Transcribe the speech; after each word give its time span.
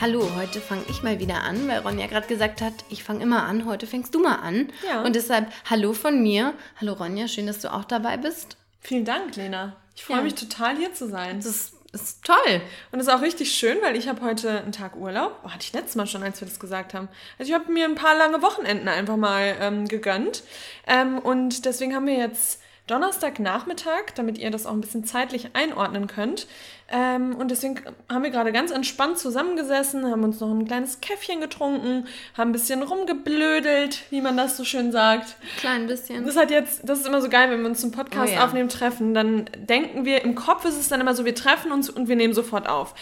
Hallo, 0.00 0.28
heute 0.36 0.60
fange 0.60 0.82
ich 0.90 1.02
mal 1.02 1.20
wieder 1.20 1.42
an, 1.42 1.68
weil 1.68 1.78
Ronja 1.78 2.06
gerade 2.06 2.26
gesagt 2.26 2.60
hat, 2.60 2.74
ich 2.90 3.02
fange 3.02 3.22
immer 3.22 3.44
an, 3.44 3.64
heute 3.64 3.86
fängst 3.86 4.14
du 4.14 4.18
mal 4.20 4.36
an. 4.36 4.70
Ja. 4.86 5.02
Und 5.02 5.16
deshalb 5.16 5.50
Hallo 5.70 5.94
von 5.94 6.22
mir. 6.22 6.52
Hallo 6.80 6.92
Ronja, 6.92 7.28
schön, 7.28 7.46
dass 7.46 7.60
du 7.60 7.72
auch 7.72 7.84
dabei 7.84 8.18
bist. 8.18 8.58
Vielen 8.80 9.06
Dank, 9.06 9.36
Lena. 9.36 9.76
Ich 9.94 10.04
freue 10.04 10.18
Ja. 10.18 10.22
mich 10.22 10.34
total, 10.34 10.76
hier 10.76 10.92
zu 10.92 11.08
sein. 11.08 11.36
Das 11.38 11.46
ist, 11.46 11.72
ist 11.92 12.24
toll. 12.24 12.60
Und 12.92 13.00
es 13.00 13.06
ist 13.06 13.12
auch 13.12 13.22
richtig 13.22 13.52
schön, 13.52 13.78
weil 13.80 13.96
ich 13.96 14.06
habe 14.06 14.20
heute 14.20 14.60
einen 14.62 14.72
Tag 14.72 14.96
Urlaub. 14.96 15.40
Oh, 15.44 15.48
hatte 15.50 15.62
ich 15.64 15.72
letztes 15.72 15.94
Mal 15.96 16.06
schon, 16.06 16.22
als 16.22 16.40
wir 16.42 16.46
das 16.48 16.60
gesagt 16.60 16.92
haben. 16.92 17.08
Also 17.38 17.50
ich 17.50 17.58
habe 17.58 17.72
mir 17.72 17.86
ein 17.86 17.94
paar 17.94 18.16
lange 18.18 18.42
Wochenenden 18.42 18.88
einfach 18.88 19.16
mal 19.16 19.56
ähm, 19.60 19.88
gegönnt. 19.88 20.42
Ähm, 20.86 21.18
und 21.18 21.64
deswegen 21.64 21.94
haben 21.94 22.06
wir 22.06 22.18
jetzt 22.18 22.60
Donnerstagnachmittag, 22.86 24.12
damit 24.14 24.38
ihr 24.38 24.50
das 24.50 24.66
auch 24.66 24.72
ein 24.72 24.80
bisschen 24.80 25.04
zeitlich 25.04 25.50
einordnen 25.54 26.06
könnt. 26.06 26.46
Ähm, 26.88 27.34
und 27.34 27.50
deswegen 27.50 27.80
haben 28.08 28.22
wir 28.22 28.30
gerade 28.30 28.52
ganz 28.52 28.70
entspannt 28.70 29.18
zusammengesessen, 29.18 30.08
haben 30.08 30.22
uns 30.22 30.38
noch 30.38 30.50
ein 30.50 30.66
kleines 30.66 31.00
Käffchen 31.00 31.40
getrunken, 31.40 32.06
haben 32.36 32.50
ein 32.50 32.52
bisschen 32.52 32.82
rumgeblödelt, 32.84 34.02
wie 34.10 34.20
man 34.20 34.36
das 34.36 34.56
so 34.56 34.64
schön 34.64 34.92
sagt. 34.92 35.34
Klein 35.58 35.88
bisschen. 35.88 36.24
Das 36.24 36.36
hat 36.36 36.50
jetzt, 36.52 36.88
das 36.88 37.00
ist 37.00 37.06
immer 37.06 37.20
so 37.20 37.28
geil, 37.28 37.50
wenn 37.50 37.60
wir 37.60 37.68
uns 37.68 37.80
zum 37.80 37.90
Podcast 37.90 38.30
Oh 38.32 38.36
ja. 38.36 38.44
aufnehmen, 38.44 38.68
treffen, 38.68 39.14
dann 39.14 39.46
denken 39.56 40.04
wir, 40.04 40.22
im 40.22 40.36
Kopf 40.36 40.64
ist 40.64 40.78
es 40.78 40.88
dann 40.88 41.00
immer 41.00 41.14
so, 41.14 41.24
wir 41.24 41.34
treffen 41.34 41.72
uns 41.72 41.90
und 41.90 42.06
wir 42.08 42.14
nehmen 42.16 42.34
sofort 42.34 42.68
auf. 42.68 42.94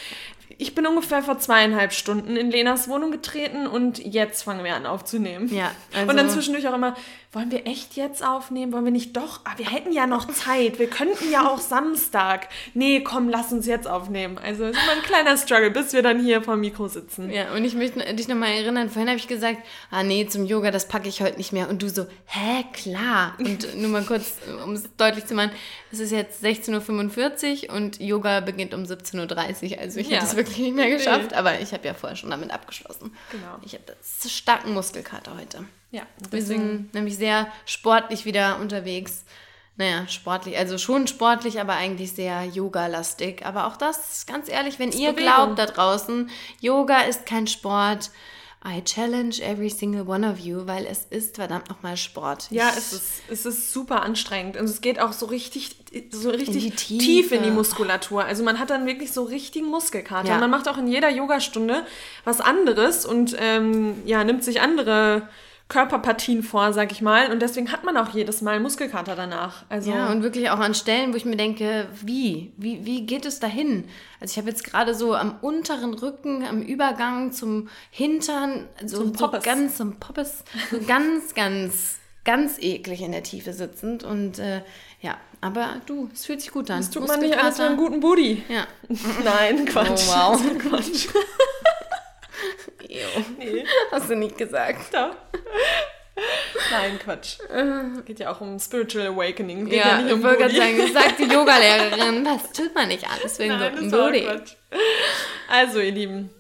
Ich 0.57 0.75
bin 0.75 0.87
ungefähr 0.87 1.21
vor 1.23 1.39
zweieinhalb 1.39 1.93
Stunden 1.93 2.37
in 2.37 2.51
Lenas 2.51 2.89
Wohnung 2.89 3.11
getreten 3.11 3.67
und 3.67 3.99
jetzt 3.99 4.45
fangen 4.45 4.63
wir 4.65 4.77
an 4.77 4.87
aufzunehmen. 4.87 5.53
Ja, 5.53 5.73
also- 5.93 6.09
und 6.09 6.17
dann 6.17 6.31
zwischendurch 6.31 6.69
auch 6.69 6.75
immer, 6.75 6.95
wollen 7.35 7.51
wir 7.51 7.67
echt 7.67 7.97
jetzt 7.97 8.25
aufnehmen? 8.25 8.73
Wollen 8.73 8.85
wir 8.85 8.93
nicht 8.93 9.17
doch? 9.17 9.41
Ah, 9.45 9.53
wir 9.57 9.71
hätten 9.71 9.93
ja 9.93 10.07
noch 10.07 10.29
Zeit. 10.33 10.79
Wir 10.79 10.89
könnten 10.89 11.31
ja 11.31 11.49
auch 11.51 11.59
Samstag. 11.59 12.49
Nee, 12.75 13.01
komm, 13.03 13.29
lass 13.29 13.53
uns 13.53 13.67
jetzt 13.67 13.87
aufnehmen. 13.89 14.39
Also 14.39 14.65
es 14.65 14.77
ist 14.77 14.83
immer 14.83 14.93
ein 14.93 15.03
kleiner 15.03 15.37
Struggle, 15.37 15.71
bis 15.71 15.93
wir 15.93 16.03
dann 16.03 16.23
hier 16.23 16.43
vor 16.43 16.55
dem 16.55 16.61
Mikro 16.61 16.89
sitzen. 16.89 17.31
Ja, 17.31 17.53
und 17.53 17.65
ich 17.65 17.75
möchte 17.75 18.01
dich 18.15 18.29
nochmal 18.29 18.51
erinnern, 18.53 18.89
vorhin 18.91 19.09
habe 19.09 19.19
ich 19.19 19.29
gesagt, 19.29 19.59
ah 19.91 20.03
nee, 20.03 20.27
zum 20.27 20.45
Yoga, 20.47 20.71
das 20.71 20.89
packe 20.89 21.09
ich 21.09 21.21
heute 21.23 21.37
nicht 21.37 21.53
mehr. 21.53 21.69
Und 21.69 21.83
du 21.83 21.89
so, 21.89 22.07
hä, 22.27 22.65
klar. 22.73 23.35
Und 23.39 23.75
nur 23.77 23.91
mal 23.91 24.05
kurz, 24.05 24.35
um 24.65 24.73
es 24.73 24.85
deutlich 24.97 25.27
zu 25.27 25.35
machen, 25.35 25.51
es 25.93 26.01
ist 26.01 26.13
jetzt 26.13 26.45
16.45 26.45 27.69
Uhr 27.69 27.75
und 27.77 28.01
Yoga 28.01 28.41
beginnt 28.41 28.75
um 28.75 28.83
17.30 28.85 29.73
Uhr. 29.73 29.79
Also 29.81 30.01
ich 30.01 30.09
Ja. 30.09 30.17
hätte 30.17 30.27
es 30.27 30.37
wirklich 30.37 30.59
nicht 30.59 30.75
mehr 30.75 30.91
geschafft, 30.91 31.31
Nee. 31.33 31.37
aber 31.37 31.61
ich 31.61 31.73
habe 31.73 31.87
ja 31.87 31.95
vorher 31.95 32.17
schon 32.17 32.31
damit 32.31 32.51
abgeschlossen. 32.53 33.13
Genau. 33.31 33.59
Ich 33.65 33.75
habe 33.75 33.85
das 33.87 34.31
starken 34.33 34.73
Muskelkater 34.73 35.37
heute. 35.37 35.65
Ja, 35.95 36.03
Wir 36.31 36.43
sind 36.43 36.93
nämlich 36.95 37.17
sehr 37.17 37.47
sportlich 37.67 38.25
wieder 38.25 38.59
unterwegs. 38.61 39.25
Naja, 39.77 40.07
sportlich, 40.09 40.57
also 40.57 40.79
schon 40.79 41.07
sportlich, 41.09 41.61
aber 41.61 41.75
eigentlich 41.75 42.13
sehr 42.13 42.45
yoga-lastig. 42.45 43.45
Aber 43.45 43.67
auch 43.67 43.77
das, 43.77 44.25
ganz 44.27 44.49
ehrlich, 44.49 44.79
wenn 44.79 44.91
ihr 44.93 45.11
Bewegung. 45.13 45.17
glaubt 45.17 45.59
da 45.59 45.67
draußen, 45.67 46.31
Yoga 46.61 47.01
ist 47.03 47.27
kein 47.27 47.47
Sport, 47.47 48.11
I 48.67 48.83
challenge 48.83 49.41
every 49.43 49.69
single 49.69 50.09
one 50.09 50.27
of 50.31 50.39
you, 50.39 50.67
weil 50.67 50.87
es 50.87 51.05
ist 51.11 51.35
verdammt 51.37 51.69
nochmal 51.69 51.97
Sport. 51.97 52.47
Ja, 52.51 52.71
Ich- 52.71 52.79
es 52.79 52.93
ist, 52.95 53.13
es 53.29 53.47
ist 53.47 53.73
super 53.73 54.03
anstrengend 54.03 54.57
und 54.57 54.65
es 54.65 54.81
geht 54.81 54.99
auch 55.01 55.13
so 55.13 55.27
richtig, 55.27 55.77
so 56.11 56.31
richtig 56.31 56.63
die 56.87 56.99
tief 56.99 57.31
in 57.33 57.43
die. 57.43 57.51
Muskulatur. 57.51 58.25
Also 58.25 58.43
man 58.43 58.59
hat 58.59 58.71
dann 58.71 58.87
wirklich 58.87 59.13
so 59.13 59.25
richtigen 59.25 59.67
Muskelkater. 59.67 60.29
Ja. 60.29 60.35
Und 60.35 60.41
man 60.41 60.51
macht 60.51 60.67
auch 60.69 60.79
in 60.79 60.87
jeder 60.87 61.11
Yogastunde 61.11 61.85
was 62.25 62.41
anderes 62.41 63.05
und 63.05 63.37
ähm, 63.39 64.01
ja, 64.07 64.25
nimmt 64.25 64.43
sich 64.45 64.61
andere 64.63 65.29
Körperpartien 65.69 66.43
vor, 66.43 66.73
sag 66.73 66.93
ich 66.93 67.01
mal. 67.01 67.33
Und 67.33 67.41
deswegen 67.41 67.73
hat 67.73 67.85
man 67.85 67.97
auch 67.97 68.11
jedes 68.11 68.43
Mal 68.43 68.61
Muskelkater 68.61 69.17
danach. 69.17 69.65
Also 69.71 69.91
Ja, 69.91 70.11
und 70.11 70.23
wirklich 70.23 70.51
auch 70.51 70.59
an 70.59 70.75
Stellen, 70.75 71.13
wo 71.13 71.17
ich 71.17 71.25
mir 71.25 71.37
denke, 71.37 71.89
wie? 72.03 72.53
Wie, 72.57 72.85
wie 72.85 73.07
geht 73.07 73.25
es 73.25 73.41
dahin? 73.41 73.89
Also 74.21 74.33
ich 74.33 74.39
habe 74.39 74.51
jetzt 74.51 74.65
gerade 74.65 74.95
so 74.95 75.15
am 75.15 75.37
unteren 75.41 75.95
Rücken, 75.95 76.45
am 76.45 76.61
Übergang 76.63 77.33
zum 77.33 77.69
Hintern, 77.91 78.69
so, 78.85 78.99
Zum 78.99 79.15
so 79.15 79.25
Poppes. 79.25 79.43
ganz 79.43 79.77
zum 79.79 79.99
Poppes, 79.99 80.45
so 80.71 80.79
ganz, 80.87 81.35
ganz, 81.35 81.99
ganz 82.25 82.59
eklig 82.59 83.01
in 83.01 83.13
der 83.13 83.23
Tiefe 83.23 83.53
sitzend. 83.55 84.05
Und 84.05 84.39
äh, 84.39 84.61
ja, 85.01 85.17
aber 85.41 85.81
du, 85.87 86.09
es 86.13 86.27
fühlt 86.27 86.41
sich 86.43 86.51
gut 86.53 86.71
an. 86.71 86.79
das 86.79 86.91
tut 86.91 87.09
man 87.09 87.21
nicht 87.21 87.37
alles 87.39 87.57
für 87.57 87.65
einen 87.65 87.77
guten 87.79 88.01
Booty. 88.01 88.43
Ja. 88.49 88.67
Nein, 89.25 89.65
Quatsch. 89.65 90.09
Oh, 90.09 90.13
wow. 90.35 90.59
Quatsch. 90.59 91.09
Ew. 92.89 93.25
Nee, 93.39 93.65
Hast 93.91 94.11
du 94.11 94.17
nicht 94.17 94.37
gesagt. 94.39 94.93
doch. 94.95 95.15
Nein, 96.71 96.99
Quatsch. 97.03 97.39
Geht 98.05 98.21
ja 98.21 98.31
auch 98.33 98.41
um 98.41 98.59
Spiritual 98.61 99.09
Awakening. 99.09 99.65
Geht 99.67 99.81
ja, 99.81 99.87
Ja, 99.89 99.97
nicht 99.99 100.07
ich 100.09 100.13
um 100.13 100.23
wollte 100.23 100.43
gerade 100.43 100.55
sagen, 100.57 100.93
sagt 100.93 101.19
die 101.19 101.25
Yogalehrerin, 101.25 102.25
das 102.25 102.53
tut 102.53 102.75
man 102.75 102.89
nicht 102.89 103.05
alles 103.11 103.41
einen 103.41 103.59
Nein, 103.59 103.77
das 103.81 103.93
war 103.93 104.07
Booty. 104.13 104.27
Also, 105.49 105.81
ihr 105.81 105.91
Lieben, 105.93 106.31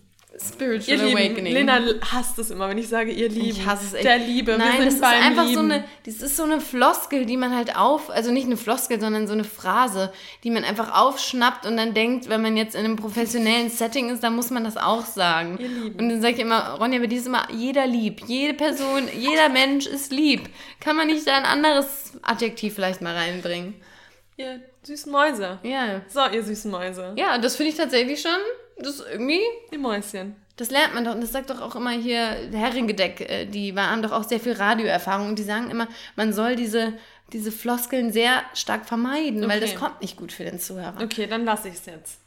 Spiritual 0.41 0.99
Ihr 0.99 1.05
Lieben, 1.05 1.19
Awakening. 1.19 1.53
Lena 1.53 1.81
hasst 2.13 2.39
es 2.39 2.51
immer, 2.51 2.69
wenn 2.69 2.79
ich 2.79 2.89
sage, 2.89 3.13
ihr 3.13 3.29
Lieben. 3.29 3.49
Ich 3.49 3.67
hasse 3.67 3.87
es 3.87 3.95
echt. 3.95 4.05
Der 4.05 4.19
Liebe. 4.19 4.57
Nein, 4.59 4.85
das 4.85 4.95
ist 4.95 5.03
einfach 5.03 5.45
Lieben. 5.45 5.55
so 5.55 5.61
eine, 5.61 5.85
das 6.05 6.17
ist 6.17 6.37
so 6.37 6.43
eine 6.43 6.61
Floskel, 6.61 7.25
die 7.25 7.37
man 7.37 7.55
halt 7.55 7.77
auf, 7.77 8.11
also 8.11 8.33
nicht 8.33 8.47
eine 8.47 8.57
Floskel, 8.57 9.01
sondern 9.01 9.29
so 9.29 9.33
eine 9.33 9.45
Phrase, 9.45 10.13
die 10.43 10.51
man 10.51 10.65
einfach 10.65 10.93
aufschnappt 10.93 11.67
und 11.67 11.77
dann 11.77 11.95
denkt, 11.95 12.29
wenn 12.29 12.43
man 12.43 12.57
jetzt 12.57 12.75
in 12.75 12.85
einem 12.85 12.97
professionellen 12.97 13.71
Setting 13.71 14.11
ist, 14.11 14.25
dann 14.25 14.35
muss 14.35 14.51
man 14.51 14.65
das 14.65 14.77
auch 14.77 15.05
sagen. 15.05 15.57
Ihr 15.61 15.69
Lieben. 15.69 16.01
Und 16.01 16.09
dann 16.09 16.21
sage 16.21 16.35
ich 16.35 16.41
immer, 16.41 16.79
Ronja, 16.81 16.99
dir 16.99 17.19
ist 17.19 17.27
immer 17.27 17.47
jeder 17.53 17.87
lieb. 17.87 18.23
Jede 18.27 18.55
Person, 18.55 19.09
jeder 19.17 19.49
Mensch 19.49 19.87
ist 19.87 20.11
lieb. 20.11 20.49
Kann 20.81 20.97
man 20.97 21.07
nicht 21.07 21.27
da 21.27 21.37
ein 21.37 21.45
anderes 21.45 22.13
Adjektiv 22.23 22.75
vielleicht 22.75 23.03
mal 23.03 23.15
reinbringen? 23.15 23.75
Ihr 24.37 24.61
süßen 24.83 25.13
Mäuse. 25.13 25.61
Ja. 25.63 26.03
So, 26.09 26.21
ihr 26.27 26.43
süßen 26.43 26.71
Mäuse. 26.71 27.13
Ja, 27.17 27.39
das 27.39 27.55
finde 27.55 27.71
ich 27.71 27.77
tatsächlich 27.77 28.21
schon, 28.21 28.33
das 28.79 28.97
ist 29.01 29.05
irgendwie 29.11 29.41
Die 29.73 29.79
Mäuschen. 29.79 30.37
Das 30.57 30.71
lernt 30.71 30.95
man 30.95 31.05
doch 31.05 31.15
und 31.15 31.21
das 31.21 31.33
sagt 31.33 31.51
doch 31.51 31.61
auch 31.61 31.75
immer 31.75 31.91
hier 31.91 32.21
Herringedeck, 32.53 33.21
äh, 33.29 33.45
die 33.47 33.75
haben 33.77 34.03
doch 34.03 34.13
auch 34.13 34.23
sehr 34.23 34.39
viel 34.39 34.53
Radioerfahrung 34.53 35.29
und 35.31 35.39
die 35.39 35.43
sagen 35.43 35.69
immer, 35.71 35.89
man 36.15 36.33
soll 36.33 36.55
diese, 36.55 36.93
diese 37.33 37.51
Floskeln 37.51 38.13
sehr 38.13 38.43
stark 38.55 38.87
vermeiden, 38.87 39.49
weil 39.49 39.59
das 39.61 39.71
Okay. 39.71 39.79
kommt 39.81 40.01
nicht 40.01 40.17
gut 40.17 40.31
für 40.33 40.45
den 40.45 40.61
Zuhörer. 40.61 40.95
Okay, 41.03 41.27
dann 41.27 41.45
lasse 41.45 41.69
ich 41.69 41.75
es 41.75 41.87
jetzt. 41.87 42.21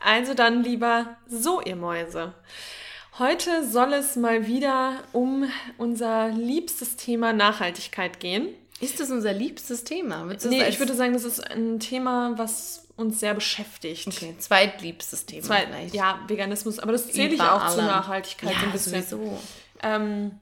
Also 0.00 0.34
dann 0.34 0.64
lieber 0.64 1.16
so, 1.28 1.60
ihr 1.60 1.76
Mäuse. 1.76 2.34
Heute 3.20 3.64
soll 3.68 3.92
es 3.94 4.16
mal 4.16 4.46
wieder 4.46 5.02
um 5.12 5.48
unser 5.76 6.28
liebstes 6.30 6.96
Thema 6.96 7.32
Nachhaltigkeit 7.32 8.18
gehen. 8.20 8.48
Ist 8.80 9.00
das 9.00 9.10
unser 9.10 9.32
liebstes 9.32 9.82
Thema? 9.84 10.24
Nee, 10.48 10.68
ich 10.68 10.78
würde 10.78 10.94
sagen, 10.94 11.12
das 11.12 11.24
ist 11.24 11.40
ein 11.50 11.80
Thema, 11.80 12.34
was 12.36 12.87
uns 12.98 13.20
sehr 13.20 13.32
beschäftigt. 13.32 14.08
Okay, 14.08 14.34
zweitliebstes 14.38 15.24
Thema 15.24 15.44
Zwei, 15.44 15.66
vielleicht. 15.66 15.94
ja, 15.94 16.18
Veganismus, 16.26 16.80
aber 16.80 16.92
das 16.92 17.10
zähle 17.10 17.34
ich 17.34 17.40
auch 17.40 17.68
zur. 17.68 17.84
Nachhaltigkeit 17.84 18.50
so 18.50 18.56
ein 18.56 18.66
ja, 18.66 18.72
bisschen. 18.72 19.02
sowieso. 19.02 19.38
Ähm, 19.82 20.32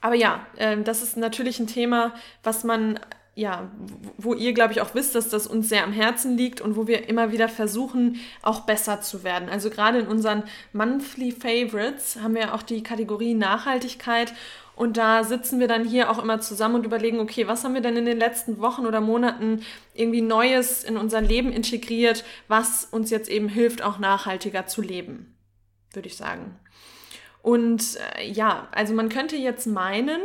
aber 0.00 0.14
ja, 0.14 0.46
ähm, 0.56 0.84
das 0.84 1.02
ist 1.02 1.16
natürlich 1.16 1.58
ein 1.58 1.66
Thema, 1.66 2.14
was 2.44 2.62
man, 2.62 3.00
ja, 3.34 3.70
wo 4.16 4.34
ihr, 4.34 4.54
glaube 4.54 4.72
ich, 4.72 4.80
auch 4.80 4.94
wisst, 4.94 5.16
dass 5.16 5.28
das 5.28 5.48
uns 5.48 5.68
sehr 5.68 5.82
am 5.82 5.92
Herzen 5.92 6.36
liegt 6.36 6.60
und 6.60 6.76
wo 6.76 6.86
wir 6.86 7.08
immer 7.08 7.32
wieder 7.32 7.48
versuchen, 7.48 8.20
auch 8.42 8.60
besser 8.60 9.00
zu 9.00 9.24
werden. 9.24 9.48
Also 9.48 9.68
gerade 9.68 9.98
in 9.98 10.06
unseren 10.06 10.44
Monthly 10.72 11.32
Favorites 11.32 12.18
haben 12.22 12.36
wir 12.36 12.54
auch 12.54 12.62
die 12.62 12.84
Kategorie 12.84 13.34
Nachhaltigkeit. 13.34 14.32
Und 14.80 14.96
da 14.96 15.24
sitzen 15.24 15.60
wir 15.60 15.68
dann 15.68 15.84
hier 15.84 16.10
auch 16.10 16.18
immer 16.18 16.40
zusammen 16.40 16.76
und 16.76 16.86
überlegen, 16.86 17.20
okay, 17.20 17.46
was 17.46 17.64
haben 17.64 17.74
wir 17.74 17.82
denn 17.82 17.98
in 17.98 18.06
den 18.06 18.16
letzten 18.16 18.60
Wochen 18.60 18.86
oder 18.86 19.02
Monaten 19.02 19.62
irgendwie 19.92 20.22
Neues 20.22 20.84
in 20.84 20.96
unser 20.96 21.20
Leben 21.20 21.52
integriert, 21.52 22.24
was 22.48 22.86
uns 22.86 23.10
jetzt 23.10 23.28
eben 23.28 23.50
hilft, 23.50 23.82
auch 23.82 23.98
nachhaltiger 23.98 24.66
zu 24.66 24.80
leben, 24.80 25.36
würde 25.92 26.08
ich 26.08 26.16
sagen. 26.16 26.58
Und 27.42 27.98
äh, 28.16 28.26
ja, 28.26 28.68
also 28.72 28.94
man 28.94 29.10
könnte 29.10 29.36
jetzt 29.36 29.66
meinen, 29.66 30.22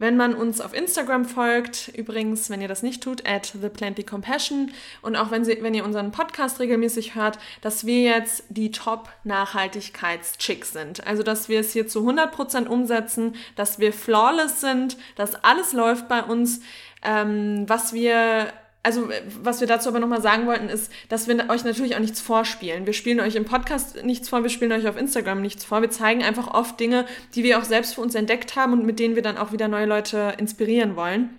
wenn 0.00 0.16
man 0.16 0.34
uns 0.34 0.60
auf 0.62 0.74
Instagram 0.74 1.26
folgt, 1.26 1.92
übrigens, 1.94 2.50
wenn 2.50 2.62
ihr 2.62 2.68
das 2.68 2.82
nicht 2.82 3.02
tut, 3.02 3.28
at 3.28 3.52
theplentycompassion 3.52 4.70
und 5.02 5.14
auch 5.14 5.30
wenn, 5.30 5.44
sie, 5.44 5.58
wenn 5.60 5.74
ihr 5.74 5.84
unseren 5.84 6.10
Podcast 6.10 6.58
regelmäßig 6.58 7.14
hört, 7.14 7.38
dass 7.60 7.84
wir 7.84 8.00
jetzt 8.00 8.44
die 8.48 8.70
Top-Nachhaltigkeits-Chicks 8.70 10.72
sind. 10.72 11.06
Also, 11.06 11.22
dass 11.22 11.50
wir 11.50 11.60
es 11.60 11.74
hier 11.74 11.86
zu 11.86 12.00
100% 12.00 12.66
umsetzen, 12.66 13.34
dass 13.56 13.78
wir 13.78 13.92
flawless 13.92 14.62
sind, 14.62 14.96
dass 15.16 15.34
alles 15.44 15.74
läuft 15.74 16.08
bei 16.08 16.22
uns, 16.22 16.62
ähm, 17.02 17.68
was 17.68 17.92
wir 17.92 18.54
also 18.82 19.10
äh, 19.10 19.22
was 19.42 19.60
wir 19.60 19.66
dazu 19.66 19.88
aber 19.88 20.00
nochmal 20.00 20.22
sagen 20.22 20.46
wollten, 20.46 20.68
ist, 20.68 20.90
dass 21.08 21.28
wir 21.28 21.48
euch 21.50 21.64
natürlich 21.64 21.94
auch 21.94 22.00
nichts 22.00 22.20
vorspielen. 22.20 22.86
Wir 22.86 22.92
spielen 22.92 23.20
euch 23.20 23.34
im 23.34 23.44
Podcast 23.44 24.02
nichts 24.04 24.28
vor, 24.28 24.42
wir 24.42 24.50
spielen 24.50 24.72
euch 24.72 24.88
auf 24.88 24.96
Instagram 24.96 25.42
nichts 25.42 25.64
vor. 25.64 25.82
Wir 25.82 25.90
zeigen 25.90 26.22
einfach 26.22 26.48
oft 26.48 26.78
Dinge, 26.80 27.06
die 27.34 27.44
wir 27.44 27.58
auch 27.58 27.64
selbst 27.64 27.94
für 27.94 28.00
uns 28.00 28.14
entdeckt 28.14 28.56
haben 28.56 28.72
und 28.72 28.86
mit 28.86 28.98
denen 28.98 29.14
wir 29.14 29.22
dann 29.22 29.38
auch 29.38 29.52
wieder 29.52 29.68
neue 29.68 29.86
Leute 29.86 30.34
inspirieren 30.38 30.96
wollen. 30.96 31.30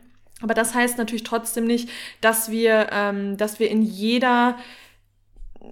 Aber 0.41 0.53
das 0.53 0.73
heißt 0.73 0.97
natürlich 0.97 1.23
trotzdem 1.23 1.65
nicht, 1.65 1.89
dass 2.19 2.49
wir, 2.49 2.89
ähm, 2.91 3.37
dass 3.37 3.59
wir 3.59 3.69
in 3.69 3.81
jeder 3.81 4.57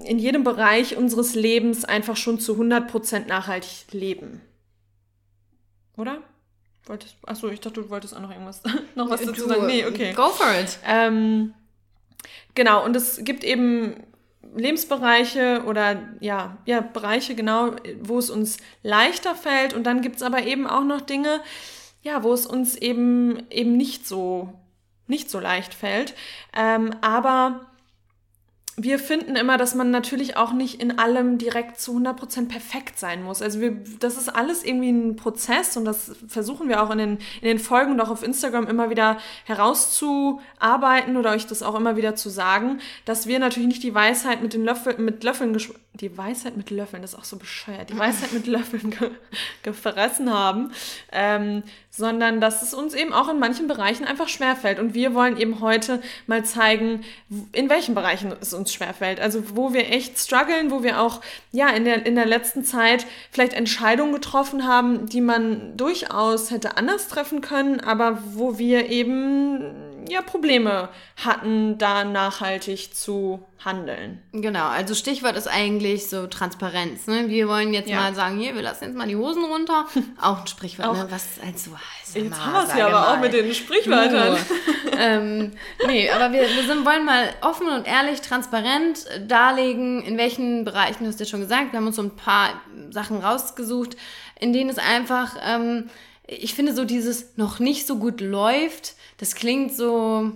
in 0.06 0.20
jedem 0.20 0.44
Bereich 0.44 0.98
unseres 0.98 1.34
Lebens 1.34 1.84
einfach 1.84 2.16
schon 2.16 2.40
zu 2.40 2.54
100% 2.54 3.28
nachhaltig 3.28 3.92
leben. 3.92 4.42
Oder? 5.98 6.22
Wolltest, 6.86 7.16
achso, 7.26 7.50
ich 7.50 7.60
dachte, 7.60 7.82
du 7.82 7.90
wolltest 7.90 8.16
auch 8.16 8.22
noch 8.22 8.32
irgendwas, 8.32 8.62
noch 8.96 9.10
was 9.10 9.24
dazu 9.24 9.48
sagen. 9.48 9.66
Nee, 9.68 9.86
okay. 9.86 10.14
Go 10.14 10.30
for 10.30 10.48
it. 10.60 10.80
Ähm, 10.88 11.54
genau, 12.60 12.84
und 12.84 12.94
es 12.94 13.24
gibt 13.24 13.46
eben 13.46 14.04
Lebensbereiche 14.54 15.64
oder 15.66 16.10
ja, 16.20 16.58
ja, 16.66 16.82
Bereiche 16.82 17.34
genau, 17.34 17.72
wo 18.02 18.20
es 18.20 18.30
uns 18.30 18.58
leichter 18.84 19.34
fällt. 19.34 19.74
Und 19.74 19.86
dann 19.86 20.02
gibt 20.02 20.18
es 20.18 20.24
aber 20.24 20.44
eben 20.44 20.68
auch 20.68 20.84
noch 20.84 21.00
Dinge, 21.00 21.40
ja, 22.02 22.22
wo 22.22 22.34
es 22.34 22.46
uns 22.46 22.76
eben 22.76 23.50
eben 23.50 23.78
nicht 23.78 24.06
so 24.06 24.54
nicht 25.08 25.30
so 25.30 25.40
leicht 25.40 25.74
fällt. 25.74 26.14
Ähm, 26.54 26.92
aber 27.00 27.62
wir 28.84 28.98
finden 28.98 29.36
immer, 29.36 29.58
dass 29.58 29.76
man 29.76 29.92
natürlich 29.92 30.38
auch 30.38 30.54
nicht 30.54 30.82
in 30.82 31.00
allem 31.00 31.38
direkt 31.38 31.80
zu 31.80 31.98
100% 31.98 32.48
perfekt 32.48 32.98
sein 32.98 33.24
muss. 33.24 33.42
Also 33.42 33.60
wir, 33.60 33.76
das 34.00 34.18
ist 34.18 34.30
alles 34.30 34.64
irgendwie 34.64 34.92
ein 34.92 35.16
Prozess 35.18 35.76
und 35.76 35.86
das 35.86 36.12
versuchen 36.28 36.70
wir 36.70 36.82
auch 36.82 36.90
in 36.92 36.98
den, 36.98 37.12
in 37.42 37.48
den 37.48 37.60
Folgen 37.60 37.92
und 37.92 38.02
auch 38.02 38.10
auf 38.10 38.24
Instagram 38.24 38.68
immer 38.68 38.90
wieder 38.90 39.18
herauszuarbeiten 39.46 41.18
oder 41.18 41.32
euch 41.32 41.46
das 41.46 41.62
auch 41.62 41.76
immer 41.76 41.98
wieder 41.98 42.16
zu 42.16 42.30
sagen, 42.30 42.80
dass 43.04 43.28
wir 43.28 43.40
natürlich 43.40 43.68
nicht 43.68 43.84
die 43.84 43.94
Weisheit 43.94 44.42
mit 44.42 44.54
den 44.54 44.64
Löffeln, 44.64 45.04
mit 45.04 45.24
Löffeln, 45.24 45.58
die 45.94 46.18
Weisheit 46.18 46.56
mit 46.56 46.70
Löffeln, 46.70 47.02
das 47.02 47.14
ist 47.14 47.20
auch 47.20 47.26
so 47.26 47.38
bescheuert, 47.38 47.90
die 47.90 47.98
Weisheit 47.98 48.32
mit 48.32 48.48
Löffeln 48.48 48.92
ge 48.92 49.12
gefressen 49.64 50.34
haben, 50.34 50.72
ähm, 51.12 51.64
sondern 51.90 52.40
dass 52.40 52.62
es 52.62 52.74
uns 52.74 52.94
eben 52.94 53.12
auch 53.12 53.30
in 53.30 53.40
manchen 53.40 53.68
Bereichen 53.68 54.06
einfach 54.06 54.30
schwerfällt. 54.30 54.80
Und 54.80 54.94
wir 54.94 55.14
wollen 55.14 55.38
eben 55.38 55.60
heute 55.60 56.02
mal 56.28 56.46
zeigen, 56.46 57.04
in 57.52 57.70
welchen 57.70 57.96
Bereichen 57.96 58.34
es 58.40 58.54
uns 58.54 58.74
schwerfällt. 58.74 59.20
Also 59.20 59.56
wo 59.56 59.74
wir 59.74 59.92
echt 59.92 60.18
strugglen, 60.18 60.72
wo 60.72 60.84
wir 60.84 61.02
auch 61.02 61.22
ja 61.52 61.70
in 61.70 61.84
der, 61.84 62.06
in 62.06 62.16
der 62.16 62.26
letzten 62.26 62.64
Zeit 62.64 63.06
vielleicht 63.32 63.54
Entscheidungen 63.54 64.14
getroffen 64.14 64.66
haben, 64.66 65.08
die 65.08 65.22
man 65.22 65.76
durchaus 65.76 66.52
hätte 66.52 66.78
anders 66.78 67.08
treffen 67.08 67.42
können, 67.42 67.80
aber 67.82 68.20
wo 68.34 68.58
wir 68.58 68.90
eben 68.90 70.06
ja 70.10 70.22
Probleme 70.22 70.90
hatten, 71.18 71.78
da 71.78 72.04
nachhaltig 72.04 72.96
zu 72.96 73.44
handeln. 73.64 74.22
Genau, 74.32 74.68
also 74.68 74.96
Stichwort 74.96 75.36
ist 75.36 75.48
eigentlich 75.48 76.10
so 76.10 76.28
Transparenz. 76.28 77.08
Ne? 77.08 77.28
Wir 77.28 77.48
wollen 77.48 77.74
jetzt 77.74 77.90
ja. 77.90 77.98
mal 77.98 78.16
sagen, 78.16 78.40
hier, 78.40 78.56
wir 78.56 78.62
lassen 78.62 78.86
jetzt 78.86 78.96
mal 78.96 79.08
die 79.08 79.18
Hosen 79.18 79.44
runter. 79.44 79.86
Auch 80.22 80.42
ein 80.42 80.48
Sprichwort, 80.48 80.94
ne? 80.94 81.08
was 81.10 81.26
als 81.46 81.66
so 81.66 81.72
heißt. 81.72 82.16
Jetzt 82.16 82.30
mal, 82.30 82.46
haben 82.46 82.54
wir 82.54 82.64
es 82.64 82.80
ja 82.80 82.88
aber 82.88 83.00
mal. 83.00 83.16
auch 83.16 83.20
mit 83.20 83.34
den 83.34 83.54
Sprichwörtern. 83.54 84.38
ähm, 84.98 85.52
nee, 85.86 86.10
aber 86.10 86.32
wir, 86.32 86.42
wir 86.42 86.64
sind, 86.64 86.86
wollen 86.86 87.06
mal 87.06 87.30
offen 87.42 87.68
und 87.68 87.86
ehrlich, 87.86 88.22
transparent 88.22 89.06
darlegen, 89.28 90.02
in 90.04 90.18
welchen 90.18 90.64
Bereichen, 90.64 91.04
du 91.04 91.10
hast 91.10 91.20
ja 91.20 91.26
schon 91.26 91.42
gesagt, 91.42 91.74
wir 91.74 91.78
haben 91.78 91.88
uns 91.88 91.98
so 91.98 92.02
ein 92.02 92.16
paar 92.16 92.62
Sachen 92.92 93.18
rausgesucht, 93.18 93.98
in 94.40 94.54
denen 94.54 94.70
es 94.70 94.78
einfach, 94.78 95.36
ähm, 95.46 95.90
ich 96.26 96.54
finde 96.54 96.74
so 96.74 96.86
dieses 96.86 97.38
noch 97.38 97.60
nicht 97.60 97.86
so 97.86 97.98
gut 97.98 98.22
läuft, 98.22 98.96
das 99.18 99.36
klingt 99.36 99.76
so, 99.76 100.32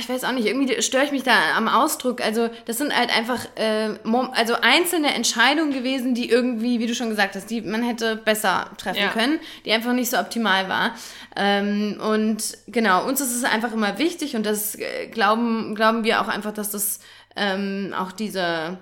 ich 0.00 0.08
weiß 0.08 0.24
auch 0.24 0.32
nicht, 0.32 0.46
irgendwie 0.46 0.82
störe 0.82 1.04
ich 1.04 1.12
mich 1.12 1.22
da 1.22 1.56
am 1.56 1.68
Ausdruck. 1.68 2.20
Also 2.20 2.48
das 2.64 2.78
sind 2.78 2.96
halt 2.96 3.16
einfach 3.16 3.44
äh, 3.54 3.90
also 4.32 4.54
einzelne 4.60 5.14
Entscheidungen 5.14 5.72
gewesen, 5.72 6.14
die 6.14 6.28
irgendwie, 6.28 6.80
wie 6.80 6.86
du 6.86 6.94
schon 6.94 7.08
gesagt 7.08 7.36
hast, 7.36 7.50
die 7.50 7.60
man 7.60 7.82
hätte 7.82 8.16
besser 8.16 8.70
treffen 8.78 9.02
ja. 9.02 9.08
können, 9.10 9.38
die 9.64 9.72
einfach 9.72 9.92
nicht 9.92 10.10
so 10.10 10.18
optimal 10.18 10.68
war. 10.68 10.94
Ähm, 11.36 12.00
und 12.00 12.58
genau, 12.66 13.06
uns 13.06 13.20
ist 13.20 13.34
es 13.34 13.44
einfach 13.44 13.72
immer 13.72 13.98
wichtig 13.98 14.34
und 14.34 14.44
das 14.44 14.74
äh, 14.74 15.06
glauben, 15.06 15.74
glauben 15.76 16.02
wir 16.02 16.20
auch 16.20 16.28
einfach, 16.28 16.52
dass 16.52 16.70
das 16.70 16.98
ähm, 17.36 17.94
auch 17.96 18.10
diese 18.10 18.78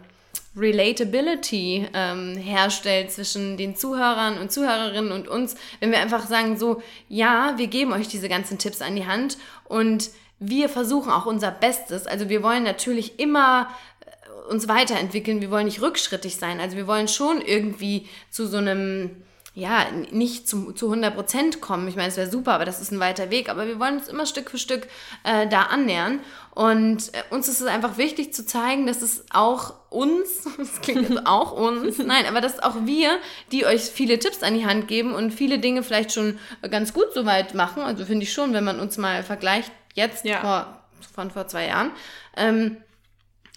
Relatability 0.56 1.88
ähm, 1.92 2.36
herstellt 2.36 3.10
zwischen 3.10 3.56
den 3.56 3.76
Zuhörern 3.76 4.38
und 4.38 4.52
Zuhörerinnen 4.52 5.12
und 5.12 5.28
uns, 5.28 5.56
wenn 5.80 5.90
wir 5.90 5.98
einfach 5.98 6.26
sagen 6.26 6.56
so, 6.56 6.80
ja, 7.08 7.54
wir 7.56 7.66
geben 7.66 7.92
euch 7.92 8.08
diese 8.08 8.28
ganzen 8.28 8.58
Tipps 8.58 8.80
an 8.80 8.94
die 8.94 9.06
Hand 9.06 9.36
und 9.64 10.10
wir 10.38 10.68
versuchen 10.68 11.10
auch 11.10 11.26
unser 11.26 11.50
Bestes. 11.50 12.06
Also 12.06 12.28
wir 12.28 12.42
wollen 12.42 12.62
natürlich 12.62 13.18
immer 13.18 13.68
äh, 14.00 14.52
uns 14.52 14.68
weiterentwickeln, 14.68 15.40
wir 15.40 15.50
wollen 15.50 15.66
nicht 15.66 15.82
rückschrittig 15.82 16.36
sein. 16.36 16.60
Also 16.60 16.76
wir 16.76 16.86
wollen 16.86 17.08
schon 17.08 17.40
irgendwie 17.40 18.08
zu 18.30 18.46
so 18.46 18.58
einem 18.58 19.22
ja, 19.56 19.86
nicht 20.10 20.48
zu, 20.48 20.72
zu 20.72 20.86
100 20.86 21.14
Prozent 21.14 21.60
kommen. 21.60 21.86
Ich 21.86 21.94
meine, 21.94 22.08
es 22.08 22.16
wäre 22.16 22.28
super, 22.28 22.54
aber 22.54 22.64
das 22.64 22.80
ist 22.80 22.90
ein 22.90 22.98
weiter 22.98 23.30
Weg. 23.30 23.48
Aber 23.48 23.68
wir 23.68 23.78
wollen 23.78 23.98
uns 23.98 24.08
immer 24.08 24.26
Stück 24.26 24.50
für 24.50 24.58
Stück 24.58 24.88
äh, 25.22 25.46
da 25.46 25.62
annähern. 25.62 26.18
Und 26.56 27.14
äh, 27.14 27.22
uns 27.30 27.46
ist 27.46 27.60
es 27.60 27.68
einfach 27.68 27.96
wichtig 27.96 28.34
zu 28.34 28.44
zeigen, 28.44 28.84
dass 28.84 29.00
es 29.00 29.24
auch 29.30 29.74
uns, 29.90 30.48
das 30.58 30.80
klingt 30.80 31.08
jetzt 31.08 31.22
auch 31.26 31.52
uns, 31.52 31.98
nein, 31.98 32.26
aber 32.26 32.40
dass 32.40 32.60
auch 32.60 32.84
wir, 32.84 33.18
die 33.52 33.64
euch 33.64 33.82
viele 33.82 34.18
Tipps 34.18 34.42
an 34.42 34.54
die 34.54 34.66
Hand 34.66 34.88
geben 34.88 35.14
und 35.14 35.30
viele 35.30 35.60
Dinge 35.60 35.84
vielleicht 35.84 36.12
schon 36.12 36.36
ganz 36.68 36.92
gut 36.92 37.12
soweit 37.14 37.54
machen. 37.54 37.84
Also 37.84 38.04
finde 38.04 38.24
ich 38.24 38.32
schon, 38.32 38.54
wenn 38.54 38.64
man 38.64 38.80
uns 38.80 38.98
mal 38.98 39.22
vergleicht, 39.22 39.70
jetzt 39.94 40.24
ja. 40.24 40.40
vor, 40.40 40.78
von 41.14 41.30
vor 41.30 41.48
zwei 41.48 41.66
Jahren. 41.66 41.90
Ähm, 42.36 42.76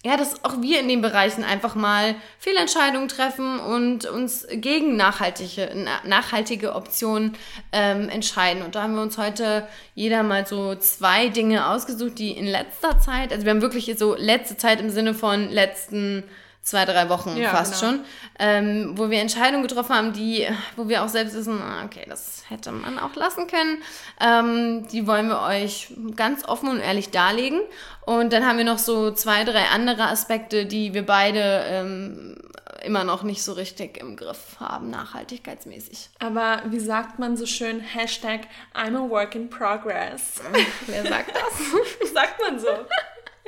ja, 0.04 0.16
dass 0.16 0.46
auch 0.46 0.62
wir 0.62 0.80
in 0.80 0.88
den 0.88 1.02
Bereichen 1.02 1.44
einfach 1.44 1.76
mal 1.76 2.16
Fehlentscheidungen 2.40 3.10
treffen 3.10 3.60
und 3.60 4.06
uns 4.06 4.48
gegen 4.50 4.96
nachhaltige, 4.96 5.70
nachhaltige 6.06 6.76
Optionen 6.76 7.36
ähm, 7.72 8.08
entscheiden. 8.08 8.62
Und 8.62 8.76
da 8.76 8.84
haben 8.84 8.96
wir 8.96 9.02
uns 9.02 9.18
heute 9.18 9.68
jeder 9.96 10.22
mal 10.24 10.46
so 10.46 10.76
zwei 10.76 11.30
Dinge 11.30 11.68
ausgesucht, 11.68 12.20
die 12.20 12.32
in 12.32 12.46
letzter 12.46 13.00
Zeit, 13.00 13.34
also 13.34 13.44
wir 13.44 13.52
haben 13.52 13.62
wirklich 13.62 13.94
so 13.98 14.16
letzte 14.16 14.56
Zeit 14.56 14.80
im 14.80 14.92
Sinne 14.92 15.14
von 15.14 15.50
letzten 15.50 16.24
zwei, 16.68 16.84
drei 16.84 17.08
Wochen 17.08 17.38
ja, 17.38 17.50
fast 17.52 17.80
genau. 17.80 17.94
schon, 17.94 18.06
ähm, 18.40 18.98
wo 18.98 19.10
wir 19.10 19.22
Entscheidungen 19.22 19.64
getroffen 19.64 19.96
haben, 19.96 20.12
die, 20.12 20.46
wo 20.76 20.90
wir 20.90 21.02
auch 21.02 21.08
selbst 21.08 21.34
wissen, 21.34 21.62
ah, 21.62 21.86
okay, 21.86 22.06
das 22.10 22.44
hätte 22.50 22.74
man 22.74 23.00
auch 23.00 23.16
lassen 23.16 23.48
können. 23.48 23.82
Ähm, 24.20 24.86
die 24.90 25.08
wollen 25.08 25.30
wir 25.30 25.42
euch 25.44 25.94
ganz 26.18 26.44
offen 26.46 26.68
und 26.68 26.82
ehrlich 26.82 27.10
darlegen. 27.10 27.62
Und 28.06 28.34
dann 28.34 28.46
haben 28.46 28.58
wir 28.58 28.66
noch 28.66 28.80
so 28.80 29.12
zwei, 29.12 29.46
drei 29.46 29.64
andere 29.74 30.10
Aspekte, 30.10 30.66
die 30.66 30.94
wir 30.94 31.06
beide 31.06 31.64
ähm, 31.68 32.36
immer 32.84 33.06
noch 33.06 33.24
nicht 33.24 33.44
so 33.44 33.54
richtig 33.54 33.98
im 34.02 34.18
Griff 34.18 34.58
haben, 34.60 34.90
nachhaltigkeitsmäßig. 34.90 36.10
Aber 36.20 36.64
wie 36.66 36.80
sagt 36.80 37.18
man 37.18 37.38
so 37.38 37.46
schön, 37.46 37.80
Hashtag 37.80 38.42
I'm 38.74 38.98
a 38.98 39.10
work 39.10 39.36
in 39.36 39.50
progress. 39.50 40.42
Wer 40.88 41.06
sagt 41.06 41.32
das? 41.34 42.12
sagt 42.14 42.42
man 42.42 42.60
so. 42.60 42.68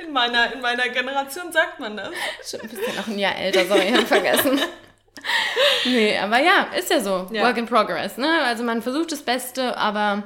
In 0.02 0.12
meiner, 0.12 0.52
in 0.52 0.60
meiner 0.60 0.88
Generation 0.88 1.52
sagt 1.52 1.80
man 1.80 1.96
das. 1.96 2.10
Schon 2.48 2.60
bist 2.60 2.82
ja 2.86 2.94
noch 2.94 3.08
ein 3.08 3.18
Jahr 3.18 3.36
älter, 3.36 3.66
sorry, 3.66 3.88
ich 3.88 3.94
habe 3.94 4.06
vergessen. 4.06 4.60
nee, 5.84 6.18
aber 6.18 6.38
ja, 6.40 6.68
ist 6.76 6.90
ja 6.90 7.00
so. 7.00 7.28
Ja. 7.32 7.44
Work 7.44 7.58
in 7.58 7.66
progress, 7.66 8.16
ne? 8.16 8.42
Also 8.44 8.64
man 8.64 8.82
versucht 8.82 9.12
das 9.12 9.22
Beste, 9.22 9.76
aber. 9.76 10.24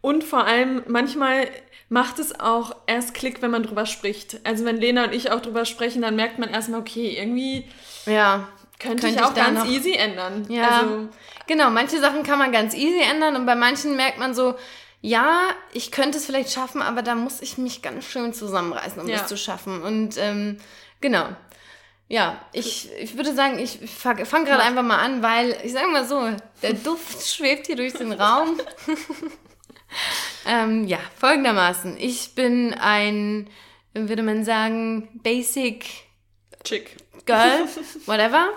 Und 0.00 0.24
vor 0.24 0.44
allem, 0.46 0.82
manchmal 0.88 1.46
macht 1.88 2.18
es 2.18 2.40
auch 2.40 2.74
erst 2.86 3.14
Klick, 3.14 3.42
wenn 3.42 3.50
man 3.50 3.62
drüber 3.62 3.86
spricht. 3.86 4.40
Also 4.44 4.64
wenn 4.64 4.78
Lena 4.78 5.04
und 5.04 5.14
ich 5.14 5.30
auch 5.30 5.40
drüber 5.40 5.64
sprechen, 5.64 6.02
dann 6.02 6.16
merkt 6.16 6.38
man 6.38 6.48
erstmal, 6.48 6.80
okay, 6.80 7.16
irgendwie 7.16 7.68
ja, 8.06 8.48
könnte, 8.78 9.02
könnte 9.02 9.20
ich 9.20 9.22
auch 9.22 9.30
ich 9.30 9.36
ganz 9.36 9.60
noch, 9.60 9.66
easy 9.66 9.92
ändern. 9.92 10.46
Ja, 10.48 10.80
also, 10.80 11.08
genau, 11.46 11.70
manche 11.70 12.00
Sachen 12.00 12.22
kann 12.22 12.38
man 12.38 12.50
ganz 12.50 12.74
easy 12.74 13.00
ändern 13.00 13.36
und 13.36 13.46
bei 13.46 13.54
manchen 13.54 13.94
merkt 13.94 14.18
man 14.18 14.34
so, 14.34 14.54
ja, 15.02 15.48
ich 15.72 15.90
könnte 15.90 16.18
es 16.18 16.26
vielleicht 16.26 16.52
schaffen, 16.52 16.80
aber 16.80 17.02
da 17.02 17.16
muss 17.16 17.42
ich 17.42 17.58
mich 17.58 17.82
ganz 17.82 18.04
schön 18.04 18.32
zusammenreißen, 18.32 19.02
um 19.02 19.08
ja. 19.08 19.18
das 19.18 19.26
zu 19.26 19.36
schaffen. 19.36 19.82
Und 19.82 20.16
ähm, 20.16 20.58
genau. 21.00 21.28
Ja, 22.08 22.40
ich, 22.52 22.88
ich 23.00 23.16
würde 23.16 23.34
sagen, 23.34 23.58
ich 23.58 23.78
fange 23.90 24.24
fang 24.26 24.44
gerade 24.44 24.62
einfach 24.62 24.84
mal 24.84 24.98
an, 24.98 25.22
weil 25.22 25.56
ich 25.64 25.72
sage 25.72 25.88
mal 25.88 26.06
so, 26.06 26.30
der 26.62 26.74
Duft 26.74 27.26
schwebt 27.26 27.66
hier 27.66 27.76
durch 27.76 27.94
den 27.94 28.12
Raum. 28.12 28.60
ähm, 30.46 30.86
ja, 30.86 30.98
folgendermaßen. 31.18 31.96
Ich 31.98 32.36
bin 32.36 32.72
ein, 32.74 33.50
würde 33.94 34.22
man 34.22 34.44
sagen, 34.44 35.20
Basic 35.24 35.84
Chick. 36.62 36.96
Girl, 37.26 37.66
whatever. 38.06 38.50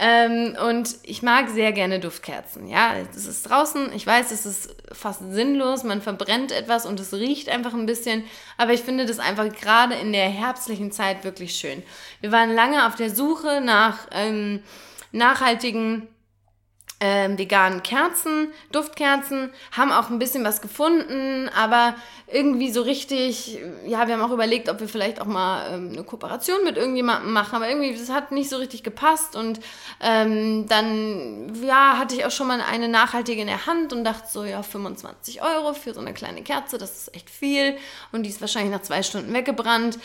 Ähm, 0.00 0.56
und 0.68 0.96
ich 1.02 1.22
mag 1.22 1.48
sehr 1.48 1.72
gerne 1.72 1.98
Duftkerzen. 1.98 2.68
Ja, 2.68 2.94
es 3.14 3.26
ist 3.26 3.50
draußen. 3.50 3.92
Ich 3.94 4.06
weiß, 4.06 4.30
es 4.30 4.46
ist 4.46 4.76
fast 4.92 5.20
sinnlos. 5.32 5.82
Man 5.82 6.02
verbrennt 6.02 6.52
etwas 6.52 6.86
und 6.86 7.00
es 7.00 7.12
riecht 7.12 7.48
einfach 7.48 7.74
ein 7.74 7.86
bisschen. 7.86 8.24
Aber 8.56 8.72
ich 8.72 8.82
finde 8.82 9.06
das 9.06 9.18
einfach 9.18 9.48
gerade 9.52 9.96
in 9.96 10.12
der 10.12 10.28
herbstlichen 10.28 10.92
Zeit 10.92 11.24
wirklich 11.24 11.56
schön. 11.56 11.82
Wir 12.20 12.30
waren 12.30 12.54
lange 12.54 12.86
auf 12.86 12.94
der 12.94 13.10
Suche 13.10 13.60
nach 13.60 14.06
ähm, 14.12 14.62
nachhaltigen 15.10 16.06
ähm, 17.00 17.38
veganen 17.38 17.82
Kerzen, 17.82 18.52
Duftkerzen, 18.72 19.52
haben 19.70 19.92
auch 19.92 20.10
ein 20.10 20.18
bisschen 20.18 20.44
was 20.44 20.60
gefunden, 20.60 21.48
aber 21.56 21.94
irgendwie 22.26 22.70
so 22.70 22.82
richtig, 22.82 23.58
ja, 23.86 24.06
wir 24.06 24.14
haben 24.14 24.22
auch 24.22 24.32
überlegt, 24.32 24.68
ob 24.68 24.80
wir 24.80 24.88
vielleicht 24.88 25.20
auch 25.20 25.26
mal 25.26 25.74
ähm, 25.74 25.90
eine 25.92 26.02
Kooperation 26.02 26.64
mit 26.64 26.76
irgendjemandem 26.76 27.32
machen, 27.32 27.54
aber 27.54 27.68
irgendwie, 27.68 27.96
das 27.96 28.10
hat 28.10 28.32
nicht 28.32 28.50
so 28.50 28.56
richtig 28.56 28.82
gepasst 28.82 29.36
und 29.36 29.60
ähm, 30.00 30.66
dann, 30.68 31.54
ja, 31.64 31.98
hatte 31.98 32.16
ich 32.16 32.24
auch 32.24 32.30
schon 32.30 32.48
mal 32.48 32.60
eine 32.60 32.88
nachhaltige 32.88 33.40
in 33.40 33.46
der 33.46 33.66
Hand 33.66 33.92
und 33.92 34.04
dachte 34.04 34.26
so, 34.30 34.44
ja, 34.44 34.62
25 34.62 35.40
Euro 35.42 35.74
für 35.74 35.94
so 35.94 36.00
eine 36.00 36.14
kleine 36.14 36.42
Kerze, 36.42 36.78
das 36.78 37.02
ist 37.02 37.14
echt 37.14 37.30
viel 37.30 37.76
und 38.10 38.24
die 38.24 38.30
ist 38.30 38.40
wahrscheinlich 38.40 38.72
nach 38.72 38.82
zwei 38.82 39.02
Stunden 39.02 39.32
weggebrannt. 39.32 39.98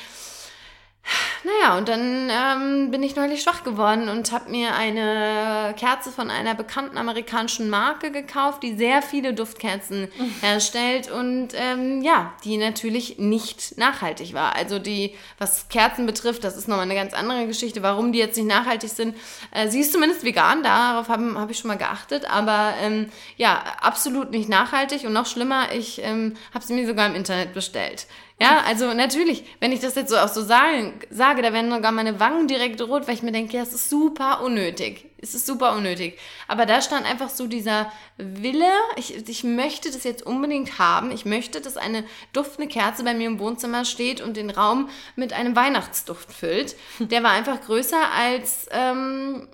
Ja, 1.61 1.77
und 1.77 1.89
dann 1.89 2.29
ähm, 2.29 2.91
bin 2.91 3.03
ich 3.03 3.15
neulich 3.15 3.41
schwach 3.41 3.63
geworden 3.63 4.07
und 4.07 4.31
habe 4.31 4.49
mir 4.49 4.75
eine 4.75 5.73
Kerze 5.77 6.11
von 6.11 6.29
einer 6.29 6.55
bekannten 6.55 6.97
amerikanischen 6.97 7.69
Marke 7.69 8.11
gekauft, 8.11 8.63
die 8.63 8.75
sehr 8.75 9.01
viele 9.01 9.33
Duftkerzen 9.33 10.07
herstellt 10.41 11.11
und 11.11 11.49
ähm, 11.55 12.01
ja, 12.01 12.33
die 12.43 12.57
natürlich 12.57 13.17
nicht 13.17 13.77
nachhaltig 13.77 14.33
war. 14.33 14.55
Also 14.55 14.79
die, 14.79 15.15
was 15.37 15.67
Kerzen 15.67 16.05
betrifft, 16.05 16.43
das 16.43 16.57
ist 16.57 16.67
nochmal 16.67 16.85
eine 16.85 16.95
ganz 16.95 17.13
andere 17.13 17.47
Geschichte, 17.47 17.83
warum 17.83 18.11
die 18.13 18.19
jetzt 18.19 18.37
nicht 18.37 18.47
nachhaltig 18.47 18.89
sind. 18.89 19.15
Äh, 19.51 19.67
sie 19.67 19.81
ist 19.81 19.91
zumindest 19.91 20.23
vegan, 20.23 20.63
darauf 20.63 21.09
habe 21.09 21.35
hab 21.35 21.49
ich 21.49 21.57
schon 21.57 21.67
mal 21.67 21.77
geachtet, 21.77 22.29
aber 22.29 22.73
ähm, 22.81 23.09
ja, 23.35 23.61
absolut 23.81 24.31
nicht 24.31 24.47
nachhaltig 24.47 25.05
und 25.05 25.13
noch 25.13 25.25
schlimmer, 25.25 25.73
ich 25.73 26.01
ähm, 26.01 26.35
habe 26.53 26.63
sie 26.63 26.73
mir 26.73 26.87
sogar 26.87 27.07
im 27.07 27.15
Internet 27.15 27.53
bestellt. 27.53 28.07
Ja, 28.43 28.61
also 28.67 28.93
natürlich, 28.93 29.45
wenn 29.61 29.71
ich 29.71 29.79
das 29.79 29.95
jetzt 29.95 30.09
so 30.09 30.17
auch 30.17 30.27
so 30.27 30.41
sagen, 30.41 30.99
sage, 31.09 31.41
da 31.41 31.53
werden 31.53 31.71
sogar 31.71 31.93
meine 31.93 32.19
Wangen 32.19 32.49
direkt 32.49 32.81
rot, 32.81 33.07
weil 33.07 33.15
ich 33.15 33.23
mir 33.23 33.31
denke, 33.31 33.55
ja, 33.55 33.63
es 33.63 33.71
ist 33.71 33.89
super 33.89 34.41
unnötig. 34.43 35.05
Es 35.17 35.33
ist 35.33 35.45
super 35.45 35.77
unnötig. 35.77 36.19
Aber 36.49 36.65
da 36.65 36.81
stand 36.81 37.05
einfach 37.05 37.29
so 37.29 37.47
dieser 37.47 37.89
Wille, 38.17 38.69
ich, 38.97 39.29
ich 39.29 39.45
möchte 39.45 39.89
das 39.89 40.03
jetzt 40.03 40.25
unbedingt 40.25 40.77
haben. 40.77 41.11
Ich 41.11 41.23
möchte, 41.23 41.61
dass 41.61 41.77
eine 41.77 42.03
duftende 42.33 42.67
Kerze 42.67 43.05
bei 43.05 43.13
mir 43.13 43.27
im 43.27 43.39
Wohnzimmer 43.39 43.85
steht 43.85 44.19
und 44.19 44.35
den 44.35 44.49
Raum 44.49 44.89
mit 45.15 45.31
einem 45.31 45.55
Weihnachtsduft 45.55 46.33
füllt. 46.33 46.75
Der 46.99 47.23
war 47.23 47.31
einfach 47.31 47.61
größer 47.61 48.11
als 48.13 48.67
ähm, 48.71 49.47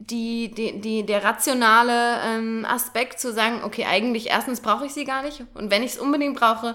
die, 0.00 0.50
die, 0.54 0.80
die, 0.80 1.04
der 1.04 1.22
rationale 1.22 2.20
ähm, 2.24 2.66
Aspekt 2.66 3.20
zu 3.20 3.34
sagen, 3.34 3.60
okay, 3.64 3.84
eigentlich 3.84 4.30
erstens 4.30 4.62
brauche 4.62 4.86
ich 4.86 4.94
sie 4.94 5.04
gar 5.04 5.22
nicht 5.22 5.44
und 5.52 5.70
wenn 5.70 5.82
ich 5.82 5.92
es 5.92 5.98
unbedingt 5.98 6.36
brauche, 6.36 6.74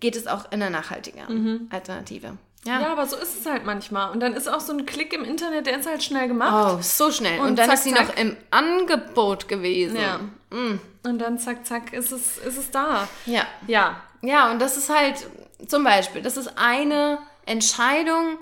geht 0.00 0.16
es 0.16 0.26
auch 0.26 0.46
in 0.52 0.62
eine 0.62 0.70
nachhaltige 0.70 1.22
mhm. 1.28 1.68
Alternative. 1.70 2.36
Ja. 2.64 2.80
ja, 2.80 2.92
aber 2.92 3.06
so 3.06 3.16
ist 3.16 3.40
es 3.40 3.46
halt 3.46 3.64
manchmal. 3.64 4.12
Und 4.12 4.20
dann 4.20 4.34
ist 4.34 4.48
auch 4.48 4.60
so 4.60 4.72
ein 4.72 4.86
Klick 4.86 5.12
im 5.12 5.24
Internet, 5.24 5.66
der 5.66 5.80
ist 5.80 5.88
halt 5.88 6.02
schnell 6.02 6.28
gemacht. 6.28 6.76
Oh, 6.78 6.78
so 6.80 7.10
schnell. 7.10 7.40
Und, 7.40 7.48
und 7.48 7.58
dann 7.58 7.66
zack, 7.66 7.74
ist 7.74 7.84
sie 7.84 7.92
zack. 7.92 8.08
noch 8.08 8.16
im 8.16 8.36
Angebot 8.52 9.48
gewesen. 9.48 9.96
Ja. 9.96 10.20
Mm. 10.56 10.80
Und 11.02 11.18
dann 11.18 11.38
zack, 11.38 11.66
zack, 11.66 11.92
ist 11.92 12.12
es, 12.12 12.38
ist 12.38 12.58
es 12.58 12.70
da. 12.70 13.08
Ja. 13.26 13.46
Ja. 13.66 14.00
Ja, 14.22 14.52
und 14.52 14.60
das 14.60 14.76
ist 14.76 14.88
halt 14.88 15.26
zum 15.66 15.82
Beispiel, 15.82 16.22
das 16.22 16.36
ist 16.36 16.56
eine 16.56 17.18
Entscheidung, 17.46 18.38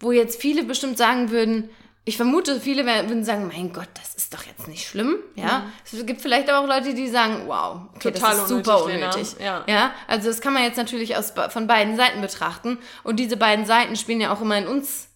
wo 0.00 0.10
jetzt 0.10 0.40
viele 0.40 0.64
bestimmt 0.64 0.98
sagen 0.98 1.30
würden, 1.30 1.70
ich 2.04 2.16
vermute, 2.16 2.60
viele 2.60 2.86
würden 2.86 3.24
sagen, 3.24 3.48
mein 3.48 3.72
Gott, 3.72 3.88
das 3.94 4.14
ist 4.14 4.32
doch 4.32 4.44
jetzt 4.44 4.68
nicht 4.68 4.86
schlimm. 4.86 5.18
Ja, 5.34 5.60
mhm. 5.60 5.98
es 5.98 6.06
gibt 6.06 6.22
vielleicht 6.22 6.48
aber 6.48 6.64
auch 6.64 6.66
Leute, 6.66 6.94
die 6.94 7.08
sagen, 7.08 7.42
wow, 7.46 7.82
okay, 7.94 8.12
Total 8.12 8.32
das 8.32 8.42
ist 8.42 8.48
super 8.48 8.84
unnötig. 8.84 9.36
Ja. 9.38 9.64
ja, 9.66 9.92
also 10.08 10.28
das 10.28 10.40
kann 10.40 10.54
man 10.54 10.62
jetzt 10.62 10.76
natürlich 10.76 11.16
aus, 11.16 11.34
von 11.50 11.66
beiden 11.66 11.96
Seiten 11.96 12.20
betrachten. 12.20 12.78
Und 13.04 13.16
diese 13.16 13.36
beiden 13.36 13.66
Seiten 13.66 13.96
spielen 13.96 14.20
ja 14.20 14.32
auch 14.32 14.40
immer 14.40 14.56
in 14.56 14.66
uns. 14.66 15.08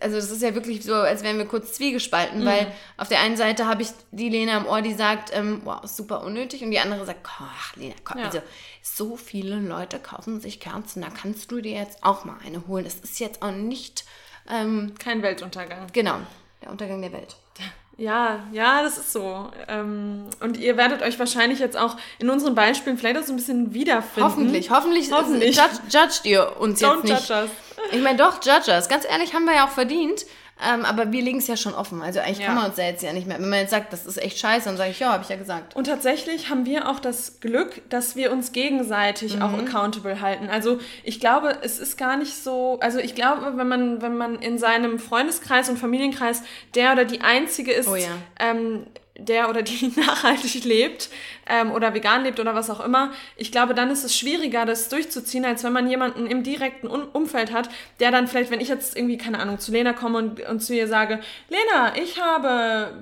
Also 0.00 0.16
das 0.16 0.30
ist 0.30 0.42
ja 0.42 0.54
wirklich 0.54 0.84
so, 0.84 0.94
als 0.94 1.22
wären 1.22 1.38
wir 1.38 1.46
kurz 1.46 1.72
zwiegespalten, 1.72 2.40
mhm. 2.40 2.46
weil 2.46 2.72
auf 2.96 3.08
der 3.08 3.20
einen 3.20 3.36
Seite 3.36 3.66
habe 3.66 3.82
ich 3.82 3.88
die 4.10 4.28
Lena 4.28 4.58
im 4.58 4.66
Ohr, 4.66 4.82
die 4.82 4.94
sagt, 4.94 5.30
ähm, 5.34 5.62
wow, 5.64 5.80
super 5.84 6.22
unnötig, 6.22 6.62
und 6.62 6.70
die 6.70 6.78
andere 6.78 7.04
sagt, 7.04 7.26
ach 7.40 7.74
Lena, 7.76 7.94
komm, 8.04 8.18
ja. 8.18 8.26
also 8.26 8.42
so 8.82 9.16
viele 9.16 9.56
Leute 9.56 9.98
kaufen 9.98 10.40
sich 10.40 10.60
Kerzen, 10.60 11.02
da 11.02 11.08
kannst 11.08 11.50
du 11.50 11.60
dir 11.60 11.72
jetzt 11.72 12.04
auch 12.04 12.24
mal 12.24 12.36
eine 12.44 12.66
holen. 12.66 12.84
Das 12.84 12.96
ist 12.96 13.18
jetzt 13.18 13.42
auch 13.42 13.52
nicht 13.52 14.04
ähm, 14.50 14.94
Kein 14.98 15.22
Weltuntergang. 15.22 15.86
Genau, 15.92 16.16
der 16.62 16.70
Untergang 16.70 17.00
der 17.02 17.12
Welt. 17.12 17.36
Ja, 17.98 18.40
ja, 18.52 18.82
das 18.82 18.98
ist 18.98 19.12
so. 19.12 19.50
Ähm, 19.68 20.26
und 20.40 20.58
ihr 20.58 20.76
werdet 20.76 21.00
euch 21.00 21.18
wahrscheinlich 21.18 21.60
jetzt 21.60 21.78
auch 21.78 21.96
in 22.18 22.28
unseren 22.28 22.54
Beispielen 22.54 22.98
vielleicht 22.98 23.18
auch 23.18 23.22
so 23.22 23.32
ein 23.32 23.36
bisschen 23.36 23.72
wiederfinden. 23.72 24.28
Hoffentlich, 24.28 24.70
hoffentlich, 24.70 25.10
hoffentlich. 25.10 25.56
Judge, 25.56 25.80
judged 25.88 26.26
ihr 26.26 26.60
uns 26.60 26.82
Don't 26.82 26.96
jetzt 26.96 27.04
nicht. 27.04 27.28
Judge 27.28 27.42
us. 27.42 27.50
Ich 27.92 28.02
meine, 28.02 28.18
doch, 28.18 28.34
judge 28.44 28.70
us. 28.70 28.88
Ganz 28.88 29.06
ehrlich, 29.08 29.32
haben 29.32 29.46
wir 29.46 29.54
ja 29.54 29.66
auch 29.66 29.70
verdient. 29.70 30.26
Ähm, 30.64 30.86
aber 30.86 31.12
wir 31.12 31.22
legen 31.22 31.38
es 31.38 31.46
ja 31.48 31.56
schon 31.56 31.74
offen. 31.74 32.00
Also 32.00 32.20
eigentlich 32.20 32.38
ja. 32.38 32.46
kann 32.46 32.54
man 32.54 32.66
uns 32.66 32.78
ja 32.78 32.84
jetzt 32.84 33.02
ja 33.02 33.12
nicht 33.12 33.26
mehr. 33.26 33.38
Wenn 33.38 33.50
man 33.50 33.60
jetzt 33.60 33.70
sagt, 33.70 33.92
das 33.92 34.06
ist 34.06 34.16
echt 34.16 34.38
scheiße, 34.38 34.64
dann 34.64 34.78
sage 34.78 34.90
ich, 34.90 35.00
ja, 35.00 35.12
habe 35.12 35.22
ich 35.22 35.28
ja 35.28 35.36
gesagt. 35.36 35.76
Und 35.76 35.84
tatsächlich 35.84 36.48
haben 36.48 36.64
wir 36.64 36.88
auch 36.88 36.98
das 36.98 37.40
Glück, 37.40 37.82
dass 37.90 38.16
wir 38.16 38.32
uns 38.32 38.52
gegenseitig 38.52 39.36
mhm. 39.36 39.42
auch 39.42 39.52
accountable 39.52 40.22
halten. 40.22 40.48
Also 40.48 40.78
ich 41.04 41.20
glaube, 41.20 41.58
es 41.62 41.78
ist 41.78 41.98
gar 41.98 42.16
nicht 42.16 42.34
so. 42.34 42.78
Also 42.80 42.98
ich 42.98 43.14
glaube, 43.14 43.56
wenn 43.56 43.68
man, 43.68 44.00
wenn 44.00 44.16
man 44.16 44.36
in 44.36 44.58
seinem 44.58 44.98
Freundeskreis 44.98 45.68
und 45.68 45.78
Familienkreis 45.78 46.42
der 46.74 46.92
oder 46.92 47.04
die 47.04 47.20
Einzige 47.20 47.72
ist, 47.72 47.88
oh 47.88 47.96
ja. 47.96 48.08
ähm, 48.40 48.86
der 49.18 49.48
oder 49.48 49.62
die 49.62 49.92
nachhaltig 49.96 50.64
lebt 50.64 51.08
ähm, 51.48 51.72
oder 51.72 51.94
vegan 51.94 52.24
lebt 52.24 52.40
oder 52.40 52.54
was 52.54 52.70
auch 52.70 52.80
immer, 52.80 53.12
ich 53.36 53.52
glaube, 53.52 53.74
dann 53.74 53.90
ist 53.90 54.04
es 54.04 54.16
schwieriger, 54.16 54.64
das 54.64 54.88
durchzuziehen, 54.88 55.44
als 55.44 55.64
wenn 55.64 55.72
man 55.72 55.88
jemanden 55.88 56.26
im 56.26 56.42
direkten 56.42 56.88
Un 56.88 57.04
Umfeld 57.12 57.52
hat, 57.52 57.68
der 58.00 58.10
dann 58.10 58.26
vielleicht, 58.28 58.50
wenn 58.50 58.60
ich 58.60 58.68
jetzt 58.68 58.96
irgendwie, 58.96 59.18
keine 59.18 59.38
Ahnung, 59.38 59.58
zu 59.58 59.72
Lena 59.72 59.92
komme 59.92 60.18
und, 60.18 60.40
und 60.48 60.60
zu 60.60 60.74
ihr 60.74 60.88
sage, 60.88 61.20
Lena, 61.48 61.96
ich 61.96 62.20
habe 62.20 62.92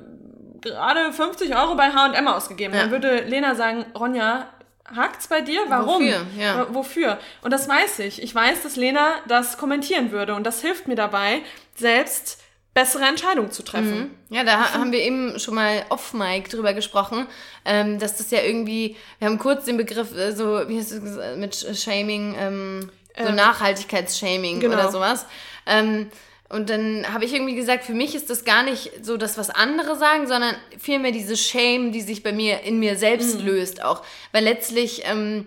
gerade 0.61 1.13
50 1.13 1.57
Euro 1.57 1.75
bei 1.75 1.91
H&M 1.91 2.29
ausgegeben, 2.29 2.75
ja. 2.75 2.83
dann 2.83 2.91
würde 2.91 3.25
Lena 3.25 3.55
sagen, 3.55 3.85
Ronja, 3.99 4.49
hakt's 4.95 5.29
bei 5.29 5.41
dir? 5.41 5.61
Warum? 5.69 6.03
Wofür? 6.03 6.27
Ja. 6.39 6.67
Wofür? 6.71 7.19
Und 7.43 7.53
das 7.53 7.69
weiß 7.69 8.01
ich. 8.01 8.23
Ich 8.23 8.35
weiß, 8.35 8.63
dass 8.63 8.77
Lena 8.77 9.15
das 9.29 9.59
kommentieren 9.59 10.11
würde 10.11 10.35
und 10.35 10.45
das 10.45 10.61
hilft 10.61 10.89
mir 10.89 10.95
dabei, 10.95 11.43
selbst 11.75 12.44
bessere 12.75 13.05
Entscheidungen 13.05 13.53
zu 13.53 13.63
treffen. 13.63 14.11
Mhm. 14.29 14.37
Ja, 14.37 14.45
da 14.45 14.75
haben 14.75 14.91
wir 14.91 14.99
eben 14.99 15.39
schon 15.39 15.55
mal 15.55 15.85
off-mic 15.89 16.51
drüber 16.51 16.75
gesprochen, 16.75 17.27
ähm, 17.65 18.01
dass 18.01 18.17
das 18.17 18.31
ja 18.33 18.43
irgendwie, 18.43 18.97
wir 19.21 19.29
haben 19.29 19.39
kurz 19.39 19.65
den 19.65 19.77
Begriff 19.77 20.15
äh, 20.15 20.33
so, 20.33 20.69
wie 20.69 20.79
heißt 20.79 20.93
es 20.93 21.37
mit 21.37 21.55
Shaming, 21.79 22.35
ähm, 22.37 22.91
so 23.17 23.29
äh, 23.29 23.33
Nachhaltigkeitsshaming 23.33 24.59
genau. 24.59 24.75
oder 24.75 24.91
sowas. 24.91 25.27
Ähm, 25.67 26.11
und 26.49 26.69
dann 26.69 27.13
habe 27.13 27.25
ich 27.25 27.33
irgendwie 27.33 27.55
gesagt, 27.55 27.85
für 27.85 27.95
mich 27.95 28.15
ist 28.15 28.29
das 28.29 28.45
gar 28.45 28.63
nicht 28.63 29.05
so 29.05 29.17
das, 29.17 29.39
was 29.39 29.51
andere 29.51 29.97
sagen, 29.97 30.27
sondern 30.27 30.55
vielmehr 30.79 31.11
diese 31.11 31.37
Shame, 31.37 31.91
die 31.91 32.01
sich 32.01 32.23
bei 32.23 32.33
mir 32.33 32.63
in 32.63 32.79
mir 32.79 32.97
selbst 32.97 33.41
mhm. 33.41 33.47
löst 33.47 33.83
auch. 33.83 34.03
Weil 34.33 34.45
letztlich 34.45 35.03
ähm, 35.05 35.47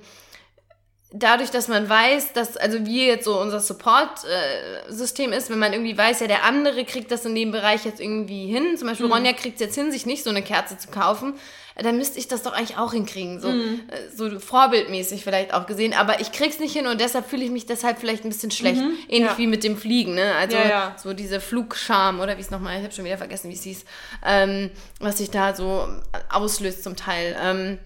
dadurch, 1.12 1.52
dass 1.52 1.70
man 1.70 1.88
weiß, 1.88 2.34
dass, 2.34 2.58
also 2.58 2.86
wie 2.86 3.08
jetzt 3.08 3.24
so 3.24 3.40
unser 3.40 3.62
Support-System 3.62 5.32
ist, 5.32 5.50
wenn 5.50 5.60
man 5.60 5.72
irgendwie 5.72 5.98
weiß, 5.98 6.20
ja, 6.20 6.28
der 6.28 6.44
andere 6.44 6.84
kriegt 6.84 7.12
das 7.12 7.26
in 7.26 7.34
dem 7.34 7.52
Bereich 7.52 7.86
jetzt 7.86 8.02
irgendwie 8.02 8.48
hin, 8.48 8.78
zum 8.78 8.90
Beispiel 8.90 9.06
mhm. 9.06 9.14
Ronja 9.14 9.34
kriegt 9.34 9.56
es 9.56 9.62
jetzt 9.62 9.76
hin, 9.76 9.92
sich 9.92 10.06
nicht 10.06 10.24
so 10.24 10.30
eine 10.30 10.42
Kerze 10.42 10.78
zu 10.78 10.90
kaufen, 10.90 11.36
dann 11.78 11.98
müsste 11.98 12.20
ich 12.20 12.28
das 12.28 12.44
doch 12.44 12.52
eigentlich 12.52 12.78
auch 12.78 12.92
hinkriegen, 12.92 13.40
so, 13.40 13.50
mhm. 13.50 13.84
Äh, 13.88 14.14
so 14.14 14.38
vorbildmäßig 14.38 15.24
vielleicht 15.24 15.54
auch 15.54 15.66
gesehen, 15.66 15.94
aber 15.94 16.20
ich 16.20 16.34
krieg's 16.34 16.60
nicht 16.60 16.74
hin 16.74 16.88
und 16.88 17.00
deshalb 17.00 17.30
fühle 17.30 17.46
ich 17.46 17.52
mich 17.52 17.66
deshalb 17.66 18.00
vielleicht 18.00 18.26
ein 18.26 18.30
bisschen 18.30 18.52
schlecht, 18.52 18.82
mhm. 18.82 18.98
ähnlich 19.08 19.32
ja. 19.32 19.38
wie 19.38 19.48
mit 19.48 19.64
dem 19.64 19.78
Fliegen, 19.78 20.16
ne, 20.16 20.36
also 20.36 20.58
ja, 20.58 20.68
ja. 20.68 20.96
so 21.02 21.14
diese 21.14 21.40
Flugscham 21.40 22.20
oder 22.20 22.36
wie 22.36 22.42
es 22.42 22.52
nochmal, 22.52 22.78
ich 22.78 22.84
habe 22.84 22.94
schon 22.94 23.06
wieder 23.06 23.18
vergessen, 23.18 23.50
wie 23.50 23.56
es 23.56 23.64
hieß, 23.64 23.86
ähm, 24.26 24.72
was 25.00 25.20
sich 25.20 25.32
da 25.32 25.56
so 25.56 25.88
auslöst 26.30 26.84
zum 26.84 26.98
Teil, 26.98 27.38
ähm, 27.42 27.80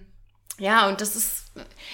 ja, 0.58 0.88
und 0.88 1.00
das 1.00 1.14
ist, 1.14 1.41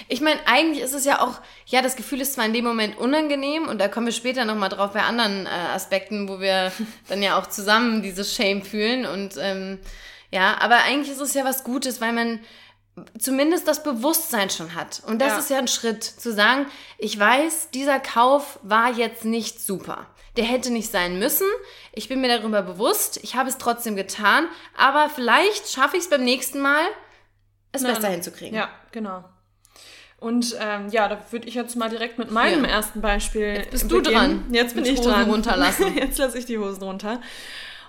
ich 0.07 0.21
meine, 0.21 0.39
eigentlich 0.45 0.83
ist 0.83 0.93
es 0.93 1.05
ja 1.05 1.21
auch, 1.21 1.41
ja, 1.65 1.81
das 1.81 1.95
Gefühl 1.95 2.21
ist 2.21 2.33
zwar 2.33 2.45
in 2.45 2.53
dem 2.53 2.65
Moment 2.65 2.97
unangenehm 2.97 3.67
und 3.67 3.79
da 3.79 3.87
kommen 3.87 4.05
wir 4.05 4.13
später 4.13 4.45
nochmal 4.45 4.69
drauf 4.69 4.93
bei 4.93 5.03
anderen 5.03 5.45
äh, 5.45 5.49
Aspekten, 5.49 6.29
wo 6.29 6.39
wir 6.39 6.71
dann 7.09 7.21
ja 7.21 7.37
auch 7.37 7.47
zusammen 7.47 8.01
dieses 8.01 8.33
Shame 8.33 8.61
fühlen 8.61 9.05
und 9.05 9.35
ähm, 9.37 9.79
ja, 10.31 10.57
aber 10.61 10.83
eigentlich 10.83 11.11
ist 11.11 11.21
es 11.21 11.33
ja 11.33 11.43
was 11.43 11.63
Gutes, 11.63 12.01
weil 12.01 12.13
man 12.13 12.39
zumindest 13.17 13.67
das 13.67 13.83
Bewusstsein 13.83 14.49
schon 14.49 14.75
hat. 14.75 15.01
Und 15.05 15.21
das 15.21 15.33
ja. 15.33 15.39
ist 15.39 15.49
ja 15.49 15.57
ein 15.57 15.67
Schritt, 15.67 16.03
zu 16.03 16.33
sagen, 16.33 16.67
ich 16.97 17.17
weiß, 17.17 17.69
dieser 17.71 17.99
Kauf 17.99 18.59
war 18.61 18.91
jetzt 18.91 19.25
nicht 19.25 19.61
super. 19.61 20.05
Der 20.37 20.45
hätte 20.45 20.71
nicht 20.71 20.91
sein 20.91 21.17
müssen. 21.17 21.47
Ich 21.93 22.07
bin 22.07 22.21
mir 22.21 22.27
darüber 22.27 22.61
bewusst. 22.61 23.19
Ich 23.23 23.35
habe 23.35 23.49
es 23.49 23.57
trotzdem 23.57 23.95
getan. 23.95 24.47
Aber 24.77 25.09
vielleicht 25.09 25.69
schaffe 25.69 25.97
ich 25.97 26.03
es 26.03 26.09
beim 26.09 26.23
nächsten 26.23 26.61
Mal, 26.61 26.83
es 27.71 27.81
Nein. 27.81 27.95
besser 27.95 28.09
hinzukriegen. 28.09 28.55
Ja, 28.55 28.69
genau. 28.91 29.23
Und 30.19 30.55
ähm, 30.59 30.89
ja, 30.89 31.07
da 31.07 31.17
würde 31.31 31.47
ich 31.47 31.53
jetzt 31.53 31.75
mal 31.75 31.89
direkt 31.89 32.17
mit 32.17 32.29
meinem 32.29 32.65
ja. 32.65 32.71
ersten 32.71 33.01
Beispiel. 33.01 33.55
Jetzt 33.55 33.71
bist 33.71 33.87
beginnen. 33.87 34.03
du 34.03 34.11
dran. 34.11 34.43
Jetzt 34.51 34.75
bin 34.75 34.83
mit 34.83 34.91
ich 34.91 34.99
Hosen 34.99 35.11
dran. 35.11 35.29
runterlassen. 35.29 35.95
Jetzt 35.95 36.17
lasse 36.17 36.37
ich 36.37 36.45
die 36.45 36.57
Hosen 36.57 36.83
runter. 36.83 37.21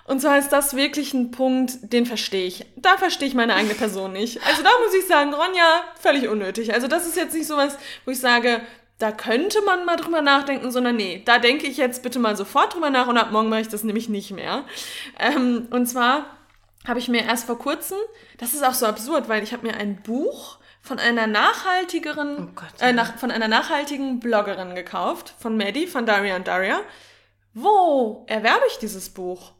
Und 0.05 0.19
zwar 0.21 0.39
ist 0.39 0.49
das 0.49 0.75
wirklich 0.75 1.13
ein 1.13 1.31
Punkt, 1.31 1.93
den 1.93 2.05
verstehe 2.05 2.45
ich. 2.45 2.65
Da 2.75 2.97
verstehe 2.97 3.27
ich 3.27 3.33
meine 3.33 3.53
eigene 3.53 3.75
Person 3.75 4.13
nicht. 4.13 4.41
Also 4.47 4.63
da 4.63 4.69
muss 4.83 4.93
ich 4.93 5.07
sagen, 5.07 5.33
Ronja, 5.33 5.83
völlig 5.99 6.27
unnötig. 6.27 6.73
Also 6.73 6.87
das 6.87 7.05
ist 7.05 7.17
jetzt 7.17 7.35
nicht 7.35 7.47
sowas, 7.47 7.77
wo 8.05 8.11
ich 8.11 8.19
sage, 8.19 8.61
da 8.97 9.11
könnte 9.11 9.61
man 9.61 9.85
mal 9.85 9.97
drüber 9.97 10.21
nachdenken, 10.21 10.71
sondern 10.71 10.95
nee, 10.95 11.21
da 11.25 11.39
denke 11.39 11.67
ich 11.67 11.77
jetzt 11.77 12.03
bitte 12.03 12.19
mal 12.19 12.35
sofort 12.35 12.73
drüber 12.73 12.89
nach 12.89 13.07
und 13.07 13.17
ab 13.17 13.31
morgen 13.31 13.49
mache 13.49 13.61
ich 13.61 13.69
das 13.69 13.83
nämlich 13.83 14.09
nicht 14.09 14.31
mehr. 14.31 14.63
Ähm, 15.19 15.67
und 15.71 15.87
zwar 15.87 16.25
habe 16.87 16.99
ich 16.99 17.07
mir 17.07 17.23
erst 17.23 17.45
vor 17.45 17.57
kurzem, 17.57 17.97
das 18.37 18.53
ist 18.53 18.63
auch 18.65 18.73
so 18.73 18.85
absurd, 18.85 19.29
weil 19.29 19.43
ich 19.43 19.53
habe 19.53 19.67
mir 19.67 19.75
ein 19.75 20.01
Buch 20.01 20.57
von 20.81 20.99
einer 20.99 21.27
nachhaltigeren, 21.27 22.49
oh 22.49 22.51
Gott, 22.55 22.81
äh, 22.81 22.87
ja. 22.87 22.93
nach, 22.93 23.17
von 23.17 23.31
einer 23.31 23.47
nachhaltigen 23.47 24.19
Bloggerin 24.19 24.75
gekauft, 24.75 25.35
von 25.39 25.55
Maddie, 25.55 25.87
von 25.87 26.05
Daria 26.05 26.35
und 26.35 26.47
Daria. 26.47 26.81
Wo 27.53 28.25
erwerbe 28.27 28.63
ich 28.67 28.77
dieses 28.79 29.09
Buch? 29.09 29.51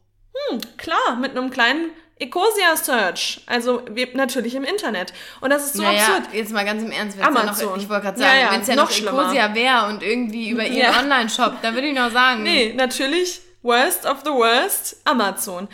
Hm, 0.50 0.62
klar, 0.78 1.16
mit 1.20 1.32
einem 1.32 1.51
kleinen 1.51 1.92
Ecosia 2.22 2.75
Search, 2.75 3.42
also 3.48 3.84
natürlich 4.13 4.54
im 4.56 4.63
Internet. 4.63 5.12
Und 5.42 5.50
das 5.50 5.66
ist 5.66 5.74
so 5.74 5.82
naja, 5.82 6.06
absurd. 6.06 6.34
Jetzt 6.34 6.54
mal 6.54 6.63
ganz 6.63 6.84
im 6.84 6.92
Ernst, 6.92 7.18
wenn's 7.18 7.28
Amazon. 7.28 7.60
Ja 7.60 7.66
noch, 7.66 7.78
ich 7.82 7.90
wollte 7.90 8.04
gerade 8.04 8.20
sagen, 8.20 8.38
ja, 8.38 8.46
ja, 8.46 8.51
wenn 8.51 8.62
es 8.62 8.68
ja 8.68 8.75
noch, 8.75 9.01
noch 9.01 9.24
Ecosia 9.24 9.56
wäre 9.56 9.88
und 9.88 10.04
irgendwie 10.04 10.50
über 10.50 10.63
ihren 10.68 10.96
Online-Shop, 10.96 11.56
da 11.62 11.74
würde 11.74 11.88
ich 11.88 11.96
noch 11.96 12.12
sagen. 12.12 12.44
Nee, 12.44 12.74
natürlich 12.74 13.42
worst 13.63 14.06
of 14.06 14.20
the 14.24 14.30
worst, 14.30 15.01
Amazon. 15.06 15.68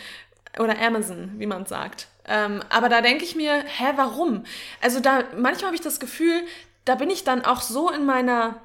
Oder 0.58 0.78
Amazon, 0.80 1.32
wie 1.36 1.46
man 1.46 1.66
sagt. 1.66 2.08
Ähm, 2.28 2.62
aber 2.68 2.88
da 2.88 3.00
denke 3.00 3.24
ich 3.24 3.34
mir, 3.34 3.64
hä, 3.64 3.92
warum? 3.96 4.44
Also 4.80 5.00
da, 5.00 5.24
manchmal 5.36 5.66
habe 5.66 5.76
ich 5.76 5.80
das 5.80 6.00
Gefühl, 6.00 6.42
da 6.84 6.94
bin 6.94 7.10
ich 7.10 7.24
dann 7.24 7.44
auch 7.44 7.60
so 7.60 7.90
in 7.90 8.04
meiner 8.04 8.60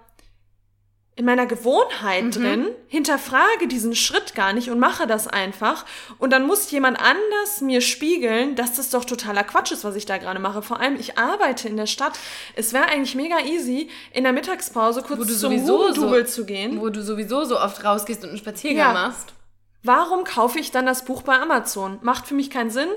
in 1.15 1.25
meiner 1.25 1.45
Gewohnheit 1.45 2.23
mhm. 2.23 2.31
drin, 2.31 2.67
hinterfrage 2.87 3.67
diesen 3.67 3.95
Schritt 3.95 4.33
gar 4.33 4.51
nicht 4.51 4.71
und 4.71 4.79
mache 4.79 5.05
das 5.05 5.27
einfach. 5.27 5.85
Und 6.17 6.31
dann 6.31 6.47
muss 6.47 6.71
jemand 6.71 6.99
anders 6.99 7.61
mir 7.61 7.81
spiegeln, 7.81 8.55
dass 8.55 8.75
das 8.75 8.89
doch 8.89 9.05
totaler 9.05 9.43
Quatsch 9.43 9.71
ist, 9.71 9.83
was 9.83 9.95
ich 9.95 10.07
da 10.07 10.17
gerade 10.17 10.39
mache. 10.39 10.63
Vor 10.63 10.79
allem, 10.79 10.95
ich 10.95 11.17
arbeite 11.19 11.67
in 11.67 11.77
der 11.77 11.85
Stadt. 11.85 12.17
Es 12.55 12.73
wäre 12.73 12.85
eigentlich 12.85 13.13
mega 13.13 13.39
easy, 13.41 13.89
in 14.11 14.23
der 14.23 14.33
Mittagspause 14.33 15.03
kurz 15.03 15.39
zum 15.39 15.53
Hugendubel 15.53 16.25
so, 16.25 16.33
zu 16.33 16.45
gehen. 16.45 16.81
Wo 16.81 16.89
du 16.89 17.03
sowieso 17.03 17.45
so 17.45 17.59
oft 17.59 17.83
rausgehst 17.83 18.23
und 18.23 18.29
einen 18.29 18.39
Spaziergang 18.39 18.93
ja. 18.95 19.07
machst. 19.07 19.33
Warum 19.83 20.23
kaufe 20.23 20.57
ich 20.57 20.71
dann 20.71 20.87
das 20.87 21.05
Buch 21.05 21.21
bei 21.21 21.35
Amazon? 21.35 21.99
Macht 22.01 22.25
für 22.25 22.33
mich 22.33 22.49
keinen 22.49 22.71
Sinn. 22.71 22.89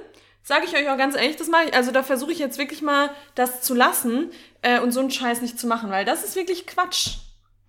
Sage 0.46 0.64
ich 0.64 0.76
euch 0.76 0.88
auch 0.88 0.96
ganz 0.96 1.16
ehrlich, 1.16 1.34
das 1.34 1.48
mache 1.48 1.64
ich. 1.64 1.74
Also 1.74 1.90
da 1.90 2.04
versuche 2.04 2.30
ich 2.30 2.38
jetzt 2.38 2.56
wirklich 2.56 2.80
mal, 2.80 3.10
das 3.34 3.62
zu 3.62 3.74
lassen 3.74 4.30
äh, 4.62 4.78
und 4.78 4.92
so 4.92 5.00
einen 5.00 5.10
Scheiß 5.10 5.42
nicht 5.42 5.58
zu 5.58 5.66
machen, 5.66 5.90
weil 5.90 6.04
das 6.04 6.22
ist 6.22 6.36
wirklich 6.36 6.68
Quatsch. 6.68 7.16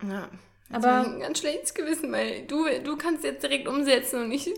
Ja. 0.08 0.28
Aber 0.72 1.00
ein 1.00 1.18
ganz 1.18 1.40
schlechtes 1.40 1.74
Gewissen, 1.74 2.12
weil 2.12 2.42
du, 2.46 2.66
du 2.84 2.96
kannst 2.96 3.24
jetzt 3.24 3.42
direkt 3.42 3.66
umsetzen 3.66 4.22
und 4.22 4.30
ich 4.30 4.54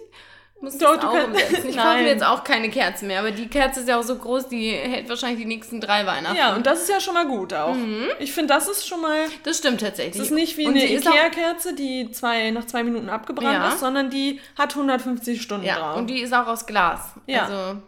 muss 0.61 0.77
das 0.77 0.99
auch 0.99 1.01
kannst, 1.01 1.29
umsetzen. 1.29 1.71
Ich 1.71 1.77
kaufe 1.79 1.97
mir 1.97 2.09
jetzt 2.09 2.23
auch 2.23 2.45
keine 2.45 2.69
Kerzen 2.69 3.07
mehr, 3.07 3.21
aber 3.21 3.31
die 3.31 3.49
Kerze 3.49 3.81
ist 3.81 3.89
ja 3.89 3.99
auch 3.99 4.03
so 4.03 4.17
groß, 4.17 4.49
die 4.49 4.71
hält 4.71 5.09
wahrscheinlich 5.09 5.41
die 5.41 5.47
nächsten 5.47 5.81
drei 5.81 6.05
Weihnachten. 6.05 6.37
Ja, 6.37 6.55
und 6.55 6.67
das 6.67 6.83
ist 6.83 6.91
ja 6.91 7.01
schon 7.01 7.15
mal 7.15 7.27
gut 7.27 7.55
auch. 7.55 7.75
Mhm. 7.75 8.05
Ich 8.19 8.35
finde, 8.35 8.53
das 8.53 8.69
ist 8.69 8.87
schon 8.87 9.01
mal... 9.01 9.29
Das 9.45 9.57
stimmt 9.57 9.81
tatsächlich. 9.81 10.19
Das 10.19 10.27
ist 10.27 10.35
nicht 10.35 10.59
wie 10.59 10.67
und 10.67 10.75
eine 10.75 10.93
Ikea-Kerze, 10.93 11.75
die 11.75 12.11
zwei, 12.11 12.51
nach 12.51 12.67
zwei 12.67 12.85
Minuten 12.85 13.09
abgebrannt 13.09 13.55
ja. 13.55 13.69
ist, 13.71 13.81
sondern 13.81 14.11
die 14.11 14.41
hat 14.59 14.73
150 14.75 15.41
Stunden 15.41 15.65
ja, 15.65 15.79
drauf. 15.79 15.97
und 15.97 16.09
die 16.09 16.21
ist 16.21 16.35
auch 16.35 16.49
aus 16.49 16.67
Glas. 16.67 17.15
Ja. 17.27 17.47
Also 17.47 17.81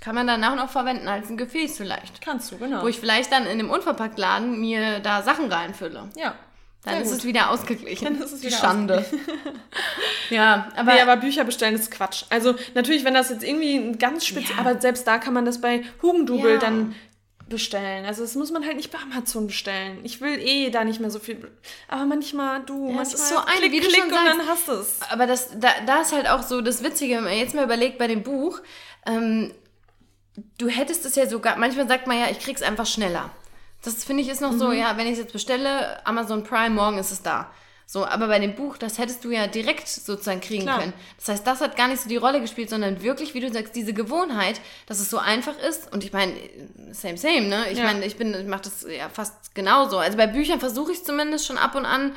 kann 0.00 0.14
man 0.14 0.26
danach 0.26 0.56
noch 0.56 0.70
verwenden 0.70 1.08
als 1.08 1.28
ein 1.28 1.36
Gefäß 1.36 1.76
vielleicht. 1.76 2.22
Kannst 2.22 2.50
du, 2.52 2.58
genau. 2.58 2.82
Wo 2.82 2.88
ich 2.88 2.98
vielleicht 2.98 3.30
dann 3.32 3.44
in 3.44 3.52
einem 3.52 3.70
Unverpacktladen 3.70 4.58
mir 4.58 5.00
da 5.00 5.22
Sachen 5.22 5.52
reinfülle. 5.52 6.08
Ja. 6.16 6.34
Dann 6.84 6.94
Sehr 6.94 7.02
ist 7.02 7.08
gut. 7.10 7.18
es 7.18 7.24
wieder 7.26 7.50
ausgeglichen. 7.50 8.04
Dann 8.04 8.22
ist 8.22 8.32
es 8.32 8.42
wieder 8.42 8.56
Schande. 8.56 9.04
ja, 10.30 10.68
aber. 10.76 10.94
Nee, 10.94 11.00
aber 11.02 11.16
Bücher 11.18 11.44
bestellen 11.44 11.74
ist 11.74 11.90
Quatsch. 11.90 12.24
Also 12.30 12.54
natürlich, 12.74 13.04
wenn 13.04 13.12
das 13.12 13.28
jetzt 13.28 13.44
irgendwie 13.44 13.92
ganz 13.98 14.24
speziell. 14.24 14.56
Ja. 14.56 14.64
Aber 14.64 14.80
selbst 14.80 15.06
da 15.06 15.18
kann 15.18 15.34
man 15.34 15.44
das 15.44 15.60
bei 15.60 15.84
Hugendubel 16.00 16.52
ja. 16.52 16.58
dann 16.58 16.94
bestellen. 17.50 18.06
Also 18.06 18.22
das 18.22 18.34
muss 18.34 18.50
man 18.50 18.64
halt 18.64 18.76
nicht 18.76 18.90
bei 18.90 18.98
Amazon 18.98 19.48
bestellen. 19.48 19.98
Ich 20.04 20.22
will 20.22 20.38
eh 20.38 20.70
da 20.70 20.84
nicht 20.84 21.00
mehr 21.00 21.10
so 21.10 21.18
viel. 21.18 21.50
Aber 21.88 22.06
manchmal, 22.06 22.62
du, 22.62 22.88
ja, 22.88 22.94
manchmal 22.94 23.14
ist 23.14 23.28
so 23.28 23.36
ein 23.36 23.58
klick, 23.58 23.82
klick 23.82 24.04
und 24.04 24.10
sagst, 24.10 24.26
dann 24.26 24.46
hast 24.46 24.68
du 24.68 24.72
es. 24.72 24.98
Aber 25.10 25.26
das, 25.26 25.50
da, 25.58 25.68
da 25.84 26.00
ist 26.00 26.12
halt 26.12 26.30
auch 26.30 26.42
so 26.42 26.62
das 26.62 26.82
Witzige, 26.82 27.16
wenn 27.16 27.24
man 27.24 27.36
jetzt 27.36 27.54
mal 27.54 27.64
überlegt 27.64 27.98
bei 27.98 28.06
dem 28.06 28.22
Buch, 28.22 28.60
ähm, 29.04 29.52
du 30.58 30.68
hättest 30.68 31.04
es 31.06 31.16
ja 31.16 31.26
sogar, 31.26 31.56
manchmal 31.56 31.88
sagt 31.88 32.06
man 32.06 32.18
ja, 32.18 32.26
ich 32.30 32.38
krieg's 32.38 32.62
einfach 32.62 32.86
schneller. 32.86 33.30
Das 33.82 34.04
finde 34.04 34.22
ich 34.22 34.28
ist 34.28 34.40
noch 34.40 34.52
mhm. 34.52 34.58
so, 34.58 34.72
ja, 34.72 34.96
wenn 34.96 35.06
ich 35.06 35.14
es 35.14 35.18
jetzt 35.18 35.32
bestelle, 35.32 36.04
Amazon 36.06 36.44
Prime, 36.44 36.70
morgen 36.70 36.98
ist 36.98 37.12
es 37.12 37.22
da. 37.22 37.50
So, 37.92 38.06
aber 38.06 38.28
bei 38.28 38.38
dem 38.38 38.54
Buch, 38.54 38.76
das 38.76 38.98
hättest 38.98 39.24
du 39.24 39.32
ja 39.32 39.48
direkt 39.48 39.88
sozusagen 39.88 40.40
kriegen 40.40 40.62
Klar. 40.62 40.78
können. 40.78 40.92
Das 41.16 41.28
heißt, 41.28 41.44
das 41.44 41.60
hat 41.60 41.76
gar 41.76 41.88
nicht 41.88 42.00
so 42.00 42.08
die 42.08 42.18
Rolle 42.18 42.40
gespielt, 42.40 42.70
sondern 42.70 43.02
wirklich, 43.02 43.34
wie 43.34 43.40
du 43.40 43.50
sagst, 43.50 43.74
diese 43.74 43.92
Gewohnheit, 43.92 44.60
dass 44.86 45.00
es 45.00 45.10
so 45.10 45.18
einfach 45.18 45.58
ist. 45.58 45.92
Und 45.92 46.04
ich 46.04 46.12
meine, 46.12 46.34
same, 46.92 47.18
same, 47.18 47.48
ne? 47.48 47.68
Ich 47.72 47.78
ja. 47.78 47.84
meine, 47.84 48.04
ich 48.04 48.16
bin, 48.16 48.32
ich 48.32 48.46
mache 48.46 48.62
das 48.62 48.86
ja 48.88 49.08
fast 49.08 49.56
genauso. 49.56 49.98
Also 49.98 50.16
bei 50.16 50.28
Büchern 50.28 50.60
versuche 50.60 50.92
ich 50.92 51.02
zumindest 51.02 51.46
schon 51.46 51.58
ab 51.58 51.74
und 51.74 51.84
an 51.84 52.12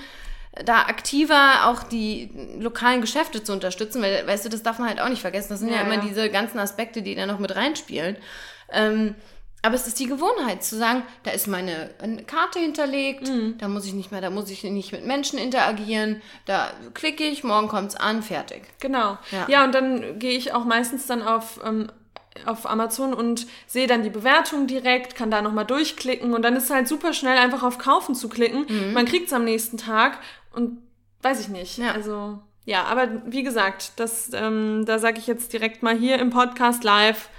da 0.66 0.84
aktiver 0.84 1.68
auch 1.68 1.84
die 1.84 2.30
lokalen 2.60 3.02
Geschäfte 3.02 3.44
zu 3.44 3.54
unterstützen, 3.54 4.02
weil, 4.02 4.26
weißt 4.28 4.46
du, 4.46 4.50
das 4.50 4.64
darf 4.64 4.80
man 4.80 4.88
halt 4.88 5.02
auch 5.02 5.10
nicht 5.10 5.22
vergessen. 5.22 5.50
Das 5.50 5.60
sind 5.60 5.70
ja, 5.70 5.78
ja 5.78 5.82
immer 5.82 5.96
ja. 5.96 6.02
diese 6.02 6.30
ganzen 6.30 6.60
Aspekte, 6.60 7.02
die 7.02 7.16
da 7.16 7.26
noch 7.26 7.40
mit 7.40 7.56
reinspielen. 7.56 8.18
Ähm, 8.72 9.16
aber 9.66 9.76
es 9.76 9.88
ist 9.88 9.98
die 10.00 10.08
Gewohnheit 10.08 10.62
zu 10.62 10.78
sagen, 10.78 11.04
da 11.24 11.32
ist 11.32 11.48
meine 11.48 11.90
Karte 12.28 12.60
hinterlegt, 12.60 13.30
mhm. 13.30 13.58
da 13.58 13.70
muss 13.70 13.86
ich 13.86 13.94
nicht 13.94 14.12
mehr, 14.12 14.20
da 14.20 14.30
muss 14.30 14.50
ich 14.50 14.64
nicht 14.66 14.92
mit 14.92 15.06
Menschen 15.06 15.40
interagieren, 15.40 16.22
da 16.46 16.70
klicke 16.94 17.24
ich, 17.24 17.46
morgen 17.46 17.70
kommt 17.70 17.90
es 17.90 17.96
an, 17.96 18.24
fertig. 18.24 18.64
Genau. 18.82 19.18
Ja, 19.32 19.46
ja 19.48 19.64
und 19.64 19.74
dann 19.74 20.20
gehe 20.20 20.38
ich 20.38 20.54
auch 20.54 20.66
meistens 20.66 21.08
dann 21.08 21.22
auf, 21.22 21.62
ähm, 21.64 21.90
auf 22.46 22.70
Amazon 22.70 23.14
und 23.14 23.48
sehe 23.66 23.88
dann 23.88 24.04
die 24.04 24.10
Bewertung 24.10 24.68
direkt, 24.68 25.16
kann 25.16 25.32
da 25.32 25.42
nochmal 25.42 25.66
durchklicken 25.66 26.34
und 26.34 26.42
dann 26.42 26.58
ist 26.58 26.66
es 26.66 26.70
halt 26.70 26.90
super 26.90 27.14
schnell 27.14 27.38
einfach 27.38 27.64
auf 27.64 27.78
Kaufen 27.78 28.16
zu 28.16 28.28
klicken. 28.28 28.66
Mhm. 28.68 28.94
Man 28.94 29.06
kriegt 29.06 29.28
es 29.28 29.34
am 29.34 29.46
nächsten 29.46 29.78
Tag 29.78 30.20
und 30.54 30.82
weiß 31.22 31.40
ich 31.42 31.50
nicht. 31.50 31.78
Ja. 31.78 31.92
Also 31.92 32.40
ja, 32.66 32.86
aber 32.86 33.10
wie 33.26 33.44
gesagt, 33.44 33.94
das, 33.98 34.32
ähm, 34.34 34.86
da 34.86 35.00
sage 35.00 35.20
ich 35.20 35.28
jetzt 35.28 35.52
direkt 35.52 35.84
mal 35.84 35.98
hier 35.98 36.20
im 36.20 36.30
Podcast 36.30 36.84
live, 36.84 37.30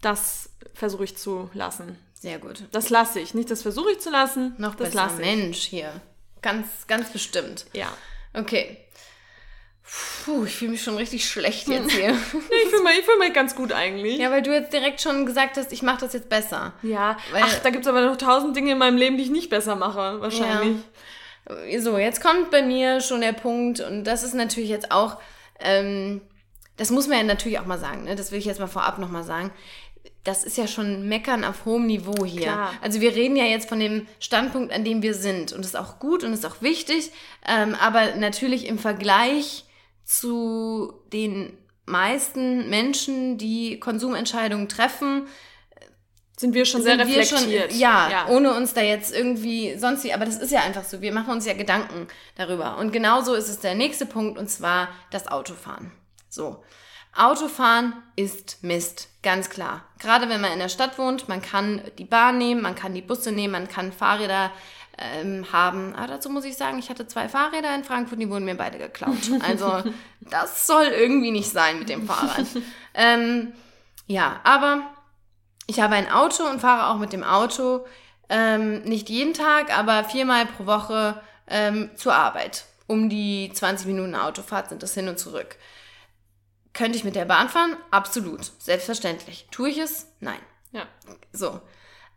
das 0.00 0.50
versuche 0.72 1.04
ich 1.04 1.16
zu 1.16 1.50
lassen. 1.52 1.98
Sehr 2.14 2.38
gut. 2.38 2.64
Das 2.72 2.88
lasse 2.88 3.20
ich. 3.20 3.34
Nicht 3.34 3.50
das 3.50 3.62
versuche 3.62 3.92
ich 3.92 3.98
zu 3.98 4.10
lassen. 4.10 4.54
Noch 4.58 4.74
das 4.74 4.90
besser. 4.90 5.04
lasse 5.04 5.22
ich. 5.22 5.28
Mensch 5.28 5.58
hier. 5.58 5.92
Ganz, 6.40 6.66
ganz 6.86 7.10
bestimmt. 7.10 7.66
Ja. 7.72 7.92
Okay. 8.32 8.78
Puh, 10.24 10.44
ich 10.44 10.54
fühle 10.54 10.70
mich 10.70 10.82
schon 10.82 10.96
richtig 10.96 11.28
schlecht 11.28 11.68
jetzt 11.68 11.90
hier. 11.92 12.10
ja, 12.10 12.12
ich 12.12 12.70
fühle 12.70 12.82
mich, 12.84 13.04
fühl 13.04 13.18
mich 13.18 13.32
ganz 13.34 13.54
gut 13.54 13.72
eigentlich. 13.72 14.18
Ja, 14.18 14.30
weil 14.30 14.42
du 14.42 14.52
jetzt 14.52 14.72
direkt 14.72 15.00
schon 15.00 15.26
gesagt 15.26 15.56
hast, 15.56 15.72
ich 15.72 15.82
mache 15.82 16.00
das 16.00 16.12
jetzt 16.14 16.28
besser. 16.28 16.72
Ja, 16.82 17.18
weil, 17.32 17.42
ach, 17.44 17.58
da 17.58 17.70
gibt 17.70 17.84
es 17.84 17.88
aber 17.88 18.02
noch 18.02 18.16
tausend 18.16 18.56
Dinge 18.56 18.72
in 18.72 18.78
meinem 18.78 18.96
Leben, 18.96 19.18
die 19.18 19.24
ich 19.24 19.30
nicht 19.30 19.50
besser 19.50 19.76
mache, 19.76 20.20
wahrscheinlich. 20.20 20.76
Ja. 20.76 20.82
So, 21.78 21.98
jetzt 21.98 22.22
kommt 22.22 22.50
bei 22.50 22.62
mir 22.62 23.00
schon 23.00 23.20
der 23.20 23.32
Punkt 23.32 23.80
und 23.80 24.04
das 24.04 24.22
ist 24.22 24.34
natürlich 24.34 24.70
jetzt 24.70 24.90
auch, 24.90 25.18
ähm, 25.60 26.20
das 26.76 26.90
muss 26.90 27.08
man 27.08 27.18
ja 27.18 27.24
natürlich 27.24 27.58
auch 27.58 27.66
mal 27.66 27.78
sagen, 27.78 28.04
ne? 28.04 28.16
das 28.16 28.32
will 28.32 28.38
ich 28.38 28.44
jetzt 28.44 28.60
mal 28.60 28.66
vorab 28.66 28.98
nochmal 28.98 29.24
sagen 29.24 29.52
das 30.24 30.44
ist 30.44 30.56
ja 30.56 30.68
schon 30.68 31.08
Meckern 31.08 31.44
auf 31.44 31.64
hohem 31.64 31.86
Niveau 31.86 32.24
hier. 32.24 32.42
Klar. 32.42 32.72
Also 32.80 33.00
wir 33.00 33.14
reden 33.14 33.36
ja 33.36 33.44
jetzt 33.44 33.68
von 33.68 33.80
dem 33.80 34.06
Standpunkt, 34.20 34.72
an 34.72 34.84
dem 34.84 35.02
wir 35.02 35.14
sind. 35.14 35.52
Und 35.52 35.60
das 35.64 35.74
ist 35.74 35.76
auch 35.76 35.98
gut 35.98 36.22
und 36.22 36.32
ist 36.32 36.46
auch 36.46 36.62
wichtig. 36.62 37.10
Ähm, 37.46 37.74
aber 37.74 38.14
natürlich 38.14 38.66
im 38.66 38.78
Vergleich 38.78 39.64
zu 40.04 40.92
den 41.12 41.56
meisten 41.86 42.70
Menschen, 42.70 43.36
die 43.36 43.80
Konsumentscheidungen 43.80 44.68
treffen, 44.68 45.26
sind 46.42 46.54
wir 46.54 46.66
schon 46.66 46.82
sehr 46.82 46.98
reflektiert. 46.98 47.70
Schon, 47.70 47.80
ja, 47.80 48.10
ja, 48.10 48.26
ohne 48.28 48.52
uns 48.52 48.74
da 48.74 48.82
jetzt 48.82 49.14
irgendwie 49.14 49.78
sonst 49.78 50.04
wie, 50.04 50.12
aber 50.12 50.26
das 50.26 50.36
ist 50.36 50.50
ja 50.50 50.60
einfach 50.60 50.84
so. 50.84 51.00
Wir 51.00 51.12
machen 51.12 51.32
uns 51.32 51.46
ja 51.46 51.54
Gedanken 51.54 52.08
darüber. 52.36 52.76
Und 52.76 52.92
genauso 52.92 53.34
ist 53.34 53.48
es 53.48 53.60
der 53.60 53.74
nächste 53.74 54.04
Punkt 54.04 54.38
und 54.38 54.48
zwar 54.48 54.88
das 55.10 55.28
Autofahren. 55.28 55.92
So. 56.28 56.62
Autofahren 57.14 57.94
ist 58.16 58.62
Mist, 58.62 59.08
ganz 59.22 59.50
klar. 59.50 59.84
Gerade 59.98 60.28
wenn 60.28 60.40
man 60.40 60.52
in 60.52 60.58
der 60.58 60.68
Stadt 60.68 60.98
wohnt, 60.98 61.28
man 61.28 61.40
kann 61.40 61.82
die 61.98 62.04
Bahn 62.04 62.38
nehmen, 62.38 62.60
man 62.60 62.74
kann 62.74 62.94
die 62.94 63.02
Busse 63.02 63.32
nehmen, 63.32 63.52
man 63.52 63.68
kann 63.68 63.92
Fahrräder 63.92 64.50
ähm, 64.98 65.46
haben. 65.52 65.94
Aber 65.94 66.08
dazu 66.08 66.28
muss 66.28 66.44
ich 66.44 66.56
sagen, 66.56 66.78
ich 66.78 66.90
hatte 66.90 67.06
zwei 67.06 67.28
Fahrräder 67.28 67.74
in 67.74 67.84
Frankfurt, 67.84 68.20
die 68.20 68.28
wurden 68.28 68.46
mir 68.46 68.56
beide 68.56 68.78
geklaut. 68.78 69.16
Also 69.46 69.82
das 70.20 70.66
soll 70.66 70.86
irgendwie 70.86 71.30
nicht 71.30 71.50
sein 71.50 71.78
mit 71.78 71.88
dem 71.88 72.06
Fahrrad. 72.06 72.46
ähm, 72.94 73.52
ja, 74.06 74.40
aber 74.42 74.90
ich 75.66 75.80
habe 75.80 75.94
ein 75.94 76.10
Auto 76.10 76.44
und 76.44 76.60
fahre 76.60 76.88
auch 76.88 76.98
mit 76.98 77.12
dem 77.12 77.24
Auto 77.24 77.84
ähm, 78.28 78.82
nicht 78.82 79.10
jeden 79.10 79.34
Tag, 79.34 79.76
aber 79.76 80.04
viermal 80.04 80.46
pro 80.46 80.66
Woche 80.66 81.20
ähm, 81.48 81.90
zur 81.96 82.14
Arbeit. 82.14 82.64
Um 82.86 83.08
die 83.08 83.50
20 83.52 83.86
Minuten 83.86 84.14
Autofahrt 84.14 84.68
sind 84.68 84.82
das 84.82 84.94
hin 84.94 85.08
und 85.08 85.18
zurück. 85.18 85.56
Könnte 86.72 86.96
ich 86.96 87.04
mit 87.04 87.14
der 87.14 87.26
Bahn 87.26 87.48
fahren? 87.48 87.76
Absolut. 87.90 88.50
Selbstverständlich. 88.58 89.46
Tue 89.50 89.68
ich 89.68 89.78
es? 89.78 90.06
Nein. 90.20 90.38
Ja. 90.72 90.86
So. 91.32 91.60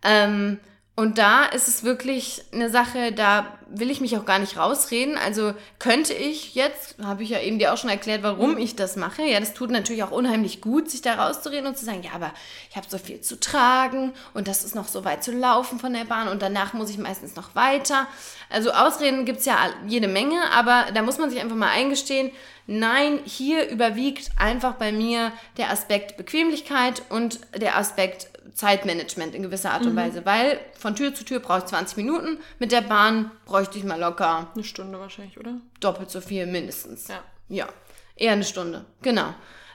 Ähm, 0.01 0.59
und 0.97 1.17
da 1.17 1.43
ist 1.43 1.67
es 1.67 1.83
wirklich 1.83 2.41
eine 2.53 2.69
Sache, 2.69 3.11
da 3.11 3.57
will 3.67 3.91
ich 3.91 3.99
mich 3.99 4.15
auch 4.17 4.23
gar 4.23 4.39
nicht 4.39 4.55
rausreden. 4.55 5.17
Also 5.17 5.53
könnte 5.77 6.13
ich 6.13 6.55
jetzt, 6.55 6.95
habe 7.03 7.23
ich 7.23 7.31
ja 7.31 7.41
eben 7.41 7.59
dir 7.59 7.73
auch 7.73 7.77
schon 7.77 7.89
erklärt, 7.89 8.23
warum 8.23 8.51
mhm. 8.51 8.59
ich 8.59 8.77
das 8.77 8.95
mache. 8.95 9.23
Ja, 9.23 9.41
das 9.41 9.53
tut 9.53 9.71
natürlich 9.71 10.03
auch 10.03 10.11
unheimlich 10.11 10.61
gut, 10.61 10.89
sich 10.89 11.01
da 11.01 11.15
rauszureden 11.15 11.67
und 11.67 11.77
zu 11.77 11.83
sagen, 11.83 12.01
ja, 12.01 12.11
aber 12.13 12.31
ich 12.69 12.77
habe 12.77 12.87
so 12.89 12.97
viel 12.97 13.19
zu 13.19 13.37
tragen 13.37 14.13
und 14.33 14.47
das 14.47 14.63
ist 14.63 14.73
noch 14.73 14.87
so 14.87 15.03
weit 15.03 15.21
zu 15.21 15.33
laufen 15.33 15.79
von 15.79 15.91
der 15.91 16.05
Bahn 16.05 16.29
und 16.29 16.41
danach 16.41 16.71
muss 16.71 16.89
ich 16.89 16.97
meistens 16.97 17.35
noch 17.35 17.55
weiter. 17.55 18.07
Also 18.49 18.71
Ausreden 18.71 19.25
gibt's 19.25 19.43
ja 19.43 19.57
jede 19.87 20.07
Menge, 20.07 20.39
aber 20.53 20.85
da 20.93 21.01
muss 21.01 21.17
man 21.17 21.29
sich 21.29 21.41
einfach 21.41 21.57
mal 21.57 21.71
eingestehen, 21.71 22.31
Nein, 22.67 23.19
hier 23.25 23.69
überwiegt 23.69 24.31
einfach 24.37 24.73
bei 24.73 24.91
mir 24.91 25.31
der 25.57 25.69
Aspekt 25.69 26.17
Bequemlichkeit 26.17 27.03
und 27.09 27.39
der 27.55 27.77
Aspekt 27.77 28.27
Zeitmanagement 28.53 29.35
in 29.35 29.43
gewisser 29.43 29.71
Art 29.71 29.85
und 29.85 29.93
mhm. 29.93 29.97
Weise, 29.97 30.25
weil 30.25 30.59
von 30.77 30.95
Tür 30.95 31.13
zu 31.13 31.25
Tür 31.25 31.39
brauche 31.39 31.59
ich 31.59 31.65
20 31.65 31.97
Minuten, 31.97 32.39
mit 32.59 32.71
der 32.71 32.81
Bahn 32.81 33.31
bräuchte 33.45 33.77
ich 33.77 33.83
mal 33.83 33.99
locker. 33.99 34.51
Eine 34.53 34.63
Stunde 34.63 34.99
wahrscheinlich, 34.99 35.39
oder? 35.39 35.57
Doppelt 35.79 36.09
so 36.09 36.21
viel 36.21 36.45
mindestens. 36.45 37.07
Ja. 37.07 37.23
Ja, 37.47 37.67
eher 38.15 38.33
eine 38.33 38.43
Stunde, 38.43 38.85
genau. 39.01 39.33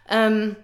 Ähm, 0.09 0.57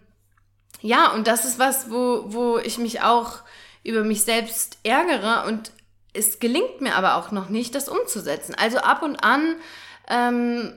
ja, 0.80 1.12
und 1.12 1.26
das 1.26 1.44
ist 1.44 1.58
was, 1.58 1.90
wo, 1.90 2.24
wo 2.26 2.58
ich 2.58 2.78
mich 2.78 3.00
auch 3.02 3.40
über 3.84 4.02
mich 4.02 4.24
selbst 4.24 4.78
ärgere 4.82 5.46
und 5.46 5.70
es 6.12 6.40
gelingt 6.40 6.80
mir 6.80 6.96
aber 6.96 7.16
auch 7.16 7.30
noch 7.30 7.48
nicht, 7.48 7.74
das 7.74 7.88
umzusetzen. 7.88 8.54
Also 8.54 8.78
ab 8.78 9.02
und 9.02 9.22
an 9.22 9.56
ähm, 10.08 10.74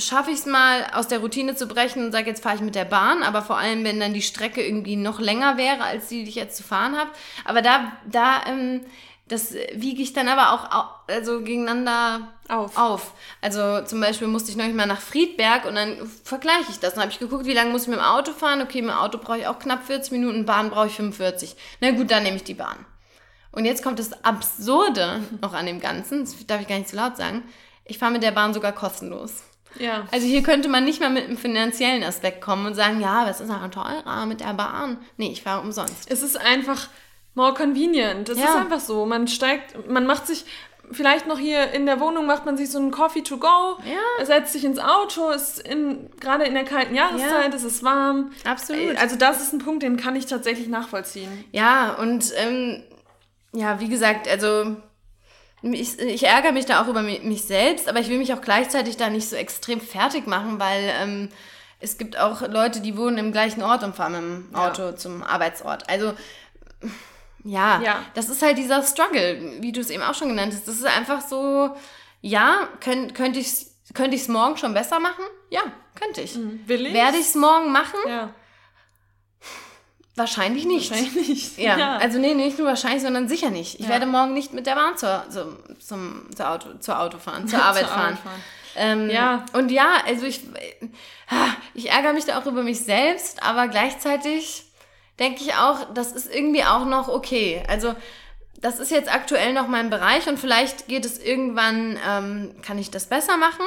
schaffe 0.00 0.30
ich 0.30 0.40
es 0.40 0.46
mal 0.46 0.86
aus 0.94 1.08
der 1.08 1.20
Routine 1.20 1.54
zu 1.54 1.66
brechen 1.66 2.04
und 2.04 2.12
sage, 2.12 2.28
jetzt 2.28 2.42
fahre 2.42 2.56
ich 2.56 2.60
mit 2.60 2.74
der 2.74 2.84
Bahn, 2.84 3.22
aber 3.22 3.42
vor 3.42 3.58
allem, 3.58 3.84
wenn 3.84 4.00
dann 4.00 4.14
die 4.14 4.22
Strecke 4.22 4.64
irgendwie 4.64 4.96
noch 4.96 5.20
länger 5.20 5.56
wäre, 5.56 5.84
als 5.84 6.08
die, 6.08 6.24
die 6.24 6.30
ich 6.30 6.34
jetzt 6.34 6.56
zu 6.56 6.62
fahren 6.62 6.96
habe. 6.96 7.10
Aber 7.44 7.62
da, 7.62 7.92
da, 8.10 8.42
ähm, 8.46 8.80
das 9.28 9.54
wiege 9.74 10.02
ich 10.02 10.12
dann 10.12 10.26
aber 10.26 10.52
auch 10.52 10.88
also 11.06 11.40
gegeneinander 11.40 12.28
auf. 12.48 12.76
auf. 12.76 13.14
Also 13.40 13.82
zum 13.82 14.00
Beispiel 14.00 14.26
musste 14.26 14.50
ich 14.50 14.56
noch 14.56 14.66
mal 14.74 14.86
nach 14.86 15.00
Friedberg 15.00 15.66
und 15.66 15.76
dann 15.76 16.04
vergleiche 16.24 16.70
ich 16.70 16.80
das. 16.80 16.94
Dann 16.94 17.02
habe 17.02 17.12
ich 17.12 17.20
geguckt, 17.20 17.46
wie 17.46 17.52
lange 17.52 17.70
muss 17.70 17.82
ich 17.82 17.88
mit 17.88 17.98
dem 17.98 18.04
Auto 18.04 18.32
fahren. 18.32 18.60
Okay, 18.60 18.82
mit 18.82 18.90
dem 18.90 18.96
Auto 18.96 19.18
brauche 19.18 19.38
ich 19.38 19.46
auch 19.46 19.60
knapp 19.60 19.86
40 19.86 20.10
Minuten, 20.10 20.46
Bahn 20.46 20.70
brauche 20.70 20.88
ich 20.88 20.94
45. 20.94 21.54
Na 21.80 21.92
gut, 21.92 22.10
dann 22.10 22.24
nehme 22.24 22.36
ich 22.36 22.44
die 22.44 22.54
Bahn. 22.54 22.84
Und 23.52 23.64
jetzt 23.64 23.82
kommt 23.84 23.98
das 23.98 24.24
Absurde 24.24 25.22
noch 25.40 25.52
an 25.52 25.66
dem 25.66 25.80
Ganzen, 25.80 26.20
das 26.20 26.34
darf 26.46 26.60
ich 26.60 26.68
gar 26.68 26.78
nicht 26.78 26.88
zu 26.88 26.96
so 26.96 27.02
laut 27.02 27.16
sagen. 27.16 27.44
Ich 27.84 27.98
fahre 27.98 28.12
mit 28.12 28.22
der 28.22 28.30
Bahn 28.30 28.54
sogar 28.54 28.72
kostenlos. 28.72 29.42
Ja. 29.78 30.06
Also 30.10 30.26
hier 30.26 30.42
könnte 30.42 30.68
man 30.68 30.84
nicht 30.84 31.00
mal 31.00 31.10
mit 31.10 31.24
einem 31.24 31.36
finanziellen 31.36 32.02
Aspekt 32.02 32.40
kommen 32.40 32.66
und 32.66 32.74
sagen, 32.74 33.00
ja, 33.00 33.26
was 33.26 33.40
ist 33.40 33.50
aber 33.50 33.70
teurer 33.70 34.26
mit 34.26 34.40
der 34.40 34.54
Bahn? 34.54 34.98
Nee, 35.16 35.30
ich 35.32 35.42
fahre 35.42 35.62
umsonst. 35.62 36.10
Es 36.10 36.22
ist 36.22 36.38
einfach 36.40 36.88
more 37.34 37.54
convenient. 37.54 38.28
Es 38.28 38.38
ja. 38.38 38.44
ist 38.44 38.56
einfach 38.56 38.80
so. 38.80 39.06
Man 39.06 39.28
steigt, 39.28 39.88
man 39.88 40.06
macht 40.06 40.26
sich, 40.26 40.44
vielleicht 40.92 41.26
noch 41.26 41.38
hier 41.38 41.72
in 41.72 41.86
der 41.86 42.00
Wohnung 42.00 42.26
macht 42.26 42.46
man 42.46 42.56
sich 42.56 42.70
so 42.70 42.78
einen 42.78 42.90
Coffee 42.90 43.22
to 43.22 43.38
go, 43.38 43.78
ja. 43.84 44.24
setzt 44.24 44.52
sich 44.52 44.64
ins 44.64 44.78
Auto, 44.78 45.30
ist 45.30 45.60
in, 45.60 46.10
gerade 46.20 46.44
in 46.44 46.54
der 46.54 46.64
kalten 46.64 46.94
Jahreszeit, 46.94 47.50
ja. 47.50 47.54
es 47.54 47.64
ist 47.64 47.82
warm. 47.82 48.32
Absolut. 48.44 48.96
Also 48.96 49.16
das 49.16 49.40
ist 49.40 49.52
ein 49.52 49.58
Punkt, 49.60 49.82
den 49.82 49.96
kann 49.96 50.16
ich 50.16 50.26
tatsächlich 50.26 50.68
nachvollziehen. 50.68 51.44
Ja, 51.52 51.94
und 51.94 52.32
ähm, 52.36 52.82
ja, 53.52 53.80
wie 53.80 53.88
gesagt, 53.88 54.28
also 54.28 54.76
ich, 55.62 55.98
ich 55.98 56.26
ärgere 56.26 56.52
mich 56.52 56.66
da 56.66 56.82
auch 56.82 56.88
über 56.88 57.02
mich 57.02 57.44
selbst, 57.44 57.88
aber 57.88 58.00
ich 58.00 58.08
will 58.08 58.18
mich 58.18 58.32
auch 58.32 58.40
gleichzeitig 58.40 58.96
da 58.96 59.10
nicht 59.10 59.28
so 59.28 59.36
extrem 59.36 59.80
fertig 59.80 60.26
machen, 60.26 60.58
weil 60.58 60.92
ähm, 61.00 61.28
es 61.80 61.98
gibt 61.98 62.18
auch 62.18 62.42
Leute, 62.48 62.80
die 62.80 62.96
wohnen 62.96 63.18
im 63.18 63.32
gleichen 63.32 63.62
Ort 63.62 63.82
und 63.82 63.94
fahren 63.94 64.12
dem 64.12 64.54
Auto 64.54 64.82
ja. 64.82 64.96
zum 64.96 65.22
Arbeitsort. 65.22 65.88
Also 65.88 66.12
ja, 67.44 67.80
ja, 67.82 68.04
das 68.14 68.28
ist 68.28 68.42
halt 68.42 68.58
dieser 68.58 68.82
Struggle, 68.82 69.60
wie 69.60 69.72
du 69.72 69.80
es 69.80 69.90
eben 69.90 70.02
auch 70.02 70.14
schon 70.14 70.28
genannt 70.28 70.52
hast. 70.52 70.68
Das 70.68 70.76
ist 70.76 70.84
einfach 70.84 71.20
so, 71.22 71.74
ja, 72.20 72.68
könnt, 72.80 73.14
könnte 73.14 73.38
ich 73.38 73.46
es 73.46 73.70
könnte 73.94 74.16
ich's 74.16 74.28
morgen 74.28 74.56
schon 74.56 74.74
besser 74.74 75.00
machen? 75.00 75.24
Ja, 75.50 75.62
könnte 75.94 76.20
ich. 76.20 76.36
Mhm. 76.36 76.60
Will 76.66 76.86
ich? 76.86 76.92
Werde 76.92 77.16
ich 77.16 77.26
es 77.26 77.34
morgen 77.34 77.72
machen? 77.72 77.98
Ja. 78.06 78.32
Wahrscheinlich 80.16 80.64
nicht. 80.64 80.90
Wahrscheinlich 80.90 81.28
nicht. 81.28 81.58
Ja. 81.58 81.78
ja. 81.78 81.96
Also 81.96 82.18
nee, 82.18 82.34
nicht 82.34 82.58
nur 82.58 82.66
wahrscheinlich, 82.66 83.02
sondern 83.02 83.28
sicher 83.28 83.50
nicht. 83.50 83.74
Ich 83.78 83.86
ja. 83.86 83.90
werde 83.90 84.06
morgen 84.06 84.34
nicht 84.34 84.52
mit 84.52 84.66
der 84.66 84.74
Bahn 84.74 84.96
zur, 84.96 85.24
zum, 85.30 85.56
zum, 85.78 86.26
zur, 86.34 86.50
Auto, 86.50 86.68
zur 86.78 87.00
Auto 87.00 87.18
fahren, 87.18 87.48
zur 87.48 87.62
Arbeit 87.64 87.86
zur 87.86 87.94
fahren. 87.94 88.16
fahren. 88.16 88.42
Ähm, 88.76 89.10
ja. 89.10 89.44
Und 89.52 89.70
ja, 89.70 89.94
also 90.06 90.26
ich, 90.26 90.40
ich 91.74 91.90
ärgere 91.90 92.12
mich 92.12 92.24
da 92.24 92.38
auch 92.38 92.46
über 92.46 92.62
mich 92.62 92.80
selbst, 92.80 93.42
aber 93.42 93.68
gleichzeitig 93.68 94.64
denke 95.18 95.42
ich 95.42 95.54
auch, 95.54 95.92
das 95.94 96.12
ist 96.12 96.32
irgendwie 96.32 96.64
auch 96.64 96.84
noch 96.84 97.08
okay. 97.08 97.62
Also 97.68 97.94
das 98.60 98.78
ist 98.78 98.90
jetzt 98.90 99.12
aktuell 99.12 99.52
noch 99.52 99.68
mein 99.68 99.90
Bereich 99.90 100.26
und 100.28 100.38
vielleicht 100.38 100.86
geht 100.88 101.04
es 101.04 101.18
irgendwann, 101.18 101.98
ähm, 102.06 102.54
kann 102.62 102.78
ich 102.78 102.90
das 102.90 103.06
besser 103.06 103.36
machen. 103.36 103.64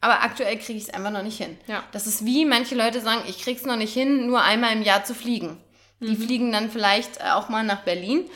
Aber 0.00 0.22
aktuell 0.22 0.58
kriege 0.58 0.78
ich 0.78 0.88
es 0.88 0.90
einfach 0.92 1.10
noch 1.10 1.22
nicht 1.22 1.38
hin. 1.38 1.56
Ja. 1.66 1.82
Das 1.92 2.06
ist 2.06 2.26
wie 2.26 2.44
manche 2.44 2.74
Leute 2.74 3.00
sagen, 3.00 3.22
ich 3.26 3.42
krieg's 3.42 3.64
noch 3.64 3.76
nicht 3.76 3.94
hin, 3.94 4.26
nur 4.26 4.42
einmal 4.42 4.74
im 4.74 4.82
Jahr 4.82 5.02
zu 5.02 5.14
fliegen. 5.14 5.63
Die 6.00 6.16
mhm. 6.16 6.22
fliegen 6.22 6.52
dann 6.52 6.70
vielleicht 6.70 7.20
äh, 7.20 7.30
auch 7.30 7.48
mal 7.48 7.64
nach 7.64 7.82
Berlin 7.82 8.28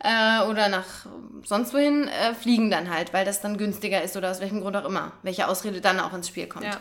äh, 0.00 0.42
oder 0.44 0.68
nach 0.68 1.06
sonst 1.44 1.72
wohin, 1.72 2.08
äh, 2.08 2.34
fliegen 2.34 2.70
dann 2.70 2.90
halt, 2.90 3.12
weil 3.12 3.24
das 3.24 3.40
dann 3.40 3.56
günstiger 3.56 4.02
ist 4.02 4.16
oder 4.16 4.30
aus 4.30 4.40
welchem 4.40 4.60
Grund 4.60 4.76
auch 4.76 4.84
immer. 4.84 5.12
Welche 5.22 5.48
Ausrede 5.48 5.80
dann 5.80 6.00
auch 6.00 6.12
ins 6.12 6.28
Spiel 6.28 6.46
kommt. 6.46 6.66
Ja. 6.66 6.80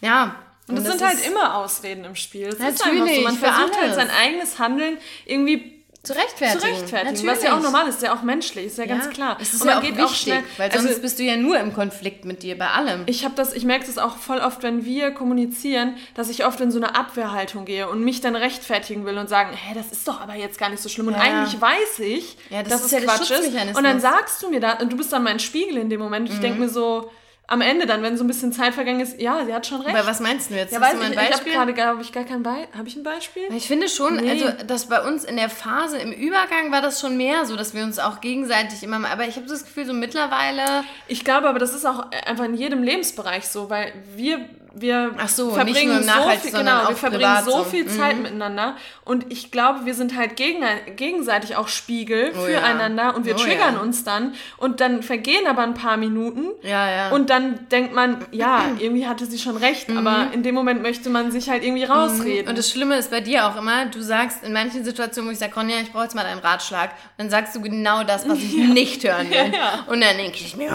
ja 0.00 0.36
und 0.66 0.78
es 0.78 0.84
sind 0.84 1.02
halt 1.02 1.26
immer 1.26 1.56
Ausreden 1.56 2.04
im 2.04 2.16
Spiel. 2.16 2.48
Das 2.48 2.58
Natürlich, 2.58 3.16
so. 3.16 3.22
Man 3.22 3.36
versucht 3.36 3.78
halt 3.78 3.94
sein 3.94 4.10
eigenes 4.10 4.58
Handeln 4.58 4.96
irgendwie 5.26 5.73
zu 6.04 6.12
rechtfertigen. 6.12 6.60
Zu 6.60 6.66
rechtfertigen, 6.66 7.26
was 7.26 7.42
ja 7.42 7.56
auch 7.56 7.62
normal 7.62 7.88
ist, 7.88 8.02
ja 8.02 8.14
auch 8.14 8.22
menschlich, 8.22 8.66
ist 8.66 8.78
ja, 8.78 8.84
ja 8.84 8.94
ganz 8.94 9.10
klar. 9.10 9.38
Es 9.40 9.54
ist 9.54 9.62
und 9.62 9.68
ja 9.68 9.78
auch 9.78 9.82
geht 9.82 9.96
wichtig, 9.96 10.04
auch 10.04 10.14
schnell, 10.14 10.44
weil 10.58 10.70
sonst 10.70 10.86
also, 10.86 11.00
bist 11.00 11.18
du 11.18 11.22
ja 11.22 11.36
nur 11.36 11.58
im 11.58 11.72
Konflikt 11.72 12.26
mit 12.26 12.42
dir 12.42 12.58
bei 12.58 12.68
allem. 12.68 13.04
Ich 13.06 13.24
habe 13.24 13.34
das, 13.34 13.54
ich 13.54 13.64
merke 13.64 13.86
das 13.86 13.96
auch 13.96 14.18
voll 14.18 14.38
oft, 14.38 14.62
wenn 14.62 14.84
wir 14.84 15.12
kommunizieren, 15.12 15.96
dass 16.14 16.28
ich 16.28 16.44
oft 16.44 16.60
in 16.60 16.70
so 16.70 16.78
eine 16.78 16.94
Abwehrhaltung 16.94 17.64
gehe 17.64 17.88
und 17.88 18.04
mich 18.04 18.20
dann 18.20 18.36
rechtfertigen 18.36 19.06
will 19.06 19.16
und 19.16 19.28
sagen, 19.28 19.50
hä, 19.54 19.74
das 19.74 19.90
ist 19.92 20.06
doch 20.06 20.20
aber 20.20 20.34
jetzt 20.34 20.58
gar 20.58 20.68
nicht 20.68 20.82
so 20.82 20.90
schlimm. 20.90 21.08
Und 21.08 21.14
ja. 21.14 21.20
eigentlich 21.20 21.58
weiß 21.60 22.00
ich, 22.00 22.36
ja, 22.50 22.62
das 22.62 22.72
dass 22.72 22.80
ist 22.82 22.86
es 22.86 22.92
ja 22.92 23.00
Quatsch 23.00 23.30
ist. 23.30 23.76
Und 23.76 23.84
dann 23.84 24.00
sagst 24.00 24.42
du 24.42 24.50
mir 24.50 24.60
da, 24.60 24.74
und 24.74 24.92
du 24.92 24.96
bist 24.98 25.12
dann 25.12 25.22
mein 25.22 25.40
Spiegel 25.40 25.78
in 25.78 25.88
dem 25.88 26.00
Moment. 26.00 26.28
Mhm. 26.28 26.34
Ich 26.34 26.40
denke 26.40 26.60
mir 26.60 26.68
so, 26.68 27.10
am 27.46 27.60
Ende 27.60 27.86
dann, 27.86 28.02
wenn 28.02 28.16
so 28.16 28.24
ein 28.24 28.26
bisschen 28.26 28.52
Zeit 28.52 28.72
vergangen 28.72 29.00
ist, 29.00 29.20
ja, 29.20 29.44
sie 29.44 29.52
hat 29.52 29.66
schon 29.66 29.82
recht. 29.82 29.94
Aber 29.94 30.06
was 30.06 30.20
meinst 30.20 30.50
du 30.50 30.54
jetzt? 30.54 30.72
Ja, 30.72 30.80
weiß 30.80 30.94
du 30.94 31.00
ein 31.00 31.14
Beispiel? 31.14 31.52
Ich 31.52 31.58
habe 31.58 31.72
gerade, 31.72 31.74
glaube 31.74 32.02
ich, 32.02 32.12
gar 32.12 32.24
kein 32.24 32.42
Beispiel. 32.42 32.78
Habe 32.78 32.88
ich 32.88 32.96
ein 32.96 33.02
Beispiel? 33.02 33.42
Ich 33.54 33.66
finde 33.66 33.88
schon, 33.88 34.16
nee. 34.16 34.30
also, 34.30 34.64
dass 34.64 34.86
bei 34.86 35.02
uns 35.06 35.24
in 35.24 35.36
der 35.36 35.50
Phase 35.50 35.98
im 35.98 36.12
Übergang 36.12 36.72
war 36.72 36.80
das 36.80 37.00
schon 37.00 37.16
mehr 37.18 37.44
so, 37.44 37.56
dass 37.56 37.74
wir 37.74 37.84
uns 37.84 37.98
auch 37.98 38.20
gegenseitig 38.20 38.82
immer 38.82 38.98
mal, 38.98 39.10
aber 39.10 39.28
ich 39.28 39.36
habe 39.36 39.46
das 39.46 39.64
Gefühl, 39.64 39.84
so 39.84 39.92
mittlerweile... 39.92 40.84
Ich 41.06 41.24
glaube 41.24 41.48
aber, 41.48 41.58
das 41.58 41.74
ist 41.74 41.84
auch 41.84 42.10
einfach 42.26 42.44
in 42.44 42.54
jedem 42.54 42.82
Lebensbereich 42.82 43.46
so, 43.46 43.68
weil 43.68 43.92
wir 44.16 44.48
wir 44.74 45.14
so, 45.26 45.50
verbringen 45.50 46.02
so 46.02 46.30
viel, 46.40 46.50
genau, 46.50 46.88
wir 46.88 46.96
verbringen 46.96 47.44
so 47.44 47.64
viel 47.64 47.86
Zeit 47.86 48.16
mhm. 48.16 48.22
miteinander 48.22 48.76
und 49.04 49.30
ich 49.30 49.50
glaube, 49.50 49.86
wir 49.86 49.94
sind 49.94 50.16
halt 50.16 50.36
gegen, 50.36 50.64
gegenseitig 50.96 51.56
auch 51.56 51.68
Spiegel 51.68 52.32
oh, 52.36 52.44
füreinander 52.44 53.04
ja. 53.04 53.10
und 53.10 53.24
wir 53.26 53.34
oh, 53.34 53.38
triggern 53.38 53.74
ja. 53.74 53.80
uns 53.80 54.04
dann 54.04 54.34
und 54.56 54.80
dann 54.80 55.02
vergehen 55.02 55.46
aber 55.46 55.62
ein 55.62 55.74
paar 55.74 55.96
Minuten 55.96 56.46
ja, 56.62 56.90
ja. 56.90 57.10
und 57.10 57.30
dann 57.30 57.68
denkt 57.68 57.94
man, 57.94 58.24
ja, 58.32 58.64
irgendwie 58.78 59.06
hatte 59.06 59.26
sie 59.26 59.38
schon 59.38 59.56
recht, 59.56 59.88
mhm. 59.88 59.98
aber 59.98 60.32
in 60.32 60.42
dem 60.42 60.54
Moment 60.54 60.82
möchte 60.82 61.10
man 61.10 61.30
sich 61.30 61.48
halt 61.48 61.64
irgendwie 61.64 61.84
rausreden. 61.84 62.48
Und 62.48 62.58
das 62.58 62.70
Schlimme 62.70 62.96
ist 62.96 63.10
bei 63.10 63.20
dir 63.20 63.46
auch 63.46 63.56
immer, 63.56 63.86
du 63.86 64.00
sagst 64.02 64.44
in 64.44 64.52
manchen 64.52 64.84
Situationen, 64.84 65.28
wo 65.28 65.32
ich 65.32 65.38
sage, 65.38 65.54
Ronja, 65.54 65.76
ich 65.82 65.92
brauche 65.92 66.04
jetzt 66.04 66.14
mal 66.14 66.24
deinen 66.24 66.40
Ratschlag, 66.40 66.90
dann 67.16 67.30
sagst 67.30 67.54
du 67.54 67.60
genau 67.60 68.04
das, 68.04 68.28
was 68.28 68.38
ich 68.38 68.54
nicht 68.68 69.04
hören 69.04 69.30
will. 69.30 69.52
Und 69.86 70.00
dann 70.02 70.16
denke 70.16 70.38
ich 70.38 70.56
mir, 70.56 70.70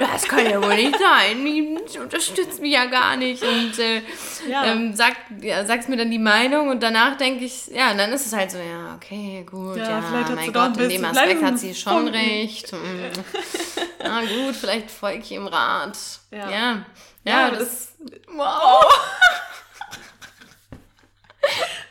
das 0.00 0.22
kann 0.22 0.48
ja 0.48 0.62
wohl 0.62 0.74
nicht 0.74 0.98
sein, 0.98 1.44
die 1.44 1.98
unterstützt 1.98 2.60
mich 2.60 2.72
ja 2.72 2.86
gar 2.86 3.16
nicht 3.16 3.42
und 3.42 3.78
äh, 3.78 4.02
ja. 4.48 4.64
ähm, 4.64 4.94
sag, 4.94 5.14
ja, 5.40 5.64
sagst 5.66 5.90
mir 5.90 5.96
dann 5.98 6.10
die 6.10 6.18
Meinung 6.18 6.68
und 6.68 6.82
danach 6.82 7.16
denke 7.18 7.44
ich, 7.44 7.66
ja, 7.66 7.90
und 7.90 7.98
dann 7.98 8.10
ist 8.12 8.24
es 8.26 8.32
halt 8.32 8.50
so, 8.50 8.58
ja, 8.58 8.94
okay, 8.94 9.46
gut, 9.48 9.76
ja, 9.76 10.00
ja 10.00 10.26
mein 10.34 10.52
Gott, 10.52 10.76
in 10.78 10.88
dem 10.88 11.04
Aspekt 11.04 11.42
hat 11.42 11.58
sie 11.58 11.74
schon 11.74 11.92
Funken. 11.92 12.14
recht. 12.14 12.72
Hm. 12.72 13.10
Na 14.02 14.20
gut, 14.22 14.56
vielleicht 14.58 14.90
folge 14.90 15.18
ich 15.18 15.32
ihm 15.32 15.46
Rat. 15.46 15.98
Ja, 16.30 16.50
ja, 16.50 16.86
ja 17.24 17.50
das, 17.50 17.92
das, 17.98 18.20
wow. 18.34 18.82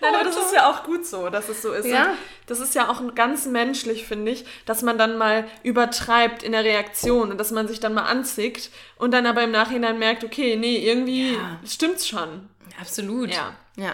Nein, 0.02 0.16
aber 0.16 0.24
das 0.24 0.36
ist 0.36 0.54
ja 0.56 0.70
auch 0.70 0.84
gut 0.84 1.06
so, 1.06 1.30
dass 1.30 1.48
es 1.50 1.62
so 1.62 1.74
ist. 1.74 1.86
Ja. 1.86 2.12
Und 2.12 2.18
das 2.50 2.60
ist 2.60 2.74
ja 2.74 2.90
auch 2.90 3.02
ganz 3.14 3.46
menschlich, 3.46 4.06
finde 4.06 4.32
ich, 4.32 4.46
dass 4.66 4.82
man 4.82 4.98
dann 4.98 5.18
mal 5.18 5.48
übertreibt 5.62 6.42
in 6.42 6.52
der 6.52 6.64
Reaktion 6.64 7.30
und 7.32 7.38
dass 7.38 7.52
man 7.52 7.68
sich 7.68 7.80
dann 7.80 7.94
mal 7.94 8.04
anzickt 8.04 8.72
und 8.98 9.12
dann 9.12 9.26
aber 9.28 9.44
im 9.44 9.52
Nachhinein 9.52 10.00
merkt, 10.00 10.24
okay, 10.24 10.56
nee, 10.56 10.78
irgendwie 10.78 11.34
ja. 11.34 11.60
stimmt's 11.66 12.08
schon. 12.08 12.50
Absolut. 12.80 13.30
Ja. 13.30 13.56
Ja. 13.76 13.94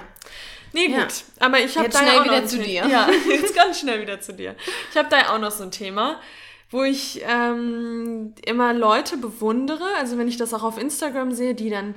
Nee, 0.71 0.87
gut. 0.87 0.97
Ja. 0.97 1.45
Aber 1.45 1.59
ich 1.59 1.77
habe 1.77 1.89
da 1.89 1.99
schnell 1.99 2.19
auch 2.19 2.23
wieder 2.23 2.41
noch 2.41 2.47
zu 2.47 2.59
dir. 2.59 2.85
Ja, 2.87 3.09
jetzt 3.29 3.55
ganz 3.55 3.79
schnell 3.79 4.01
wieder 4.01 4.21
zu 4.21 4.33
dir. 4.33 4.55
Ich 4.91 4.97
habe 4.97 5.09
da 5.09 5.33
auch 5.33 5.39
noch 5.39 5.51
so 5.51 5.63
ein 5.63 5.71
Thema 5.71 6.19
wo 6.71 6.83
ich 6.83 7.21
ähm, 7.25 8.33
immer 8.45 8.73
Leute 8.73 9.17
bewundere, 9.17 9.85
also 9.97 10.17
wenn 10.17 10.27
ich 10.27 10.37
das 10.37 10.53
auch 10.53 10.63
auf 10.63 10.77
Instagram 10.77 11.31
sehe, 11.31 11.53
die 11.53 11.69
dann 11.69 11.95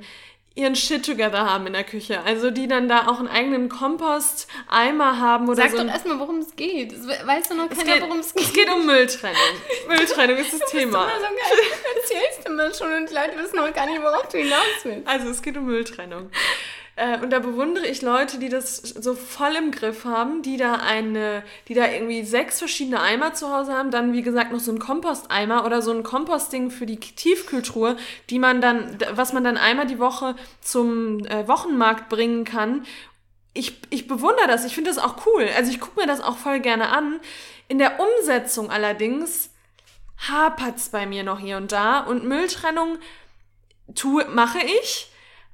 ihren 0.59 0.75
Shit 0.75 1.05
together 1.05 1.45
haben 1.45 1.67
in 1.67 1.73
der 1.73 1.83
Küche. 1.83 2.21
Also 2.25 2.51
die 2.51 2.67
dann 2.67 2.87
da 2.89 3.07
auch 3.07 3.19
einen 3.19 3.27
eigenen 3.27 3.69
Kompost-Eimer 3.69 5.19
haben 5.19 5.47
oder 5.47 5.55
Sag 5.55 5.71
so. 5.71 5.77
Sag 5.77 5.87
doch 5.87 5.93
erstmal, 5.93 6.19
worum 6.19 6.39
es 6.39 6.55
geht. 6.55 6.93
Weißt 7.25 7.51
du 7.51 7.55
noch 7.55 7.69
keiner, 7.69 8.01
worum 8.01 8.19
es 8.19 8.33
geht? 8.33 8.43
Es 8.43 8.53
geht 8.53 8.69
um 8.69 8.85
Mülltrennung. 8.85 9.37
Mülltrennung 9.87 10.37
ist 10.37 10.53
das, 10.53 10.59
das 10.59 10.71
Thema. 10.71 11.03
Immer 11.03 11.15
so 11.15 11.25
geil. 11.25 11.67
Du 11.83 11.99
erzählst 11.99 12.47
immer 12.47 12.73
schon 12.73 12.93
und 12.93 13.09
die 13.09 13.13
Leute 13.13 13.37
wissen 13.37 13.55
noch 13.55 13.73
gar 13.73 13.85
nicht, 13.85 14.01
worauf 14.01 14.27
du 14.27 14.37
hinaus 14.37 14.59
willst. 14.83 15.07
Also 15.07 15.29
es 15.29 15.41
geht 15.41 15.57
um 15.57 15.65
Mülltrennung. 15.65 16.29
Äh, 16.99 17.17
und 17.21 17.29
da 17.29 17.39
bewundere 17.39 17.87
ich 17.87 18.01
Leute, 18.01 18.39
die 18.39 18.49
das 18.49 18.75
so 18.77 19.15
voll 19.15 19.55
im 19.55 19.71
Griff 19.71 20.03
haben, 20.03 20.41
die 20.41 20.57
da 20.57 20.73
eine, 20.73 21.43
die 21.69 21.73
da 21.73 21.89
irgendwie 21.89 22.23
sechs 22.23 22.59
verschiedene 22.59 22.99
Eimer 22.99 23.33
zu 23.33 23.49
Hause 23.53 23.71
haben, 23.71 23.89
dann 23.89 24.11
wie 24.11 24.21
gesagt 24.21 24.51
noch 24.51 24.59
so 24.59 24.71
ein 24.73 24.79
Komposteimer 24.79 25.65
oder 25.65 25.81
so 25.81 25.91
ein 25.91 26.03
Komposting 26.03 26.71
für 26.71 26.85
die 26.85 26.99
Tiefkühltruhe, 26.99 27.95
die 28.29 28.37
man 28.37 28.59
dann, 28.59 28.97
was 29.13 29.31
man 29.31 29.45
dann 29.45 29.55
einmal 29.55 29.87
die 29.87 29.97
Woche 29.99 30.35
zum 30.59 31.25
äh, 31.25 31.47
Wochenmarkt 31.47 32.09
bringen 32.09 32.43
kann. 32.43 32.85
Ich, 33.53 33.79
ich 33.89 34.07
bewundere 34.07 34.47
das, 34.47 34.65
ich 34.65 34.75
finde 34.75 34.89
das 34.89 34.99
auch 34.99 35.25
cool. 35.25 35.47
Also 35.55 35.71
ich 35.71 35.79
gucke 35.79 36.01
mir 36.01 36.07
das 36.07 36.19
auch 36.19 36.37
voll 36.37 36.59
gerne 36.59 36.89
an. 36.89 37.21
In 37.69 37.79
der 37.79 37.97
Umsetzung 37.99 38.71
allerdings 38.71 39.51
hapert 40.27 40.75
es 40.75 40.89
bei 40.89 41.05
mir 41.05 41.23
noch 41.23 41.39
hier 41.39 41.55
und 41.55 41.71
da 41.71 42.01
und 42.01 42.25
Mülltrennung 42.25 42.97
tue, 43.95 44.25
mache 44.25 44.59
ich 44.59 45.08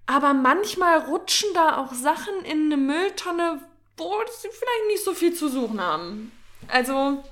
aber 0.07 0.33
manchmal 0.33 0.99
rutschen 0.99 1.49
da 1.53 1.77
auch 1.77 1.93
Sachen 1.93 2.33
in 2.43 2.65
eine 2.65 2.77
Mülltonne, 2.77 3.59
wo 3.97 4.13
sie 4.41 4.49
vielleicht 4.49 4.87
nicht 4.87 5.03
so 5.03 5.13
viel 5.13 5.33
zu 5.33 5.47
suchen 5.49 5.81
haben. 5.81 6.31
Also, 6.67 7.23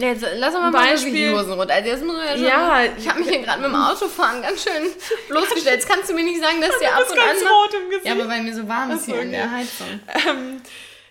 Jetzt 0.00 0.24
lass 0.36 0.54
mal 0.54 0.70
mal 0.70 0.96
wirklich 0.96 1.12
die 1.12 1.30
Hosen 1.30 1.52
runter. 1.52 1.74
Also 1.74 1.88
jetzt 1.88 2.04
muss 2.04 2.16
man 2.16 2.24
ja 2.24 2.32
schon, 2.32 2.44
Ja. 2.44 2.82
ich 2.96 3.08
habe 3.08 3.20
mich 3.20 3.28
hier 3.28 3.40
gerade 3.40 3.60
mit 3.60 3.70
dem 3.70 3.76
Autofahren 3.76 4.40
ganz 4.40 4.62
schön 4.62 4.88
bloßgestellt. 5.28 5.80
Jetzt 5.80 5.88
kannst 5.88 6.08
du 6.08 6.14
mir 6.14 6.24
nicht 6.24 6.40
sagen, 6.40 6.60
dass 6.60 6.70
der 6.80 6.90
Du 6.90 6.94
ab 6.94 7.10
und 7.10 7.18
an... 7.18 7.26
ganz 7.26 7.40
rot 7.42 7.74
im 7.74 7.90
Gesicht. 7.90 8.06
Ja, 8.06 8.12
aber 8.12 8.28
weil 8.28 8.42
mir 8.42 8.54
so 8.54 8.66
warm 8.66 8.90
ist 8.92 9.04
hier 9.04 9.20
in 9.20 9.32
der 9.32 9.44
okay. 9.44 9.52
Heizung. 9.56 10.00
Ähm, 10.28 10.62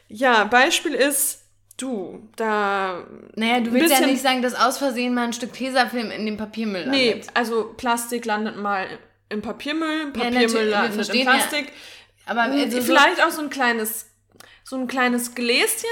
ja, 0.07 0.43
Beispiel 0.45 0.95
ist, 0.95 1.43
du, 1.77 2.27
da. 2.35 3.03
Naja, 3.35 3.59
du 3.59 3.71
willst 3.71 3.91
ja 3.91 4.05
nicht 4.05 4.21
sagen, 4.21 4.41
dass 4.41 4.55
aus 4.55 4.79
Versehen 4.79 5.13
mal 5.13 5.25
ein 5.25 5.33
Stück 5.33 5.53
Tesafilm 5.53 6.09
in 6.09 6.25
dem 6.25 6.37
Papiermüll 6.37 6.81
landet. 6.81 6.99
Nee, 6.99 7.21
also 7.35 7.73
Plastik 7.77 8.25
landet 8.25 8.57
mal 8.57 8.87
im 9.29 9.41
Papiermüll, 9.41 10.11
Ja, 10.15 10.23
Papiermüll 10.23 10.53
wir 10.53 10.65
landet 10.65 10.89
im 10.91 10.95
verstehen 10.95 11.25
ja. 11.25 11.31
Plastik. 11.33 11.71
Aber 12.25 12.41
also 12.43 12.77
so, 12.77 12.81
Vielleicht 12.83 13.23
auch 13.23 13.31
so 13.31 13.41
ein 13.41 13.49
kleines, 13.49 14.07
so 14.63 14.75
ein 14.75 14.87
kleines 14.87 15.33
Gläschen, 15.35 15.89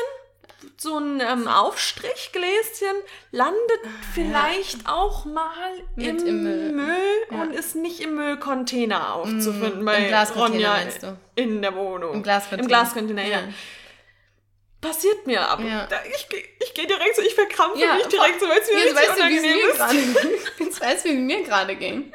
so 0.76 0.98
ein 1.00 1.20
ähm, 1.22 1.48
Aufstrichgläschen 1.48 2.96
landet 3.32 3.80
vielleicht 4.14 4.88
auch 4.88 5.26
mal 5.26 5.50
Mit 5.96 6.22
im, 6.22 6.28
im 6.28 6.76
Müll, 6.76 6.98
Ja. 7.32 7.42
und 7.42 7.54
ist 7.54 7.76
nicht 7.76 8.00
im 8.02 8.16
Müllcontainer 8.16 9.14
aufzufinden 9.16 9.80
im 9.80 9.86
bei 9.86 10.02
Glascontainer 10.08 10.54
Ronja 10.54 10.70
meinst 10.84 11.04
du? 11.04 11.18
in 11.36 11.62
der 11.62 11.76
Wohnung. 11.76 12.14
Im 12.16 12.24
Glascontainer. 12.24 12.62
Im 12.64 12.68
Glascontainer, 12.68 13.24
ja. 13.24 13.40
Ja. 13.40 13.48
Passiert 14.80 15.26
mir 15.26 15.48
aber. 15.50 15.64
Ja. 15.64 15.88
Ich 16.16 16.30
geh- 16.30 16.44
ich 16.64 16.74
gehe 16.76 16.86
direkt 16.86 17.16
so, 17.16 17.22
ich 17.24 17.34
verkrampfe 17.34 17.80
Ja, 17.80 17.96
mich 17.96 18.06
direkt 18.08 18.40
so, 18.40 18.48
weil 18.48 18.60
es 18.60 18.68
mir 18.72 18.78
Jetzt 18.78 18.96
richtig 18.96 19.10
weißt 19.10 19.18
du, 19.20 19.24
unangenehm 19.24 19.56
mir 19.58 19.70
ist. 19.70 19.78
gerade 19.78 19.98
Jetzt 20.60 20.82
weißt 20.82 21.06
du, 21.06 21.10
wie 21.10 21.16
mir 21.18 21.44
gerade 21.44 21.76
ging. 21.76 22.12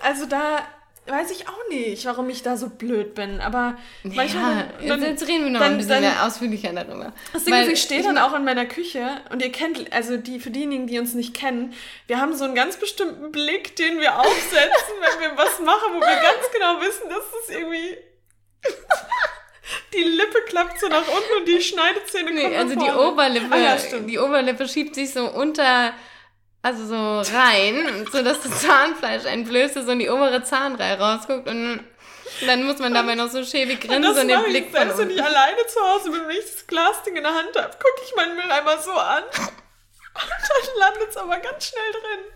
Also 0.00 0.26
da 0.26 0.66
weiß 1.08 1.30
ich 1.30 1.48
auch 1.48 1.68
nicht, 1.70 2.04
warum 2.06 2.28
ich 2.30 2.42
da 2.42 2.56
so 2.56 2.68
blöd 2.68 3.14
bin, 3.14 3.40
aber 3.40 3.76
manchmal... 4.02 4.68
Ja, 4.80 4.88
dann- 4.88 5.02
jetzt, 5.02 5.28
reden 5.28 5.44
wir 5.44 5.50
noch 5.50 5.60
dann- 5.60 5.72
ein 5.72 5.76
bisschen 5.78 5.90
dann- 5.92 6.00
mehr 6.02 6.24
ausführlicher 6.26 6.72
darüber. 6.72 7.12
Das 7.32 7.44
Ding 7.44 7.54
ist, 7.54 7.68
ich 7.68 7.80
stehe 7.82 8.02
dann 8.02 8.18
auch 8.18 8.34
in 8.34 8.44
meiner 8.44 8.66
Küche 8.66 9.08
und 9.30 9.40
ihr 9.40 9.52
kennt, 9.52 9.92
also 9.92 10.16
die, 10.16 10.40
für 10.40 10.50
diejenigen, 10.50 10.88
die 10.88 10.98
uns 10.98 11.14
nicht 11.14 11.32
kennen, 11.32 11.74
wir 12.08 12.20
haben 12.20 12.34
so 12.36 12.42
einen 12.44 12.56
ganz 12.56 12.76
bestimmten 12.76 13.30
Blick, 13.30 13.76
den 13.76 14.00
wir 14.00 14.18
aufsetzen, 14.18 14.94
wenn 15.00 15.20
wir 15.30 15.36
was 15.38 15.60
machen, 15.60 15.92
wo 15.94 16.00
wir 16.00 16.06
ganz 16.06 16.50
genau 16.52 16.80
wissen, 16.80 17.08
dass 17.08 17.22
das 17.46 17.56
irgendwie. 17.56 17.96
Die 19.94 20.02
Lippe 20.02 20.38
klappt 20.48 20.78
so 20.80 20.86
nach 20.88 21.06
unten 21.08 21.36
und 21.40 21.48
die 21.48 21.60
Schneidezähne 21.60 22.26
kommen 22.26 22.36
Nee, 22.36 22.50
nach 22.50 22.58
also 22.64 22.74
die. 22.78 22.88
Oberlippe, 22.90 23.46
Ah, 23.52 23.56
ja, 23.58 23.76
die 23.98 24.18
Oberlippe 24.18 24.68
schiebt 24.68 24.94
sich 24.94 25.12
so 25.12 25.28
unter, 25.28 25.92
also 26.66 26.84
so 26.84 27.36
rein, 27.36 28.06
so 28.10 28.22
dass 28.22 28.40
das 28.40 28.62
Zahnfleisch 28.62 29.24
einblößt 29.24 29.76
ist 29.76 29.88
und 29.88 30.00
die 30.00 30.10
obere 30.10 30.42
Zahnreihe 30.42 30.98
rausguckt 30.98 31.48
und 31.48 31.84
dann 32.44 32.64
muss 32.64 32.78
man 32.80 32.92
dabei 32.92 33.14
noch 33.14 33.30
so 33.30 33.44
schäbig 33.44 33.84
Und 33.84 33.90
grinsen 33.90 34.10
und 34.10 34.28
den 34.28 34.36
mache 34.36 34.46
ich 34.46 34.52
Blick 34.52 34.64
von 34.64 34.80
selbst, 34.80 34.98
wenn 34.98 35.10
ich 35.10 35.22
alleine 35.22 35.64
zu 35.68 35.80
Hause 35.80 36.10
bin, 36.10 36.26
wenn 36.26 36.36
ich 36.36 36.44
das 36.44 36.66
Glasding 36.66 37.14
in 37.14 37.22
der 37.22 37.34
Hand 37.34 37.56
habe, 37.56 37.70
gucke 37.70 38.02
ich 38.04 38.16
meinen 38.16 38.34
Mülleimer 38.34 38.78
so 38.78 38.92
an. 38.92 39.22
Und 40.16 40.30
dann 40.30 40.78
landet 40.78 41.10
es 41.10 41.16
aber 41.18 41.36
ganz 41.38 41.66
schnell 41.66 41.92
drin. 41.92 42.32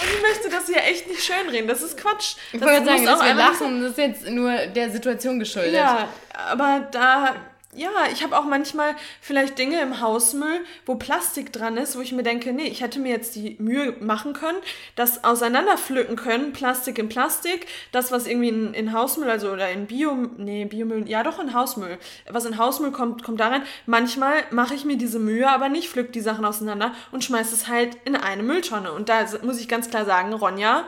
Und 0.00 0.08
ich 0.08 0.22
möchte 0.22 0.48
das 0.48 0.66
hier 0.66 0.82
echt 0.82 1.06
nicht 1.06 1.22
schönreden. 1.22 1.68
Das 1.68 1.82
ist 1.82 1.98
Quatsch. 1.98 2.36
Ich 2.50 2.60
Das 2.60 2.68
wollte 2.68 2.86
sagen, 2.86 3.04
dass 3.04 3.22
wir 3.22 3.34
lachen, 3.34 3.82
das 3.82 3.90
ist 3.90 3.98
jetzt 3.98 4.26
nur 4.30 4.56
der 4.68 4.90
Situation 4.90 5.38
geschuldet. 5.38 5.74
Ja, 5.74 6.08
aber 6.32 6.88
da, 6.90 7.36
ja, 7.76 7.90
ich 8.12 8.22
habe 8.22 8.36
auch 8.36 8.44
manchmal 8.44 8.94
vielleicht 9.20 9.58
Dinge 9.58 9.80
im 9.80 10.00
Hausmüll, 10.00 10.64
wo 10.86 10.94
Plastik 10.94 11.52
dran 11.52 11.76
ist, 11.76 11.96
wo 11.96 12.00
ich 12.00 12.12
mir 12.12 12.22
denke, 12.22 12.52
nee, 12.52 12.66
ich 12.66 12.80
hätte 12.80 12.98
mir 12.98 13.10
jetzt 13.10 13.36
die 13.36 13.56
Mühe 13.58 13.94
machen 14.00 14.32
können, 14.32 14.58
das 14.94 15.24
auseinanderpflücken 15.24 16.16
können, 16.16 16.52
Plastik 16.52 16.98
in 16.98 17.08
Plastik, 17.08 17.66
das, 17.92 18.10
was 18.12 18.26
irgendwie 18.26 18.48
in, 18.48 18.74
in 18.74 18.92
Hausmüll, 18.92 19.30
also 19.30 19.50
oder 19.50 19.70
in 19.70 19.86
Bio, 19.86 20.14
nee, 20.38 20.64
Biomüll, 20.64 21.08
ja 21.08 21.22
doch 21.22 21.38
in 21.38 21.52
Hausmüll, 21.52 21.98
was 22.30 22.44
in 22.46 22.58
Hausmüll 22.58 22.92
kommt, 22.92 23.22
kommt 23.22 23.40
da 23.40 23.48
rein. 23.48 23.62
Manchmal 23.84 24.44
mache 24.50 24.74
ich 24.74 24.84
mir 24.84 24.96
diese 24.96 25.18
Mühe, 25.18 25.48
aber 25.48 25.68
nicht, 25.68 25.88
pflück 25.88 26.12
die 26.12 26.20
Sachen 26.20 26.44
auseinander 26.44 26.94
und 27.12 27.24
schmeiß 27.24 27.52
es 27.52 27.68
halt 27.68 27.96
in 28.04 28.16
eine 28.16 28.42
Mülltonne. 28.42 28.92
Und 28.92 29.08
da 29.08 29.24
muss 29.42 29.60
ich 29.60 29.68
ganz 29.68 29.90
klar 29.90 30.04
sagen, 30.04 30.32
Ronja, 30.32 30.84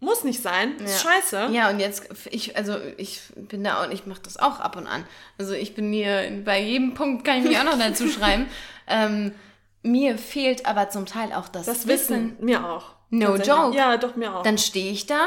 muss 0.00 0.22
nicht 0.24 0.42
sein, 0.42 0.76
ist 0.78 1.02
Ja. 1.04 1.10
scheiße. 1.10 1.48
Ja, 1.52 1.70
und 1.70 1.80
jetzt, 1.80 2.04
ich, 2.30 2.56
also 2.56 2.76
ich 2.96 3.20
bin 3.36 3.64
da 3.64 3.82
auch, 3.82 3.90
ich 3.90 4.06
mache 4.06 4.20
das 4.22 4.36
auch 4.36 4.60
ab 4.60 4.76
und 4.76 4.86
an. 4.86 5.04
Also 5.38 5.54
ich 5.54 5.74
bin 5.74 5.92
hier, 5.92 6.42
bei 6.44 6.60
jedem 6.60 6.94
Punkt 6.94 7.24
kann 7.24 7.38
ich 7.38 7.44
mich 7.44 7.58
auch 7.58 7.64
noch 7.64 7.78
dazu 7.78 8.06
schreiben. 8.08 8.46
Ähm, 8.86 9.32
mir 9.82 10.18
fehlt 10.18 10.66
aber 10.66 10.88
zum 10.90 11.06
Teil 11.06 11.32
auch 11.32 11.48
das, 11.48 11.66
Das 11.66 11.86
Wissen. 11.86 12.32
Wissen 12.38 12.44
mir 12.44 12.64
auch. 12.68 12.94
No 13.10 13.36
joke. 13.36 13.74
Ja, 13.76 13.96
doch, 13.96 14.16
mir 14.16 14.34
auch. 14.36 14.42
Dann 14.42 14.58
stehe 14.58 14.92
ich 14.92 15.06
da 15.06 15.18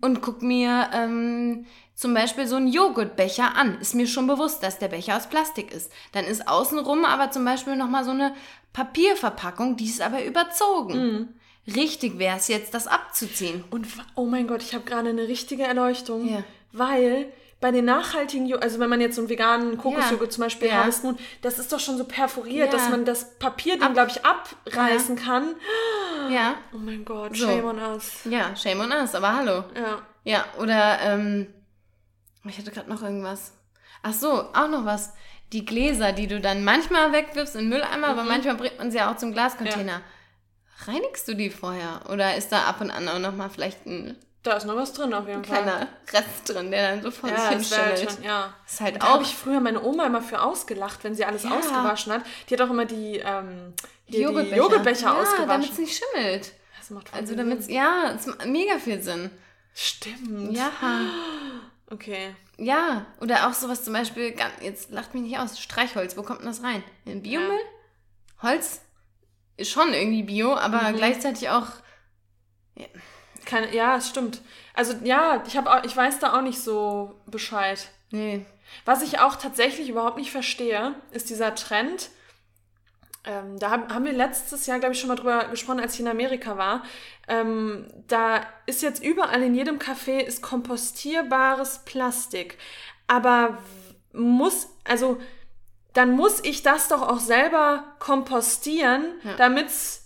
und 0.00 0.22
guck 0.22 0.42
mir 0.42 0.90
ähm, 0.92 1.66
zum 1.94 2.14
Beispiel 2.14 2.48
so 2.48 2.56
einen 2.56 2.66
Joghurtbecher 2.66 3.54
an. 3.56 3.78
Ist 3.80 3.94
mir 3.94 4.08
schon 4.08 4.26
bewusst, 4.26 4.62
dass 4.64 4.78
der 4.80 4.88
Becher 4.88 5.16
aus 5.16 5.28
Plastik 5.28 5.72
ist. 5.72 5.92
Dann 6.12 6.24
ist 6.24 6.48
außenrum 6.48 7.04
aber 7.04 7.30
zum 7.30 7.44
Beispiel 7.44 7.76
nochmal 7.76 8.04
so 8.04 8.10
eine 8.10 8.34
Papierverpackung, 8.72 9.76
die 9.76 9.84
ist 9.86 10.00
aber 10.00 10.24
überzogen. 10.24 11.28
Richtig 11.66 12.18
wäre 12.18 12.36
es 12.36 12.48
jetzt, 12.48 12.74
das 12.74 12.86
abzuziehen. 12.86 13.64
Und 13.70 13.86
oh 14.16 14.24
mein 14.26 14.46
Gott, 14.48 14.62
ich 14.62 14.74
habe 14.74 14.84
gerade 14.84 15.10
eine 15.10 15.28
richtige 15.28 15.62
Erleuchtung, 15.62 16.28
Ja. 16.28 16.42
weil 16.72 17.26
bei 17.60 17.70
den 17.70 17.84
nachhaltigen, 17.84 18.52
also 18.60 18.80
wenn 18.80 18.90
man 18.90 19.00
jetzt 19.00 19.14
so 19.14 19.20
einen 19.22 19.28
veganen 19.28 19.78
Kokosjoghurt 19.78 20.32
zum 20.32 20.42
Beispiel 20.42 20.66
Ja. 20.66 20.78
Harvest 20.78 21.04
Moon, 21.04 21.16
das 21.42 21.60
ist 21.60 21.72
doch 21.72 21.78
schon 21.78 21.96
so 21.96 22.04
perforiert, 22.04 22.72
Ja. 22.72 22.78
dass 22.78 22.88
man 22.90 23.04
das 23.04 23.38
Papierding, 23.38 23.92
glaube 23.92 24.10
ich, 24.10 24.24
abreißen 24.24 25.14
kann. 25.14 25.54
Ja, 26.30 26.56
Oh 26.74 26.78
mein 26.78 27.04
Gott, 27.04 27.36
So. 27.36 27.46
shame 27.46 27.64
on 27.64 27.78
us. 27.78 28.20
ja, 28.24 28.56
shame 28.56 28.80
on 28.80 28.90
us, 28.90 29.14
aber 29.14 29.32
hallo. 29.36 29.64
Ja. 29.76 30.02
Ja, 30.24 30.44
oder, 30.58 30.98
ähm, 31.02 31.46
ich 32.44 32.58
hatte 32.58 32.72
gerade 32.72 32.90
noch 32.90 33.02
irgendwas. 33.02 33.52
Ach 34.02 34.12
so, 34.12 34.32
auch 34.52 34.68
noch 34.68 34.84
was. 34.84 35.12
Die 35.52 35.64
Gläser, 35.64 36.12
die 36.12 36.26
du 36.26 36.40
dann 36.40 36.64
manchmal 36.64 37.12
wegwirfst 37.12 37.54
in 37.54 37.62
den 37.62 37.68
Mülleimer, 37.68 38.08
aber 38.08 38.24
manchmal 38.24 38.56
bringt 38.56 38.78
man 38.78 38.90
sie 38.90 38.96
ja 38.98 39.12
auch 39.12 39.16
zum 39.16 39.32
Glascontainer. 39.32 40.00
Reinigst 40.86 41.26
du 41.28 41.34
die 41.34 41.50
vorher? 41.50 42.00
Oder 42.10 42.36
ist 42.36 42.50
da 42.52 42.64
ab 42.64 42.80
und 42.80 42.90
an 42.90 43.08
auch 43.08 43.18
nochmal 43.18 43.50
vielleicht 43.50 43.86
ein 43.86 44.16
Da 44.42 44.54
ist 44.54 44.66
noch 44.66 44.76
was 44.76 44.92
drin 44.92 45.14
auf 45.14 45.26
jeden 45.28 45.44
Fall. 45.44 45.62
kleiner 45.62 45.88
Rest 46.12 46.48
drin, 46.48 46.70
der 46.70 46.90
dann 46.90 47.02
so 47.02 47.10
vor 47.10 47.28
Ja, 47.30 47.36
sich 47.36 47.48
hin 47.48 47.58
das 47.58 47.70
wär 47.70 47.78
halt 47.84 47.98
schimmelt? 47.98 48.14
schon, 48.16 48.24
ja. 48.24 48.54
Ist 48.66 48.80
halt 48.80 48.96
Da 49.02 49.06
habe 49.06 49.18
auch. 49.18 49.22
ich 49.22 49.34
früher 49.34 49.60
meine 49.60 49.82
Oma 49.82 50.06
immer 50.06 50.22
für 50.22 50.40
ausgelacht, 50.42 51.04
wenn 51.04 51.14
sie 51.14 51.24
alles 51.24 51.44
Ja. 51.44 51.56
ausgewaschen 51.56 52.12
hat. 52.12 52.22
Die 52.48 52.54
hat 52.54 52.60
auch 52.60 52.70
immer 52.70 52.84
die, 52.86 53.18
ähm, 53.24 53.74
die 54.08 54.20
Joghurtbecher, 54.20 54.56
Joghurtbecher 54.56 55.06
ja, 55.06 55.20
ausgewaschen. 55.20 55.48
damit 55.48 55.70
es 55.72 55.78
nicht 55.78 56.02
schimmelt. 56.02 56.52
Das 56.78 56.90
macht 56.90 57.08
voll 57.10 57.20
Also 57.20 57.34
damit 57.36 57.68
ja, 57.70 58.12
es 58.16 58.26
macht 58.26 58.44
mega 58.46 58.78
viel 58.78 59.00
Sinn. 59.02 59.30
Stimmt. 59.74 60.56
Ja. 60.56 60.70
Okay. 61.90 62.34
Ja, 62.58 63.06
oder 63.20 63.48
auch 63.48 63.52
sowas 63.54 63.84
zum 63.84 63.92
Beispiel, 63.92 64.34
jetzt 64.60 64.90
lacht 64.90 65.14
mich 65.14 65.22
nicht 65.22 65.38
aus, 65.38 65.58
Streichholz, 65.60 66.16
wo 66.16 66.22
kommt 66.22 66.40
denn 66.40 66.46
das 66.46 66.62
rein? 66.62 66.82
In 67.04 67.22
Biomüll? 67.22 67.58
Holz 68.42 68.66
ist 68.66 68.80
schon 69.64 69.92
irgendwie 69.94 70.22
Bio, 70.22 70.54
aber 70.54 70.92
Mhm. 70.92 70.96
gleichzeitig 70.96 71.48
auch, 71.50 71.66
Keine, 73.44 73.74
ja, 73.74 73.96
es 73.96 74.08
stimmt. 74.08 74.40
Also 74.74 74.94
ja, 75.02 75.42
ich, 75.46 75.56
hab 75.56 75.66
auch, 75.66 75.84
ich 75.84 75.96
weiß 75.96 76.18
da 76.20 76.36
auch 76.38 76.42
nicht 76.42 76.60
so 76.60 77.20
Bescheid. 77.26 77.88
nee, 78.10 78.46
Was 78.84 79.02
ich 79.02 79.18
auch 79.18 79.36
tatsächlich 79.36 79.88
überhaupt 79.88 80.16
nicht 80.16 80.30
verstehe, 80.30 80.94
ist 81.10 81.28
dieser 81.28 81.54
Trend. 81.54 82.10
Ähm, 83.24 83.58
da 83.58 83.70
haben, 83.70 83.92
haben 83.94 84.04
wir 84.04 84.12
letztes 84.12 84.66
Jahr, 84.66 84.78
glaube 84.78 84.94
ich, 84.94 85.00
schon 85.00 85.08
mal 85.08 85.16
drüber 85.16 85.44
gesprochen, 85.48 85.80
als 85.80 85.94
ich 85.94 86.00
in 86.00 86.08
Amerika 86.08 86.56
war. 86.56 86.82
Ähm, 87.28 87.86
da 88.08 88.40
ist 88.66 88.82
jetzt 88.82 89.02
überall 89.02 89.42
in 89.42 89.54
jedem 89.54 89.78
Café 89.78 90.18
ist 90.20 90.42
kompostierbares 90.42 91.80
Plastik. 91.84 92.58
Aber 93.06 93.58
muss, 94.12 94.68
also 94.84 95.20
dann 95.94 96.12
muss 96.12 96.40
ich 96.44 96.62
das 96.62 96.88
doch 96.88 97.02
auch 97.02 97.20
selber 97.20 97.84
kompostieren, 97.98 99.04
Ja. 99.24 99.34
damit's 99.36 100.00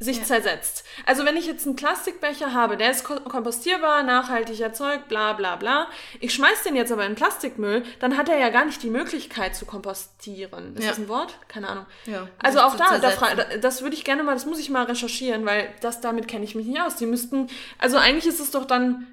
sich 0.00 0.18
Ja. 0.18 0.24
zersetzt. 0.24 0.84
Also 1.06 1.24
wenn 1.24 1.36
ich 1.36 1.46
jetzt 1.46 1.66
einen 1.66 1.76
Plastikbecher 1.76 2.52
habe, 2.52 2.76
der 2.76 2.90
ist 2.90 3.04
ko- 3.04 3.20
kompostierbar, 3.20 4.02
nachhaltig 4.02 4.60
erzeugt, 4.60 5.08
bla 5.08 5.32
bla 5.34 5.56
bla. 5.56 5.86
Ich 6.20 6.34
schmeiß 6.34 6.62
den 6.64 6.76
jetzt 6.76 6.92
aber 6.92 7.06
in 7.06 7.14
Plastikmüll, 7.14 7.84
dann 8.00 8.16
hat 8.16 8.28
er 8.28 8.36
ja 8.36 8.50
gar 8.50 8.64
nicht 8.66 8.82
die 8.82 8.90
Möglichkeit 8.90 9.54
zu 9.56 9.64
kompostieren. 9.64 10.74
Ist 10.76 10.82
Ja. 10.82 10.90
das 10.90 10.98
ein 10.98 11.08
Wort? 11.08 11.38
Keine 11.48 11.68
Ahnung. 11.68 11.86
ja. 12.06 12.28
Also 12.38 12.60
auch 12.60 12.74
da, 12.76 12.98
da 12.98 13.56
das 13.58 13.82
würde 13.82 13.94
ich 13.94 14.04
gerne 14.04 14.24
mal, 14.24 14.34
das 14.34 14.44
muss 14.46 14.58
ich 14.58 14.68
mal 14.68 14.84
recherchieren, 14.84 15.46
weil 15.46 15.72
das 15.80 16.00
damit 16.00 16.26
kenne 16.28 16.44
ich 16.44 16.54
mich 16.54 16.66
nicht 16.66 16.80
aus. 16.82 16.96
Die 16.96 17.06
müssten, 17.06 17.48
also 17.78 17.96
eigentlich 17.96 18.26
ist 18.26 18.40
es 18.40 18.50
doch 18.50 18.64
dann 18.66 19.06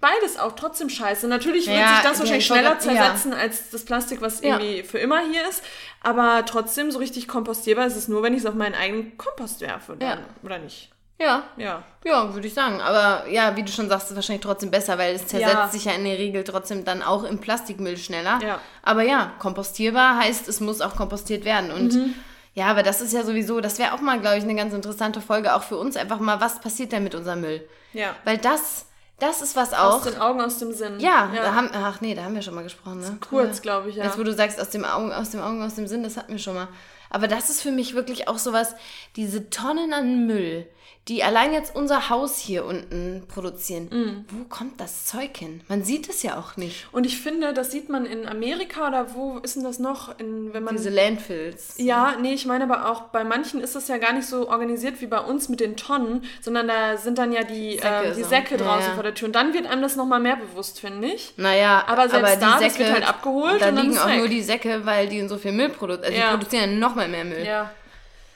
beides 0.00 0.38
auch 0.38 0.52
trotzdem 0.52 0.88
scheiße. 0.90 1.26
Natürlich 1.28 1.66
wird 1.66 1.78
Ja, 1.78 1.94
sich 1.96 2.04
das 2.04 2.18
wahrscheinlich 2.18 2.46
schneller 2.46 2.70
grad- 2.74 2.84
ja. 2.84 2.92
zersetzen 2.94 3.32
als 3.32 3.70
das 3.70 3.84
Plastik, 3.84 4.20
was 4.20 4.40
irgendwie 4.40 4.82
für 4.82 4.98
immer 4.98 5.20
hier 5.30 5.48
ist. 5.48 5.62
Aber 6.02 6.44
trotzdem 6.46 6.90
so 6.90 6.98
richtig 6.98 7.26
kompostierbar 7.28 7.86
ist 7.86 7.96
es 7.96 8.08
nur, 8.08 8.22
wenn 8.22 8.34
ich 8.34 8.40
es 8.40 8.46
auf 8.46 8.54
meinen 8.54 8.74
eigenen 8.74 9.16
Kompost 9.16 9.60
werfe. 9.60 9.96
Dann. 9.98 10.20
Oder 10.42 10.58
nicht? 10.58 10.90
Ja, 11.18 11.44
Ja. 11.56 11.82
ja, 12.04 12.34
würde 12.34 12.46
ich 12.48 12.54
sagen. 12.54 12.80
Aber 12.80 13.28
ja, 13.30 13.56
wie 13.56 13.62
du 13.62 13.70
schon 13.70 13.88
sagst, 13.88 14.10
ist 14.10 14.16
wahrscheinlich 14.16 14.44
trotzdem 14.44 14.70
besser, 14.70 14.98
weil 14.98 15.14
es 15.14 15.26
zersetzt 15.28 15.52
Ja. 15.54 15.68
sich 15.68 15.84
ja 15.84 15.92
in 15.92 16.04
der 16.04 16.18
Regel 16.18 16.42
trotzdem 16.44 16.84
dann 16.84 17.02
auch 17.02 17.22
im 17.24 17.38
Plastikmüll 17.38 17.96
schneller. 17.96 18.40
Ja. 18.42 18.60
Aber 18.82 19.02
ja, 19.04 19.32
kompostierbar 19.38 20.18
heißt, 20.18 20.48
es 20.48 20.60
muss 20.60 20.80
auch 20.80 20.96
kompostiert 20.96 21.44
werden. 21.44 21.70
Und 21.70 21.94
Mhm. 21.94 22.14
ja, 22.54 22.66
aber 22.66 22.82
das 22.82 23.00
ist 23.00 23.12
ja 23.12 23.22
sowieso, 23.22 23.60
das 23.60 23.78
wäre 23.78 23.94
auch 23.94 24.00
mal, 24.00 24.20
glaube 24.20 24.38
ich, 24.38 24.42
eine 24.42 24.56
ganz 24.56 24.74
interessante 24.74 25.20
Folge, 25.20 25.54
auch 25.54 25.62
für 25.62 25.76
uns 25.76 25.96
einfach 25.96 26.18
mal, 26.18 26.40
was 26.40 26.60
passiert 26.60 26.90
denn 26.90 27.04
mit 27.04 27.14
unserem 27.14 27.40
Müll? 27.42 27.66
Ja. 27.92 28.16
Weil 28.24 28.36
das 28.38 28.86
Das 29.18 29.42
ist 29.42 29.54
was 29.54 29.72
auch. 29.72 29.96
Aus 29.96 30.02
den 30.02 30.20
Augen, 30.20 30.40
aus 30.40 30.58
dem 30.58 30.72
Sinn. 30.72 30.98
Ja, 30.98 31.30
Da 31.32 31.54
haben, 31.54 31.70
ach 31.72 32.00
nee, 32.00 32.14
da 32.14 32.24
haben 32.24 32.34
wir 32.34 32.42
schon 32.42 32.54
mal 32.54 32.64
gesprochen. 32.64 33.00
Ne? 33.00 33.16
Kurz, 33.20 33.62
glaube 33.62 33.90
ich, 33.90 33.96
ja. 33.96 34.04
Jetzt, 34.04 34.18
wo 34.18 34.24
du 34.24 34.32
sagst, 34.34 34.60
aus 34.60 34.70
dem 34.70 34.84
Augen, 34.84 35.12
aus 35.12 35.30
dem 35.30 35.40
Augen, 35.40 35.62
aus 35.62 35.74
dem 35.74 35.86
Sinn, 35.86 36.02
das 36.02 36.16
hatten 36.16 36.32
wir 36.32 36.38
schon 36.38 36.54
mal. 36.54 36.68
Aber 37.10 37.28
das 37.28 37.48
ist 37.48 37.62
für 37.62 37.70
mich 37.70 37.94
wirklich 37.94 38.26
auch 38.26 38.38
sowas, 38.38 38.74
diese 39.14 39.48
Tonnen 39.50 39.92
an 39.92 40.26
Müll, 40.26 40.66
die 41.08 41.22
allein 41.22 41.52
jetzt 41.52 41.76
unser 41.76 42.08
Haus 42.08 42.38
hier 42.38 42.64
unten 42.64 43.24
produzieren. 43.28 43.84
Mm. 43.90 44.24
Wo 44.28 44.44
kommt 44.44 44.80
das 44.80 45.04
Zeug 45.04 45.36
hin? 45.36 45.60
Man 45.68 45.84
sieht 45.84 46.08
es 46.08 46.22
ja 46.22 46.38
auch 46.38 46.56
nicht. 46.56 46.86
Und 46.92 47.04
ich 47.04 47.18
finde, 47.20 47.52
das 47.52 47.70
sieht 47.70 47.90
man 47.90 48.06
in 48.06 48.26
Amerika 48.26 48.88
oder 48.88 49.14
wo 49.14 49.38
ist 49.38 49.56
denn 49.56 49.64
das 49.64 49.78
noch? 49.78 50.18
In, 50.18 50.54
wenn 50.54 50.62
man, 50.64 50.76
Diese 50.76 50.88
Landfills. 50.88 51.74
ja, 51.76 52.14
nee, 52.22 52.32
ich 52.32 52.46
meine 52.46 52.64
aber 52.64 52.90
auch, 52.90 53.02
bei 53.02 53.22
manchen 53.22 53.60
ist 53.60 53.74
das 53.74 53.88
ja 53.88 53.98
gar 53.98 54.14
nicht 54.14 54.26
so 54.26 54.48
organisiert 54.48 55.02
wie 55.02 55.06
bei 55.06 55.18
uns 55.20 55.50
mit 55.50 55.60
den 55.60 55.76
Tonnen, 55.76 56.24
sondern 56.40 56.68
da 56.68 56.96
sind 56.96 57.18
dann 57.18 57.32
ja 57.32 57.42
die 57.44 57.72
Säcke 57.74 57.86
ähm, 58.06 58.14
die 58.16 58.22
so. 58.22 58.28
Säcke 58.30 58.56
draußen 58.56 58.88
ja. 58.88 58.94
vor 58.94 59.02
der 59.02 59.14
Tür. 59.14 59.26
Und 59.26 59.34
dann 59.36 59.52
wird 59.52 59.66
einem 59.66 59.82
das 59.82 59.96
nochmal 59.96 60.20
mehr 60.20 60.36
bewusst, 60.36 60.80
finde 60.80 61.08
ich. 61.08 61.34
Naja, 61.36 61.84
Aber 61.86 62.08
selbst 62.08 62.40
da, 62.40 62.58
die 62.58 62.64
das 62.64 62.78
wird 62.78 62.92
halt 62.92 63.06
abgeholt 63.06 63.60
Da 63.60 63.68
liegen 63.68 63.98
auch 63.98 64.08
weg. 64.08 64.18
nur 64.18 64.28
die 64.28 64.42
Säcke, 64.42 64.86
weil 64.86 65.06
die 65.08 65.28
so 65.28 65.36
viel 65.36 65.52
Müll 65.52 65.68
produzieren. 65.68 66.04
Also 66.06 66.18
Ja. 66.18 66.30
die 66.30 66.36
produzieren 66.38 66.70
ja 66.70 66.76
noch 66.78 66.94
mal 66.94 67.08
mehr 67.08 67.24
Müll. 67.26 67.44
Ja. 67.44 67.70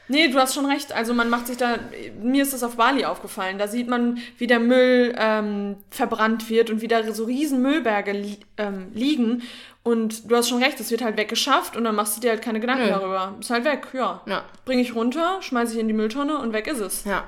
Nee, 0.09 0.29
du 0.29 0.38
hast 0.38 0.55
schon 0.55 0.66
recht. 0.66 0.92
Also 0.92 1.12
man 1.12 1.29
macht 1.29 1.47
sich 1.47 1.59
da, 1.59 1.79
mir 2.21 2.42
ist 2.42 2.55
das 2.55 2.62
auf 2.62 2.77
Bali 2.77 3.05
aufgefallen. 3.05 3.59
Da 3.59 3.68
sieht 3.68 3.88
man, 3.88 4.18
wie 4.38 4.47
der 4.47 4.59
Müll 4.59 5.14
ähm, 5.18 5.77
verbrannt 5.90 6.49
wird 6.49 6.71
und 6.71 6.81
wie 6.81 6.88
da 6.88 7.12
so 7.12 7.25
riesen 7.25 7.61
Müllberge 7.61 8.12
li 8.12 8.38
ähm, 8.57 8.90
liegen. 8.94 9.42
Und 9.83 10.31
du 10.31 10.37
hast 10.37 10.49
schon 10.49 10.62
recht, 10.62 10.81
es 10.81 10.90
wird 10.90 11.03
halt 11.03 11.16
weggeschafft 11.16 11.77
und 11.77 11.85
dann 11.85 11.94
machst 11.94 12.16
du 12.16 12.21
dir 12.21 12.31
halt 12.31 12.42
keine 12.42 12.61
Gedanken 12.61 12.85
Nö. 12.85 12.90
darüber. 12.90 13.35
Ist 13.40 13.51
halt 13.51 13.64
weg, 13.64 13.88
ja. 13.92 14.21
Ja. 14.27 14.44
Bring 14.64 14.79
ich 14.79 14.94
runter, 14.94 15.38
schmeiße 15.40 15.75
ich 15.75 15.81
in 15.81 15.88
die 15.88 15.94
Mülltonne 15.94 16.38
und 16.38 16.53
weg 16.53 16.66
ist 16.66 16.81
es. 16.81 17.05
Ja. 17.05 17.25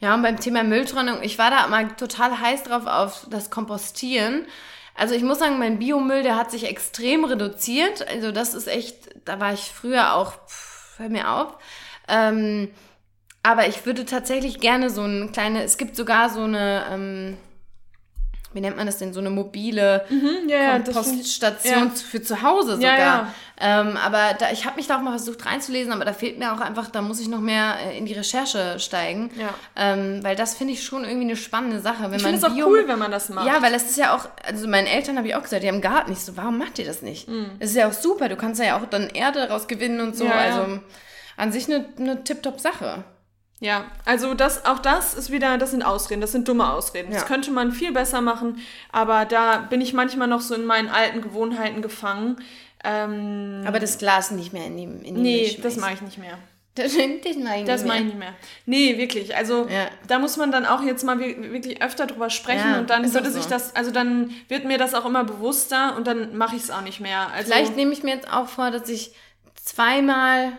Ja, 0.00 0.14
und 0.14 0.22
beim 0.22 0.38
Thema 0.40 0.64
Mülltrennung, 0.64 1.22
ich 1.22 1.38
war 1.38 1.50
da 1.50 1.66
mal 1.68 1.88
total 1.96 2.40
heiß 2.40 2.64
drauf 2.64 2.86
auf 2.86 3.26
das 3.30 3.50
Kompostieren. 3.50 4.46
Also 4.94 5.14
ich 5.14 5.22
muss 5.22 5.38
sagen, 5.38 5.58
mein 5.58 5.78
Biomüll, 5.78 6.22
der 6.22 6.36
hat 6.36 6.50
sich 6.50 6.64
extrem 6.64 7.24
reduziert. 7.24 8.06
Also 8.08 8.32
das 8.32 8.54
ist 8.54 8.68
echt, 8.68 9.10
da 9.24 9.38
war 9.38 9.52
ich 9.52 9.70
früher 9.72 10.14
auch, 10.14 10.32
pff, 10.46 10.98
hör 10.98 11.08
mir 11.08 11.30
auf. 11.30 11.56
Ähm, 12.08 12.68
aber 13.42 13.66
ich 13.66 13.84
würde 13.86 14.04
tatsächlich 14.04 14.60
gerne 14.60 14.88
so 14.90 15.02
eine 15.02 15.28
kleine, 15.28 15.62
es 15.64 15.76
gibt 15.76 15.96
sogar 15.96 16.30
so 16.30 16.42
eine, 16.42 16.84
ähm, 16.90 17.36
wie 18.54 18.60
nennt 18.60 18.76
man 18.76 18.86
das 18.86 18.98
denn, 18.98 19.12
so 19.12 19.20
eine 19.20 19.30
mobile 19.30 20.04
Hm, 20.08 20.48
ja, 20.48 20.78
das 20.78 20.94
Kompoststation 20.94 21.88
ja. 21.88 21.90
für 21.90 22.22
zu 22.22 22.42
Hause 22.42 22.76
sogar. 22.76 22.98
ja. 22.98 23.34
Ähm, 23.58 23.96
aber 23.96 24.34
da, 24.38 24.50
ich 24.52 24.66
habe 24.66 24.76
mich 24.76 24.86
da 24.86 24.96
auch 24.98 25.02
mal 25.02 25.10
versucht 25.10 25.46
reinzulesen, 25.46 25.92
aber 25.92 26.04
da 26.04 26.12
fehlt 26.12 26.38
mir 26.38 26.52
auch 26.52 26.60
einfach, 26.60 26.90
da 26.90 27.00
muss 27.00 27.18
ich 27.20 27.28
noch 27.28 27.40
mehr 27.40 27.76
äh, 27.84 27.96
in 27.96 28.06
die 28.06 28.12
Recherche 28.12 28.78
steigen. 28.78 29.30
Ähm, 29.74 30.22
weil 30.22 30.36
das 30.36 30.54
finde 30.54 30.74
ich 30.74 30.84
schon 30.84 31.04
irgendwie 31.04 31.24
eine 31.24 31.36
spannende 31.36 31.80
Sache. 31.80 32.04
Wenn 32.10 32.14
Ich 32.14 32.22
finde 32.22 32.38
es 32.38 32.44
auch 32.44 32.54
cool, 32.66 32.84
wenn 32.86 32.98
man 32.98 33.10
das 33.10 33.28
macht. 33.28 33.46
Ja, 33.46 33.62
weil 33.62 33.72
es 33.74 33.84
ist 33.84 33.96
ja 33.96 34.14
auch, 34.14 34.28
also 34.44 34.68
meinen 34.68 34.86
Eltern 34.86 35.16
habe 35.16 35.28
ich 35.28 35.34
auch 35.34 35.42
gesagt, 35.42 35.62
die 35.62 35.68
haben 35.68 35.80
Garten. 35.80 36.12
Ich 36.12 36.20
so, 36.20 36.36
warum 36.36 36.58
macht 36.58 36.78
ihr 36.78 36.84
das 36.84 37.02
nicht? 37.02 37.28
Es 37.58 37.70
ist 37.70 37.76
ja 37.76 37.88
auch 37.88 37.92
super, 37.92 38.28
du 38.28 38.36
kannst 38.36 38.60
ja 38.60 38.76
auch 38.76 38.86
dann 38.86 39.08
Erde 39.08 39.48
rausgewinnen 39.48 40.00
und 40.00 40.16
so. 40.16 40.26
Also 40.26 40.80
an 41.42 41.50
sich 41.52 41.66
eine, 41.66 41.84
eine 41.98 42.22
tipptopp 42.24 42.60
Sache. 42.60 43.04
Ja, 43.58 43.84
also 44.04 44.34
das, 44.34 44.64
auch 44.64 44.78
das 44.80 45.14
ist 45.14 45.30
wieder, 45.30 45.58
das 45.58 45.70
sind 45.70 45.82
Ausreden, 45.84 46.20
das 46.20 46.32
sind 46.32 46.48
dumme 46.48 46.72
Ausreden. 46.72 47.10
Das 47.12 47.22
Ja. 47.22 47.26
könnte 47.28 47.50
man 47.50 47.72
viel 47.72 47.92
besser 47.92 48.20
machen, 48.20 48.58
aber 48.90 49.24
da 49.24 49.58
bin 49.58 49.80
ich 49.80 49.92
manchmal 49.92 50.28
noch 50.28 50.40
so 50.40 50.54
in 50.54 50.64
meinen 50.64 50.88
alten 50.88 51.20
Gewohnheiten 51.20 51.80
gefangen. 51.82 52.36
Ähm, 52.84 53.62
Aber 53.66 53.78
das 53.78 53.98
Glas 53.98 54.30
nicht 54.32 54.52
mehr 54.52 54.66
in 54.66 54.76
die, 54.76 54.82
in 54.84 55.14
die 55.14 55.20
nee, 55.20 55.58
das 55.62 55.76
mache 55.76 55.94
ich 55.94 56.00
nicht 56.02 56.18
mehr. 56.18 56.38
Das, 56.74 56.92
das 56.94 57.36
mache 57.36 57.58
ich 57.60 57.64
Das 57.66 57.82
nicht 57.82 57.88
mache 57.88 57.98
ich 57.98 58.02
mehr. 58.02 58.02
nicht 58.04 58.18
mehr. 58.18 58.34
Nee, 58.66 58.98
wirklich. 58.98 59.36
Also 59.36 59.66
Ja. 59.68 59.86
da 60.08 60.18
muss 60.18 60.36
man 60.36 60.50
dann 60.50 60.64
auch 60.66 60.82
jetzt 60.82 61.04
mal 61.04 61.18
wir- 61.20 61.52
wirklich 61.52 61.82
öfter 61.82 62.06
drüber 62.06 62.30
sprechen 62.30 62.70
Ja, 62.72 62.78
und 62.80 62.88
dann 62.90 63.02
würde 63.14 63.28
auch 63.28 63.32
sich 63.32 63.44
so. 63.44 63.50
das, 63.50 63.76
also 63.76 63.90
dann 63.90 64.30
wird 64.48 64.64
mir 64.64 64.78
das 64.78 64.94
auch 64.94 65.04
immer 65.06 65.22
bewusster 65.22 65.94
und 65.96 66.06
dann 66.06 66.36
mache 66.36 66.56
ich 66.56 66.62
es 66.62 66.70
auch 66.70 66.80
nicht 66.82 66.98
mehr. 67.00 67.28
Also, 67.34 67.52
Vielleicht 67.52 67.76
nehme 67.76 67.92
ich 67.92 68.02
mir 68.02 68.14
jetzt 68.14 68.32
auch 68.32 68.48
vor, 68.48 68.70
dass 68.72 68.88
ich 68.88 69.12
zweimal 69.54 70.52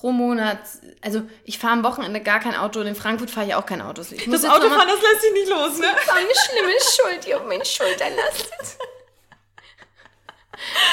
pro 0.00 0.12
Monat, 0.12 0.58
also 1.02 1.22
ich 1.44 1.58
fahre 1.58 1.74
am 1.74 1.84
Wochenende 1.84 2.20
gar 2.20 2.40
kein 2.40 2.54
Auto 2.54 2.80
und 2.80 2.86
in 2.86 2.94
Frankfurt 2.94 3.30
fahre 3.30 3.46
ich 3.46 3.54
auch 3.54 3.66
kein 3.66 3.82
Auto. 3.82 4.00
Ich 4.00 4.24
das 4.30 4.44
Autofahren, 4.46 4.88
das 4.88 5.02
lässt 5.02 5.20
sich 5.20 5.32
nicht 5.32 5.48
los, 5.50 5.78
ne? 5.78 5.88
war 6.06 6.16
eine 6.16 6.28
schlimme 6.28 6.72
Schuld, 6.80 7.26
die 7.26 7.34
auf 7.34 7.46
meinen 7.46 7.64
Schultern 7.64 8.12
lastet. 8.16 8.78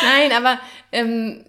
Nein, 0.03 0.33
aber 0.33 0.59
ähm, 0.91 1.45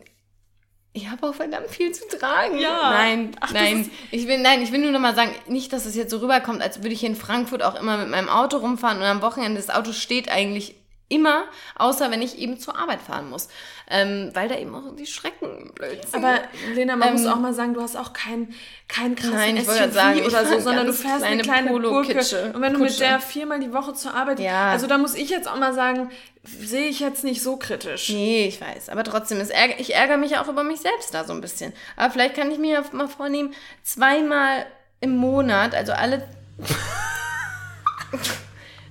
ich 0.92 1.08
habe 1.08 1.28
auch 1.28 1.34
verdammt 1.34 1.68
viel 1.68 1.90
zu 1.90 2.06
tragen. 2.06 2.58
Ja. 2.58 2.90
Nein, 2.92 3.36
Ach, 3.40 3.52
nein. 3.52 3.90
Ich 4.12 4.28
will, 4.28 4.38
nein, 4.38 4.62
ich 4.62 4.70
will 4.70 4.80
nur 4.80 4.92
noch 4.92 5.00
mal 5.00 5.16
sagen, 5.16 5.34
nicht, 5.48 5.72
dass 5.72 5.84
es 5.84 5.96
jetzt 5.96 6.10
so 6.10 6.18
rüberkommt, 6.18 6.62
als 6.62 6.78
würde 6.78 6.94
ich 6.94 7.00
hier 7.00 7.08
in 7.08 7.16
Frankfurt 7.16 7.64
auch 7.64 7.74
immer 7.74 7.96
mit 7.96 8.08
meinem 8.08 8.28
Auto 8.28 8.58
rumfahren 8.58 8.98
und 8.98 9.04
am 9.04 9.22
Wochenende 9.22 9.60
das 9.60 9.70
Auto 9.70 9.92
steht 9.92 10.30
eigentlich 10.30 10.76
immer, 11.08 11.44
außer 11.76 12.10
wenn 12.10 12.20
ich 12.22 12.38
eben 12.38 12.58
zur 12.60 12.76
Arbeit 12.78 13.00
fahren 13.00 13.30
muss. 13.30 13.48
Ähm, 13.90 14.30
weil 14.34 14.48
da 14.48 14.56
eben 14.58 14.74
auch 14.74 14.94
die 14.94 15.06
Schrecken 15.06 15.72
blöd 15.74 16.02
sind. 16.06 16.14
Aber 16.14 16.40
Lena, 16.74 16.96
man 16.96 17.08
Ähm, 17.08 17.14
muss 17.14 17.26
auch 17.26 17.38
mal 17.38 17.54
sagen, 17.54 17.72
du 17.72 17.80
hast 17.80 17.96
auch 17.96 18.12
kein, 18.12 18.54
kein 18.88 19.16
krassen 19.16 19.32
Nein, 19.34 19.56
ich 19.56 19.64
SUV 19.64 19.92
sagen, 19.94 20.20
oder 20.26 20.44
so, 20.44 20.60
sondern 20.60 20.86
du 20.86 20.92
fährst 20.92 21.24
eine 21.24 21.40
kleine 21.42 21.68
kleine 21.70 21.80
Gurke. 21.80 22.08
Polo-Kitsche. 22.08 22.52
Und 22.54 22.60
wenn 22.60 22.74
du 22.74 22.78
mit 22.80 22.88
Kutsche. 22.88 23.04
der 23.04 23.20
viermal 23.20 23.60
die 23.60 23.72
Woche 23.72 23.94
zur 23.94 24.12
Arbeit, 24.14 24.40
Ja. 24.40 24.70
also 24.70 24.86
da 24.86 24.98
muss 24.98 25.14
ich 25.14 25.30
jetzt 25.30 25.48
auch 25.48 25.56
mal 25.58 25.72
sagen, 25.72 26.10
sehe 26.42 26.88
ich 26.88 27.00
jetzt 27.00 27.24
nicht 27.24 27.42
so 27.42 27.56
kritisch. 27.56 28.10
Nee, 28.10 28.46
ich 28.48 28.60
weiß. 28.60 28.90
Aber 28.90 29.04
trotzdem, 29.04 29.40
es 29.40 29.48
ärger, 29.48 29.80
ich 29.80 29.94
ärgere 29.94 30.18
mich 30.18 30.36
auch 30.36 30.48
über 30.48 30.64
mich 30.64 30.80
selbst 30.80 31.14
da 31.14 31.24
so 31.24 31.32
ein 31.32 31.40
bisschen. 31.40 31.72
Aber 31.96 32.10
vielleicht 32.12 32.34
kann 32.34 32.50
ich 32.50 32.58
mir 32.58 32.72
ja 32.74 32.84
mal 32.92 33.08
vornehmen, 33.08 33.54
zweimal 33.82 34.66
im 35.00 35.16
Monat, 35.16 35.74
also 35.74 35.92
alle. 35.92 36.28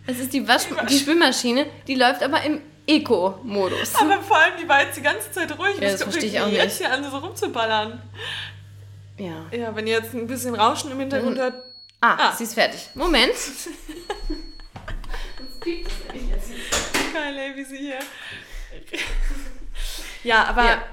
Das 0.07 0.17
ist 0.19 0.33
die, 0.33 0.47
Wasch 0.47 0.63
die 0.89 0.97
Spülmaschine, 0.99 1.65
die 1.87 1.95
läuft 1.95 2.23
aber 2.23 2.41
im 2.43 2.61
Eco-Modus. 2.87 3.95
Aber 3.95 4.21
vor 4.23 4.37
allem, 4.37 4.53
die 4.61 4.67
war 4.67 4.81
jetzt 4.81 4.95
die 4.97 5.01
ganze 5.01 5.29
Zeit 5.31 5.51
ruhig. 5.59 5.75
Ja, 5.79 5.91
das 5.91 6.01
verstehe 6.03 6.29
ich 6.29 6.39
auch 6.39 6.47
jetzt 6.47 6.79
nicht. 6.79 6.87
hier 6.87 6.91
an, 6.91 7.03
so 7.03 7.17
rumzuballern. 7.17 8.01
Ja. 9.17 9.45
Ja, 9.51 9.75
wenn 9.75 9.85
ihr 9.87 9.97
jetzt 9.97 10.13
ein 10.13 10.25
bisschen 10.27 10.55
Rauschen 10.55 10.91
im 10.91 10.99
Hintergrund 10.99 11.37
hört. 11.37 11.55
Ah, 11.99 12.15
Ah. 12.29 12.35
sie 12.35 12.43
ist 12.45 12.53
fertig. 12.53 12.89
Moment. 12.93 13.33
Geil, 17.13 17.37
ey, 17.37 17.55
wie 17.55 17.63
sie 17.65 17.77
hier. 17.77 17.99
ja, 20.23 20.45
aber 20.45 20.63
Ja. 20.65 20.83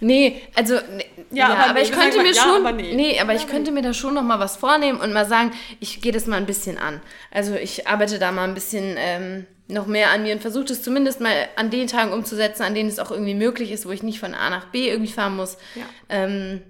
Nee, 0.00 0.42
also 0.54 0.74
nee, 0.90 1.06
ja, 1.30 1.48
aber 1.48 1.64
aber, 1.64 1.72
nee, 1.74 1.82
ich 1.82 1.92
könnte 1.92 2.16
mal 2.16 2.22
mir 2.24 2.32
ja, 2.32 2.42
schon, 2.42 2.66
aber 2.66 2.72
nee. 2.72 2.94
nee, 2.94 3.20
aber 3.20 3.34
ich 3.34 3.46
könnte 3.46 3.70
mir 3.70 3.82
da 3.82 3.94
schon 3.94 4.14
noch 4.14 4.22
mal 4.22 4.40
was 4.40 4.56
vornehmen 4.56 5.00
und 5.00 5.12
mal 5.12 5.26
sagen, 5.26 5.52
ich 5.80 6.00
gehe 6.00 6.12
das 6.12 6.26
mal 6.26 6.36
ein 6.36 6.46
bisschen 6.46 6.78
an. 6.78 7.00
Also 7.30 7.54
ich 7.54 7.86
arbeite 7.86 8.18
da 8.18 8.32
mal 8.32 8.44
ein 8.44 8.54
bisschen 8.54 8.96
ähm, 8.98 9.46
noch 9.68 9.86
mehr 9.86 10.10
an 10.10 10.22
mir 10.22 10.34
und 10.34 10.40
versuche 10.40 10.64
das 10.66 10.82
zumindest 10.82 11.20
mal 11.20 11.48
an 11.56 11.70
den 11.70 11.86
Tagen 11.86 12.12
umzusetzen, 12.12 12.62
an 12.62 12.74
denen 12.74 12.88
es 12.88 12.98
auch 12.98 13.10
irgendwie 13.10 13.34
möglich 13.34 13.70
ist, 13.70 13.86
wo 13.86 13.90
ich 13.92 14.02
nicht 14.02 14.20
von 14.20 14.34
A 14.34 14.50
nach 14.50 14.66
B 14.66 14.88
irgendwie 14.88 15.12
fahren 15.12 15.36
muss. 15.36 15.56
Ja. 15.74 15.84
Ähm, 16.08 16.62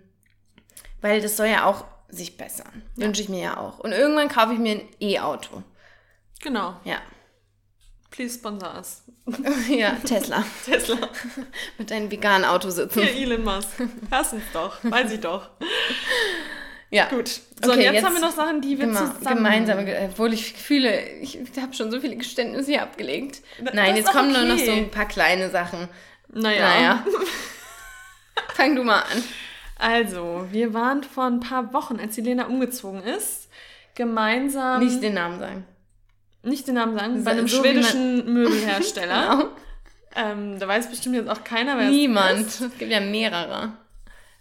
weil 1.01 1.21
das 1.21 1.37
soll 1.37 1.47
ja 1.47 1.65
auch 1.65 1.85
sich 2.09 2.37
bessern. 2.37 2.83
Wünsche 2.97 3.23
ich 3.23 3.29
mir 3.29 3.41
ja 3.43 3.57
auch. 3.57 3.79
Und 3.79 3.93
irgendwann 3.93 4.29
kaufe 4.29 4.53
ich 4.53 4.59
mir 4.59 4.73
ein 4.73 4.89
E-Auto. 5.01 5.63
genau. 6.41 6.77
Ja. 6.85 6.99
Please 8.11 8.39
sponsor 8.39 8.75
us. 8.77 9.03
ja, 9.69 9.97
Tesla. 10.05 10.45
Tesla. 10.65 10.97
Mit 11.79 11.91
deinem 11.91 12.11
veganen 12.11 12.45
Auto 12.45 12.71
sitzen. 12.71 13.03
Hier, 13.03 13.27
Elon 13.27 13.45
Musk. 13.45 13.69
Lass 14.11 14.33
uns 14.33 14.43
doch. 14.53 14.79
Weiß 14.83 15.13
ich 15.13 15.21
doch. 15.21 15.51
Ja. 16.91 17.09
Gut. 17.09 17.29
So, 17.29 17.73
und 17.73 17.79
Okay, 17.79 17.85
jetzt, 17.85 17.95
jetzt 17.95 18.05
haben 18.05 18.15
wir 18.15 18.21
noch 18.21 18.37
Sachen, 18.37 18.61
die 18.61 18.79
wir 18.79 18.87
Gema 18.87 19.15
zusammen... 19.17 19.37
gemeinsam, 19.37 19.87
obwohl 20.11 20.33
ich 20.33 20.53
fühle, 20.53 21.09
ich 21.21 21.39
habe 21.61 21.73
schon 21.75 21.91
so 21.91 22.01
viele 22.01 22.17
Geständnisse 22.17 22.71
hier 22.73 22.83
abgelegt. 22.83 23.43
Nein, 23.73 23.97
jetzt 23.97 24.13
kommen 24.13 24.33
nur 24.33 24.43
noch 24.43 24.55
okay. 24.55 24.67
so 24.67 24.73
ein 24.73 24.91
paar 24.91 25.09
kleine 25.09 25.51
Sachen. 25.51 25.89
Naja. 26.29 26.69
Naja. 26.69 27.07
Fang 28.55 28.77
du 28.77 28.85
mal 28.85 29.01
an. 29.01 29.25
Also, 29.77 30.47
wir 30.53 30.73
waren 30.75 31.03
vor 31.03 31.25
ein 31.25 31.41
paar 31.41 31.73
Wochen, 31.73 31.99
als 31.99 32.15
die 32.15 32.21
Lena 32.21 32.47
umgezogen 32.47 33.03
ist, 33.03 33.49
gemeinsam... 33.95 34.85
Nicht 34.85 35.03
den 35.03 35.15
Namen 35.15 35.41
sagen. 35.41 35.65
Nicht 36.45 36.67
den 36.67 36.75
Namen 36.75 36.97
sagen, 36.99 37.25
bei 37.25 37.33
einem 37.33 37.49
so 37.49 37.59
schwedischen 37.61 38.33
Möbelhersteller. 38.33 39.29
Genau. 39.37 39.49
ähm, 40.17 40.59
da 40.59 40.69
weiß 40.69 40.89
bestimmt 40.91 41.17
jetzt 41.17 41.29
auch 41.29 41.45
keiner, 41.45 41.77
wer 41.79 41.85
es 41.85 41.91
Niemand. 41.91 42.47
ist. 42.47 42.61
Es 42.61 42.79
gibt 42.79 42.91
ja 42.91 43.01
mehrere. 43.01 43.73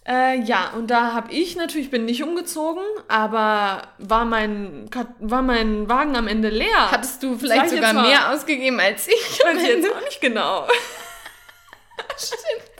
Äh, 0.05 0.41
ja, 0.41 0.71
und 0.75 0.87
da 0.87 1.13
habe 1.13 1.31
ich 1.31 1.55
natürlich, 1.55 1.89
bin 1.89 2.03
nicht 2.05 2.23
umgezogen, 2.23 2.83
aber 3.07 3.83
war 3.99 4.25
mein, 4.25 4.89
war 5.19 5.41
mein 5.41 5.87
Wagen 5.87 6.17
am 6.17 6.27
Ende 6.27 6.49
leer. 6.49 6.91
Hattest 6.91 7.23
du 7.23 7.37
vielleicht 7.37 7.65
ich 7.67 7.71
sogar 7.71 7.93
mal. 7.93 8.07
mehr 8.07 8.31
ausgegeben 8.31 8.79
als 8.81 9.07
ich? 9.07 9.39
weiß 9.45 9.61
ich 9.61 9.67
jetzt 9.69 9.91
auch 9.93 10.01
nicht 10.01 10.19
genau. 10.19 10.67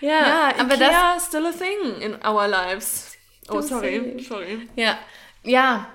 Ja, 0.00 0.10
Ja, 0.10 0.52
aber 0.58 0.76
das, 0.76 0.88
Ikea 0.88 1.16
is 1.16 1.26
still 1.26 1.46
a 1.46 1.50
thing 1.52 2.00
in 2.00 2.14
our 2.24 2.46
lives. 2.46 3.16
Oh, 3.48 3.60
sorry, 3.60 4.24
sorry. 4.28 4.68
ja, 4.76 4.98
ja, 5.42 5.86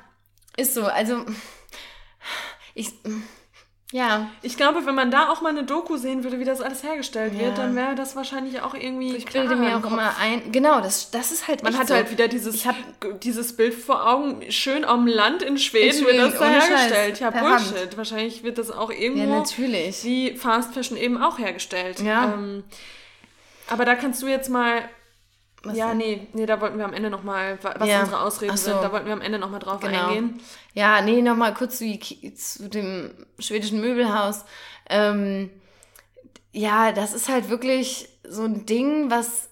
ist 0.58 0.74
so. 0.74 0.86
Also, 0.86 1.26
ich, 2.74 2.92
Ja. 3.94 4.28
Ich 4.42 4.58
glaube, 4.58 4.88
wenn 4.88 4.96
man 4.96 5.12
da 5.12 5.30
auch 5.30 5.42
mal 5.42 5.50
eine 5.50 5.66
Doku 5.66 5.98
sehen 5.98 6.24
würde, 6.24 6.40
wie 6.40 6.46
das 6.46 6.62
alles 6.62 6.82
hergestellt 6.82 7.38
wird, 7.38 7.60
dann 7.60 7.76
wäre 7.76 7.94
das 7.94 8.16
wahrscheinlich 8.16 8.60
auch 8.62 8.74
irgendwie. 8.74 9.16
Ich 9.16 9.26
bilde 9.26 9.56
mir 9.56 9.78
auch 9.78 9.86
immer 9.86 10.18
ein. 10.20 10.52
Genau, 10.52 10.82
das, 10.82 11.12
das 11.12 11.32
ist 11.32 11.48
halt. 11.48 11.62
Man 11.62 11.78
hat 11.78 11.90
so. 11.90 11.94
halt 11.94 12.10
wieder 12.10 12.28
dieses, 12.28 12.56
ich 12.56 12.66
hab, 12.66 12.76
dieses 13.22 13.56
Bild 13.56 13.76
vor 13.76 14.10
Augen, 14.10 14.52
schön 14.52 14.84
am 14.84 15.06
Land 15.06 15.44
in 15.44 15.60
Schweden, 15.60 15.96
in 15.96 16.04
Schweden 16.04 16.24
wird 16.24 16.34
das 16.34 16.40
da 16.40 16.50
hergestellt. 16.50 17.20
Ja, 17.20 17.30
Bullshit. 17.30 17.78
Hand. 17.78 17.98
Wahrscheinlich 17.98 18.42
wird 18.42 18.58
das 18.58 18.72
auch 18.72 18.90
irgendwo. 18.90 19.32
Ja, 19.32 19.40
natürlich. 19.40 20.04
Wie 20.04 20.36
Fast 20.38 20.74
Fashion 20.74 20.98
eben 20.98 21.22
auch 21.22 21.38
hergestellt. 21.38 22.00
Ja. 22.00 22.34
Ähm, 22.34 22.64
aber 23.68 23.86
da 23.86 23.94
kannst 23.94 24.24
du 24.24 24.28
jetzt 24.28 24.50
mal 24.50 24.82
was 25.64 25.78
ja, 25.78 25.94
nee, 25.94 26.28
nee, 26.34 26.46
da 26.46 26.60
wollten 26.60 26.78
wir 26.78 26.84
am 26.84 26.94
Ende 26.94 27.10
nochmal, 27.10 27.58
was 27.62 27.88
ja. 27.88 28.02
unsere 28.02 28.20
Ausreden 28.20 28.58
so. 28.58 28.72
sind, 28.72 28.84
da 28.84 28.92
wollten 28.92 29.06
wir 29.06 29.14
am 29.14 29.22
Ende 29.22 29.40
nochmal 29.40 29.62
drauf 29.62 29.80
genau. 29.80 30.08
eingehen. 30.08 30.42
Ja, 30.74 31.02
nee, 31.02 31.22
nochmal 31.22 31.54
kurz 31.54 31.78
zu, 31.78 32.00
zu, 32.36 32.70
dem 32.70 33.12
schwedischen 33.40 33.80
Möbelhaus. 33.80 34.44
Ähm, 34.90 35.50
ja, 36.52 36.92
das 36.92 37.14
ist 37.14 37.30
halt 37.30 37.50
wirklich 37.50 38.10
so 38.28 38.44
ein 38.44 38.66
Ding, 38.66 39.10
was 39.10 39.50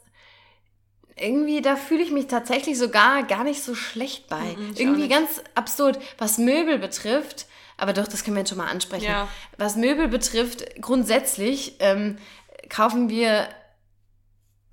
irgendwie, 1.16 1.62
da 1.62 1.78
fühle 1.78 2.03
ich 2.03 2.12
mich 2.12 2.28
tatsächlich 2.28 2.78
sogar 2.78 3.24
gar 3.24 3.45
nicht 3.45 3.64
so 3.64 3.74
schlecht 3.74 4.28
bei. 4.28 4.55
Mhm, 4.57 4.74
irgendwie 4.76 5.07
ganz 5.07 5.41
absurd, 5.55 5.97
was 6.18 6.38
Möbel 6.38 6.78
betrifft. 6.78 7.45
Aber 7.78 7.93
doch, 7.93 8.07
das 8.07 8.24
können 8.24 8.36
wir 8.36 8.41
jetzt 8.41 8.49
schon 8.49 8.57
mal 8.57 8.70
ansprechen. 8.70 9.05
Ja. 9.05 9.28
Was 9.57 9.76
Möbel 9.76 10.07
betrifft, 10.07 10.82
grundsätzlich 10.82 11.78
ähm, 11.80 12.18
kaufen 12.70 13.09
wir 13.09 13.47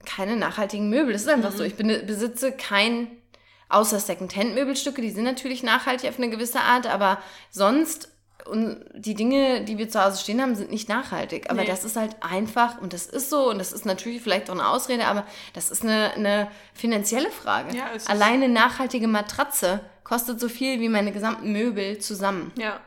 keine 0.08 0.36
nachhaltigen 0.36 0.88
Möbel. 0.88 1.12
Das 1.12 1.22
ist 1.22 1.28
einfach 1.28 1.52
mhm. 1.52 1.56
so. 1.56 1.64
Ich 1.64 1.76
besitze 1.76 2.52
kein, 2.52 3.08
außer 3.68 4.00
Second-Hand-Möbelstücke, 4.00 5.02
die 5.02 5.10
sind 5.10 5.24
natürlich 5.24 5.62
nachhaltig 5.62 6.08
auf 6.08 6.18
eine 6.18 6.30
gewisse 6.30 6.60
Art, 6.60 6.86
aber 6.86 7.18
sonst 7.50 8.10
und 8.46 8.84
die 8.94 9.14
Dinge, 9.14 9.64
die 9.64 9.76
wir 9.76 9.90
zu 9.90 10.02
Hause 10.02 10.22
stehen 10.22 10.40
haben, 10.40 10.54
sind 10.54 10.70
nicht 10.70 10.88
nachhaltig. 10.88 11.50
Aber 11.50 11.60
nee. 11.60 11.66
das 11.66 11.84
ist 11.84 11.96
halt 11.96 12.16
einfach 12.20 12.80
und 12.80 12.92
das 12.92 13.06
ist 13.06 13.28
so 13.28 13.50
und 13.50 13.58
das 13.58 13.72
ist 13.72 13.84
natürlich 13.84 14.22
vielleicht 14.22 14.48
auch 14.48 14.54
eine 14.54 14.68
Ausrede, 14.68 15.06
aber 15.06 15.26
das 15.52 15.70
ist 15.70 15.82
eine, 15.82 16.12
eine 16.14 16.48
finanzielle 16.72 17.30
Frage. 17.30 17.76
Ja, 17.76 17.90
Alleine 18.06 18.48
nachhaltige 18.48 19.06
Matratze 19.06 19.80
kostet 20.02 20.40
so 20.40 20.48
viel 20.48 20.80
wie 20.80 20.88
meine 20.88 21.12
gesamten 21.12 21.52
Möbel 21.52 21.98
zusammen. 21.98 22.52
Ja. 22.56 22.80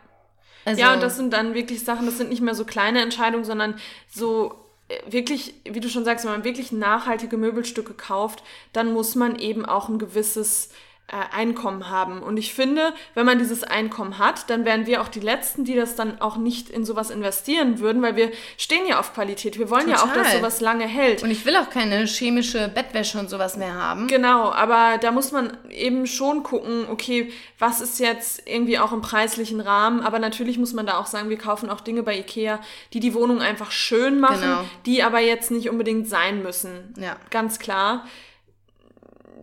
Also, 0.66 0.82
ja, 0.82 0.94
und 0.94 1.02
das 1.02 1.18
sind 1.18 1.34
dann 1.34 1.54
wirklich 1.54 1.84
Sachen, 1.84 2.06
das 2.06 2.18
sind 2.18 2.30
nicht 2.30 2.42
mehr 2.42 2.56
so 2.56 2.66
kleine 2.66 3.02
Entscheidungen, 3.02 3.46
sondern 3.46 3.76
so 4.10 4.62
wirklich, 5.08 5.54
wie 5.64 5.80
du 5.80 5.90
schon 5.90 6.06
sagst, 6.06 6.26
wenn 6.26 6.32
man 6.32 6.44
wirklich 6.44 6.72
nachhaltige 6.72 7.38
Möbelstücke 7.38 7.94
kauft, 7.94 8.44
dann 8.74 8.94
muss 8.94 9.16
man 9.16 9.38
eben 9.38 9.66
auch 9.66 9.90
ein 9.90 10.00
gewisses 10.00 10.70
Einkommen 11.12 11.90
haben. 11.90 12.24
Und 12.24 12.38
ich 12.38 12.54
finde, 12.54 12.94
wenn 13.16 13.26
man 13.26 13.38
dieses 13.38 13.64
Einkommen 13.64 14.18
hat, 14.18 14.50
dann 14.50 14.64
wären 14.64 14.86
wir 14.86 15.02
auch 15.02 15.10
die 15.10 15.20
Letzten, 15.20 15.66
die 15.66 15.76
das 15.76 15.96
dann 15.96 16.22
auch 16.22 16.38
nicht 16.38 16.70
in 16.70 16.86
sowas 16.86 17.10
investieren 17.10 17.80
würden, 17.80 18.02
weil 18.02 18.16
wir 18.16 18.32
stehen 18.58 18.88
ja 18.88 19.00
auf 19.00 19.14
Qualität. 19.14 19.60
Wir 19.60 19.70
wollen 19.70 19.88
Total. 19.88 19.98
ja 19.98 20.04
auch, 20.04 20.14
dass 20.14 20.34
sowas 20.34 20.62
lange 20.62 20.88
hält. 20.88 21.22
Und 21.24 21.30
ich 21.32 21.46
will 21.46 21.56
auch 21.58 21.70
keine 21.70 22.06
chemische 22.06 22.70
Bettwäsche 22.70 23.20
und 23.20 23.30
sowas 23.30 23.58
mehr 23.58 23.74
haben. 23.74 24.08
Genau, 24.08 24.52
aber 24.52 24.98
da 25.00 25.12
muss 25.12 25.34
man 25.34 25.58
eben 25.70 26.08
schon 26.08 26.44
gucken, 26.44 26.86
okay, 26.90 27.32
was 27.60 27.82
ist 27.82 28.00
jetzt 28.00 28.44
irgendwie 28.48 28.80
auch 28.80 28.94
im 28.94 29.02
preislichen 29.02 29.60
Rahmen. 29.60 30.02
Aber 30.02 30.20
natürlich 30.20 30.58
muss 30.58 30.74
man 30.74 30.86
da 30.86 30.98
auch 30.98 31.08
sagen, 31.08 31.30
wir 31.30 31.38
kaufen 31.38 31.70
auch 31.70 31.82
Dinge 31.82 32.04
bei 32.04 32.18
Ikea, 32.18 32.60
die 32.94 33.02
die 33.02 33.14
Wohnung 33.14 33.42
einfach 33.42 33.72
schön 33.72 34.20
machen, 34.20 34.42
genau. 34.42 34.64
die 34.86 35.04
aber 35.04 35.20
jetzt 35.20 35.52
nicht 35.52 35.70
unbedingt 35.70 36.08
sein 36.08 36.42
müssen. 36.42 36.94
Ja. 36.98 37.18
Ganz 37.30 37.60
klar 37.60 38.06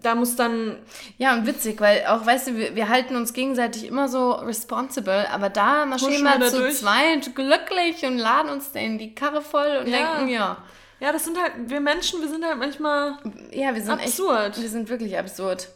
da 0.03 0.15
muss 0.15 0.37
dann. 0.37 0.77
Ja, 1.17 1.35
und 1.35 1.47
witzig, 1.47 1.81
weil 1.81 2.07
auch, 2.07 2.25
weißt 2.25 2.49
du, 2.49 2.57
wir, 2.57 2.75
wir 2.75 2.89
halten 2.89 3.17
uns 3.17 3.33
gegenseitig 3.33 3.87
immer 3.87 4.09
so 4.09 4.33
responsible, 4.33 5.29
aber 5.31 5.51
da 5.51 5.87
marschieren 5.87 6.25
wir 6.25 6.49
zu 6.49 6.59
durch. 6.59 6.77
zweit 6.77 7.35
glücklich 7.35 8.05
und 8.05 8.19
laden 8.19 8.51
uns 8.51 8.71
in 8.75 8.99
die 8.99 9.15
Karre 9.15 9.43
voll 9.43 9.79
und 9.81 9.89
ja. 9.89 10.17
denken, 10.17 10.29
ja. 10.33 10.59
Ja, 11.01 11.13
das 11.13 11.25
sind 11.25 11.41
halt, 11.41 11.53
wir 11.67 11.81
Menschen, 11.81 12.21
wir 12.21 12.29
sind 12.29 12.45
halt 12.45 12.59
manchmal 12.59 13.19
ja, 13.53 13.73
wir 13.73 13.81
sind 13.81 13.93
absurd. 13.93 14.49
Echt, 14.49 14.63
wir 14.63 14.69
sind 14.69 14.89
wirklich 14.89 15.17
absurd. 15.17 15.69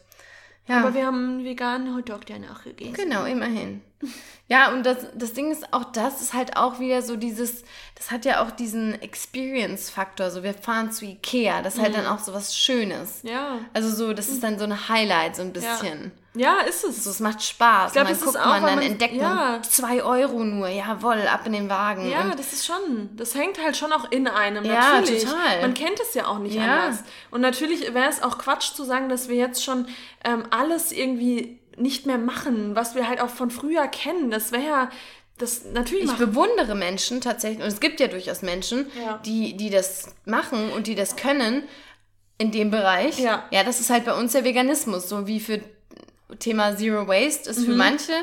Ja. 0.67 0.79
Aber 0.79 0.93
wir 0.93 1.05
haben 1.05 1.29
einen 1.29 1.45
veganen 1.45 1.95
Hotdog 1.95 2.25
danach 2.25 2.63
gegessen. 2.63 2.93
Genau, 2.93 3.25
immerhin. 3.25 3.81
Ja, 4.47 4.71
und 4.71 4.85
das, 4.85 5.07
das 5.15 5.33
Ding 5.33 5.51
ist, 5.51 5.73
auch 5.73 5.85
das 5.85 6.21
ist 6.21 6.33
halt 6.33 6.57
auch 6.57 6.79
wieder 6.79 7.01
so 7.01 7.15
dieses, 7.15 7.63
das 7.95 8.11
hat 8.11 8.25
ja 8.25 8.43
auch 8.43 8.51
diesen 8.51 9.01
Experience-Faktor. 9.01 10.31
So, 10.31 10.43
wir 10.43 10.53
fahren 10.53 10.91
zu 10.91 11.05
Ikea, 11.05 11.61
das 11.61 11.75
ist 11.75 11.81
halt 11.81 11.95
dann 11.95 12.05
mhm. 12.05 12.11
auch 12.11 12.19
so 12.19 12.33
was 12.33 12.55
Schönes. 12.55 13.21
Ja. 13.23 13.59
Also 13.73 13.89
so, 13.89 14.13
das 14.13 14.29
ist 14.29 14.43
dann 14.43 14.57
so 14.59 14.65
ein 14.65 14.89
Highlight, 14.89 15.35
so 15.35 15.41
ein 15.41 15.53
bisschen. 15.53 16.03
Ja, 16.03 16.22
ja 16.35 16.59
ist 16.61 16.83
es. 16.83 17.03
So, 17.03 17.09
es 17.09 17.19
macht 17.19 17.43
Spaß. 17.43 17.87
Ich 17.87 17.93
glaube, 17.93 18.09
das 18.09 18.21
guckt 18.21 18.37
auch, 18.37 18.45
man, 18.45 18.63
dann 18.63 18.75
man, 18.75 18.83
entdeckt 18.83 19.15
ja. 19.15 19.33
man 19.33 19.63
zwei 19.63 20.03
Euro 20.03 20.43
nur, 20.43 20.67
jawohl, 20.67 21.27
ab 21.27 21.41
in 21.45 21.53
den 21.53 21.69
Wagen. 21.69 22.09
Ja, 22.09 22.21
und 22.21 22.37
das 22.37 22.53
ist 22.53 22.65
schon, 22.65 23.09
das 23.15 23.35
hängt 23.35 23.61
halt 23.63 23.77
schon 23.77 23.91
auch 23.91 24.11
in 24.11 24.27
einem, 24.27 24.65
ja, 24.65 24.99
natürlich. 24.99 25.23
total. 25.23 25.61
Man 25.61 25.73
kennt 25.73 25.99
es 25.99 26.13
ja 26.13 26.27
auch 26.27 26.39
nicht 26.39 26.55
ja. 26.55 26.63
anders. 26.63 27.03
Und 27.31 27.41
natürlich 27.41 27.93
wäre 27.93 28.09
es 28.09 28.21
auch 28.21 28.37
Quatsch 28.37 28.73
zu 28.73 28.83
sagen, 28.83 29.09
dass 29.09 29.29
wir 29.29 29.35
jetzt 29.35 29.63
schon 29.63 29.87
ähm, 30.23 30.43
alles 30.49 30.91
irgendwie 30.91 31.59
nicht 31.77 32.05
mehr 32.05 32.17
machen, 32.17 32.75
was 32.75 32.95
wir 32.95 33.07
halt 33.07 33.19
auch 33.19 33.29
von 33.29 33.51
früher 33.51 33.87
kennen. 33.87 34.29
Das 34.29 34.51
wäre 34.51 34.63
ja 34.63 34.89
das 35.37 35.65
natürlich. 35.73 36.05
Ich 36.05 36.13
bewundere 36.13 36.75
Menschen 36.75 37.21
tatsächlich, 37.21 37.61
und 37.61 37.67
es 37.67 37.79
gibt 37.79 37.99
ja 37.99 38.07
durchaus 38.07 38.41
Menschen, 38.41 38.87
ja. 39.03 39.19
die, 39.25 39.57
die 39.57 39.69
das 39.69 40.13
machen 40.25 40.71
und 40.71 40.87
die 40.87 40.95
das 40.95 41.15
können 41.15 41.63
in 42.37 42.51
dem 42.51 42.71
Bereich. 42.71 43.19
Ja. 43.19 43.45
ja, 43.51 43.63
das 43.63 43.79
ist 43.79 43.89
halt 43.89 44.05
bei 44.05 44.13
uns 44.13 44.33
der 44.33 44.43
Veganismus, 44.43 45.09
so 45.09 45.27
wie 45.27 45.39
für 45.39 45.61
Thema 46.39 46.75
Zero 46.77 47.07
Waste 47.07 47.49
ist 47.49 47.59
mhm. 47.59 47.65
für 47.65 47.75
manche 47.75 48.13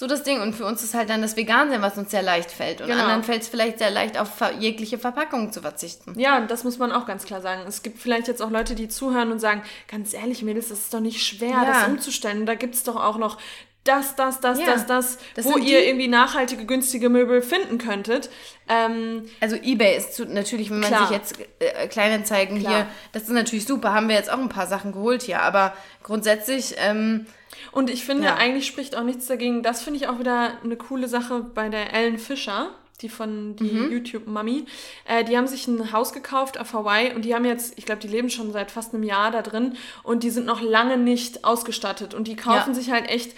so 0.00 0.06
das 0.06 0.22
Ding 0.22 0.40
und 0.40 0.54
für 0.54 0.64
uns 0.64 0.82
ist 0.82 0.94
halt 0.94 1.10
dann 1.10 1.20
das 1.20 1.36
Vegan-Sein, 1.36 1.82
was 1.82 1.98
uns 1.98 2.10
sehr 2.10 2.22
leicht 2.22 2.50
fällt. 2.50 2.80
Und 2.80 2.86
genau. 2.86 3.02
anderen 3.02 3.22
fällt 3.22 3.42
es 3.42 3.48
vielleicht 3.48 3.78
sehr 3.78 3.90
leicht, 3.90 4.18
auf 4.18 4.30
jegliche 4.58 4.98
Verpackung 4.98 5.52
zu 5.52 5.60
verzichten. 5.60 6.18
Ja, 6.18 6.40
das 6.40 6.64
muss 6.64 6.78
man 6.78 6.90
auch 6.90 7.06
ganz 7.06 7.26
klar 7.26 7.42
sagen. 7.42 7.64
Es 7.68 7.82
gibt 7.82 7.98
vielleicht 7.98 8.26
jetzt 8.26 8.40
auch 8.40 8.50
Leute, 8.50 8.74
die 8.74 8.88
zuhören 8.88 9.30
und 9.30 9.40
sagen, 9.40 9.62
ganz 9.88 10.14
ehrlich, 10.14 10.42
Mädels, 10.42 10.70
das 10.70 10.78
ist 10.78 10.94
doch 10.94 11.00
nicht 11.00 11.22
schwer, 11.22 11.50
ja. 11.50 11.64
das 11.66 11.88
umzustellen. 11.88 12.46
Da 12.46 12.54
gibt 12.54 12.74
es 12.76 12.82
doch 12.82 12.96
auch 12.96 13.18
noch 13.18 13.36
das, 13.84 14.14
das, 14.14 14.40
das, 14.40 14.58
ja, 14.60 14.66
das, 14.66 14.86
das, 14.86 15.18
das 15.34 15.44
wo 15.44 15.56
ihr 15.56 15.86
irgendwie 15.86 16.08
nachhaltige, 16.08 16.66
günstige 16.66 17.08
Möbel 17.08 17.40
finden 17.40 17.78
könntet. 17.78 18.30
Ähm, 18.68 19.28
also 19.40 19.56
Ebay 19.56 19.96
ist 19.96 20.14
zu, 20.14 20.26
natürlich, 20.26 20.70
wenn 20.70 20.80
man 20.80 20.88
klar. 20.88 21.08
sich 21.08 21.16
jetzt 21.16 21.38
äh, 21.60 21.88
Kleinanzeigen 21.88 22.60
klar. 22.60 22.72
hier, 22.72 22.86
das 23.12 23.24
ist 23.24 23.30
natürlich 23.30 23.66
super, 23.66 23.92
haben 23.92 24.08
wir 24.08 24.16
jetzt 24.16 24.30
auch 24.30 24.38
ein 24.38 24.50
paar 24.50 24.66
Sachen 24.66 24.92
geholt 24.92 25.22
hier, 25.22 25.40
aber 25.40 25.74
grundsätzlich 26.02 26.74
ähm, 26.78 27.26
und 27.72 27.90
ich 27.90 28.04
finde, 28.04 28.24
ja. 28.24 28.36
eigentlich 28.36 28.66
spricht 28.66 28.96
auch 28.96 29.04
nichts 29.04 29.26
dagegen. 29.26 29.62
Das 29.62 29.82
finde 29.82 29.98
ich 29.98 30.08
auch 30.08 30.18
wieder 30.18 30.58
eine 30.62 30.76
coole 30.76 31.08
Sache 31.08 31.40
bei 31.54 31.68
der 31.68 31.92
Ellen 31.94 32.18
Fischer, 32.18 32.70
die 33.00 33.08
von 33.08 33.56
die 33.56 33.64
mhm. 33.64 33.92
YouTube-Mami. 33.92 34.66
Äh, 35.06 35.24
die 35.24 35.36
haben 35.36 35.46
sich 35.46 35.66
ein 35.66 35.92
Haus 35.92 36.12
gekauft 36.12 36.58
auf 36.58 36.72
Hawaii 36.72 37.14
und 37.14 37.24
die 37.24 37.34
haben 37.34 37.44
jetzt, 37.44 37.78
ich 37.78 37.86
glaube, 37.86 38.00
die 38.00 38.08
leben 38.08 38.30
schon 38.30 38.52
seit 38.52 38.70
fast 38.70 38.94
einem 38.94 39.02
Jahr 39.02 39.30
da 39.30 39.42
drin 39.42 39.76
und 40.02 40.22
die 40.22 40.30
sind 40.30 40.46
noch 40.46 40.60
lange 40.60 40.96
nicht 40.96 41.44
ausgestattet 41.44 42.14
und 42.14 42.28
die 42.28 42.36
kaufen 42.36 42.70
ja. 42.70 42.74
sich 42.74 42.90
halt 42.90 43.08
echt 43.08 43.36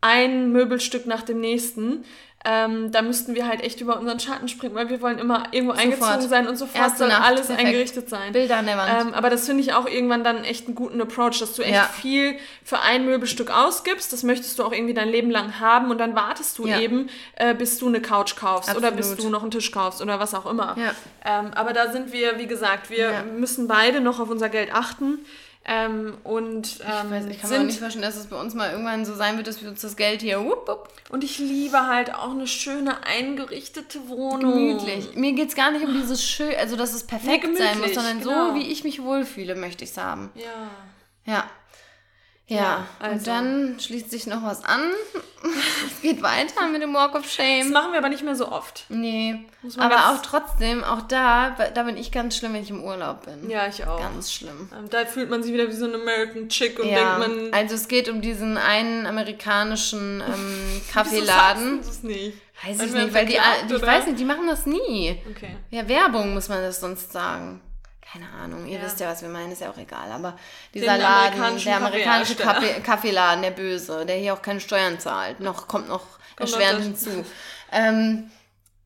ein 0.00 0.50
Möbelstück 0.50 1.06
nach 1.06 1.22
dem 1.22 1.40
nächsten 1.40 2.04
ähm, 2.44 2.90
da 2.90 3.02
müssten 3.02 3.34
wir 3.34 3.46
halt 3.46 3.62
echt 3.62 3.80
über 3.80 3.98
unseren 3.98 4.18
Schatten 4.18 4.48
springen, 4.48 4.74
weil 4.74 4.88
wir 4.88 5.00
wollen 5.00 5.18
immer 5.18 5.44
irgendwo 5.52 5.74
sofort. 5.74 5.92
eingezogen 5.92 6.28
sein 6.28 6.48
und 6.48 6.56
sofort 6.56 6.82
Erste 6.82 6.98
soll 6.98 7.08
Nacht, 7.08 7.24
alles 7.24 7.46
perfekt. 7.46 7.68
eingerichtet 7.68 8.08
sein. 8.08 8.32
Bilder 8.32 8.56
an 8.56 8.66
der 8.66 8.76
Wand. 8.76 9.00
Ähm, 9.00 9.14
aber 9.14 9.30
das 9.30 9.46
finde 9.46 9.62
ich 9.62 9.74
auch 9.74 9.86
irgendwann 9.86 10.24
dann 10.24 10.42
echt 10.44 10.66
einen 10.66 10.74
guten 10.74 11.00
Approach, 11.00 11.38
dass 11.38 11.54
du 11.54 11.62
echt 11.62 11.74
ja. 11.74 11.84
viel 11.84 12.36
für 12.64 12.80
ein 12.80 13.04
Möbelstück 13.04 13.50
ausgibst. 13.50 14.12
Das 14.12 14.24
möchtest 14.24 14.58
du 14.58 14.64
auch 14.64 14.72
irgendwie 14.72 14.94
dein 14.94 15.08
Leben 15.08 15.30
lang 15.30 15.60
haben 15.60 15.90
und 15.90 15.98
dann 15.98 16.16
wartest 16.16 16.58
du 16.58 16.66
ja. 16.66 16.80
eben, 16.80 17.08
äh, 17.36 17.54
bis 17.54 17.78
du 17.78 17.86
eine 17.86 18.00
Couch 18.00 18.34
kaufst 18.34 18.70
Absolut. 18.70 18.88
oder 18.88 18.96
bis 18.96 19.16
du 19.16 19.28
noch 19.28 19.42
einen 19.42 19.52
Tisch 19.52 19.70
kaufst 19.70 20.02
oder 20.02 20.18
was 20.18 20.34
auch 20.34 20.46
immer. 20.46 20.76
Ja. 20.76 20.94
Ähm, 21.24 21.52
aber 21.54 21.72
da 21.72 21.92
sind 21.92 22.12
wir, 22.12 22.38
wie 22.38 22.46
gesagt, 22.46 22.90
wir 22.90 23.24
müssen 23.36 23.68
beide 23.68 24.00
noch 24.00 24.18
auf 24.18 24.30
unser 24.30 24.48
Geld 24.48 24.74
achten. 24.74 25.20
Ähm, 25.64 26.16
und 26.24 26.80
ähm, 26.80 27.06
ich, 27.06 27.10
weiß, 27.10 27.26
ich 27.26 27.40
kann 27.40 27.50
mir 27.50 27.60
auch 27.60 27.64
nicht 27.64 27.78
vorstellen, 27.78 28.02
dass 28.02 28.16
es 28.16 28.26
bei 28.26 28.40
uns 28.40 28.54
mal 28.54 28.72
irgendwann 28.72 29.04
so 29.04 29.14
sein 29.14 29.36
wird, 29.36 29.46
dass 29.46 29.62
wir 29.62 29.68
uns 29.68 29.80
das 29.80 29.96
Geld 29.96 30.20
hier. 30.20 30.44
Wupp, 30.44 30.66
wupp. 30.66 30.88
Und 31.10 31.22
ich 31.22 31.38
liebe 31.38 31.86
halt 31.86 32.12
auch 32.14 32.32
eine 32.32 32.48
schöne 32.48 33.04
eingerichtete 33.04 34.08
Wohnung. 34.08 34.54
Gemütlich. 34.54 35.14
Mir 35.14 35.32
geht 35.34 35.50
es 35.50 35.54
gar 35.54 35.70
nicht 35.70 35.84
um 35.84 35.92
dieses 35.92 36.24
schön, 36.24 36.54
also 36.56 36.74
dass 36.74 36.92
es 36.94 37.04
perfekt 37.04 37.46
nee, 37.48 37.56
sein 37.56 37.78
muss, 37.78 37.94
sondern 37.94 38.20
genau. 38.20 38.48
so, 38.48 38.54
wie 38.56 38.72
ich 38.72 38.82
mich 38.82 39.02
wohlfühle, 39.02 39.54
möchte 39.54 39.84
ich 39.84 39.90
es 39.90 39.98
haben. 39.98 40.30
Ja. 40.34 41.32
Ja. 41.32 41.50
Ja, 42.54 42.86
also. 42.98 43.16
und 43.16 43.26
dann 43.26 43.80
schließt 43.80 44.10
sich 44.10 44.26
noch 44.26 44.42
was 44.42 44.64
an. 44.64 44.80
es 45.86 46.00
geht 46.02 46.22
weiter 46.22 46.68
mit 46.68 46.82
dem 46.82 46.94
Walk 46.94 47.14
of 47.14 47.28
Shame. 47.28 47.62
Das 47.62 47.68
machen 47.70 47.92
wir 47.92 47.98
aber 47.98 48.08
nicht 48.08 48.22
mehr 48.22 48.36
so 48.36 48.50
oft. 48.50 48.84
Nee. 48.88 49.40
Aber 49.76 50.10
auch 50.10 50.22
trotzdem, 50.22 50.84
auch 50.84 51.02
da, 51.02 51.50
da 51.50 51.82
bin 51.84 51.96
ich 51.96 52.12
ganz 52.12 52.36
schlimm, 52.36 52.54
wenn 52.54 52.62
ich 52.62 52.70
im 52.70 52.82
Urlaub 52.82 53.24
bin. 53.24 53.50
Ja, 53.50 53.66
ich 53.66 53.86
auch. 53.86 53.98
Ganz 53.98 54.32
schlimm. 54.32 54.68
Ähm, 54.76 54.88
da 54.90 55.04
fühlt 55.04 55.30
man 55.30 55.42
sich 55.42 55.52
wieder 55.52 55.68
wie 55.68 55.72
so 55.72 55.86
ein 55.86 55.94
American 55.94 56.48
Chick 56.48 56.78
und 56.78 56.88
ja, 56.88 57.18
denkt 57.18 57.18
man. 57.18 57.54
Also 57.54 57.74
es 57.74 57.88
geht 57.88 58.08
um 58.08 58.20
diesen 58.20 58.56
einen 58.56 59.06
amerikanischen 59.06 60.20
ähm, 60.20 60.82
Kaffeeladen. 60.92 61.78
Wieso 61.80 61.88
das 61.88 62.02
nicht? 62.02 62.36
Weiß 62.64 62.80
ich 62.80 62.92
nicht, 62.92 63.14
weil 63.14 63.26
die, 63.26 63.38
die 63.68 63.74
ich 63.74 63.82
weiß 63.82 64.06
nicht, 64.06 64.20
die 64.20 64.24
machen 64.24 64.46
das 64.46 64.66
nie. 64.66 65.20
Okay. 65.30 65.56
Ja, 65.70 65.88
Werbung 65.88 66.34
muss 66.34 66.48
man 66.48 66.62
das 66.62 66.80
sonst 66.80 67.12
sagen 67.12 67.60
keine 68.02 68.28
Ahnung, 68.30 68.66
ihr 68.66 68.78
ja. 68.78 68.84
wisst 68.84 69.00
ja, 69.00 69.08
was 69.08 69.22
wir 69.22 69.28
meinen, 69.28 69.52
ist 69.52 69.60
ja 69.60 69.70
auch 69.70 69.78
egal. 69.78 70.10
Aber 70.10 70.36
dieser 70.74 70.94
Den 70.94 71.02
Laden, 71.02 71.64
der 71.64 71.76
amerikanische 71.76 72.34
Kaffee, 72.34 72.80
Kaffeeladen, 72.80 73.42
der 73.42 73.52
Böse, 73.52 74.04
der 74.04 74.16
hier 74.16 74.34
auch 74.34 74.42
keine 74.42 74.60
Steuern 74.60 74.98
zahlt, 74.98 75.40
noch 75.40 75.68
kommt 75.68 75.88
noch 75.88 76.04
erschwerend 76.38 76.82
hinzu. 76.82 77.24
Ähm, 77.70 78.30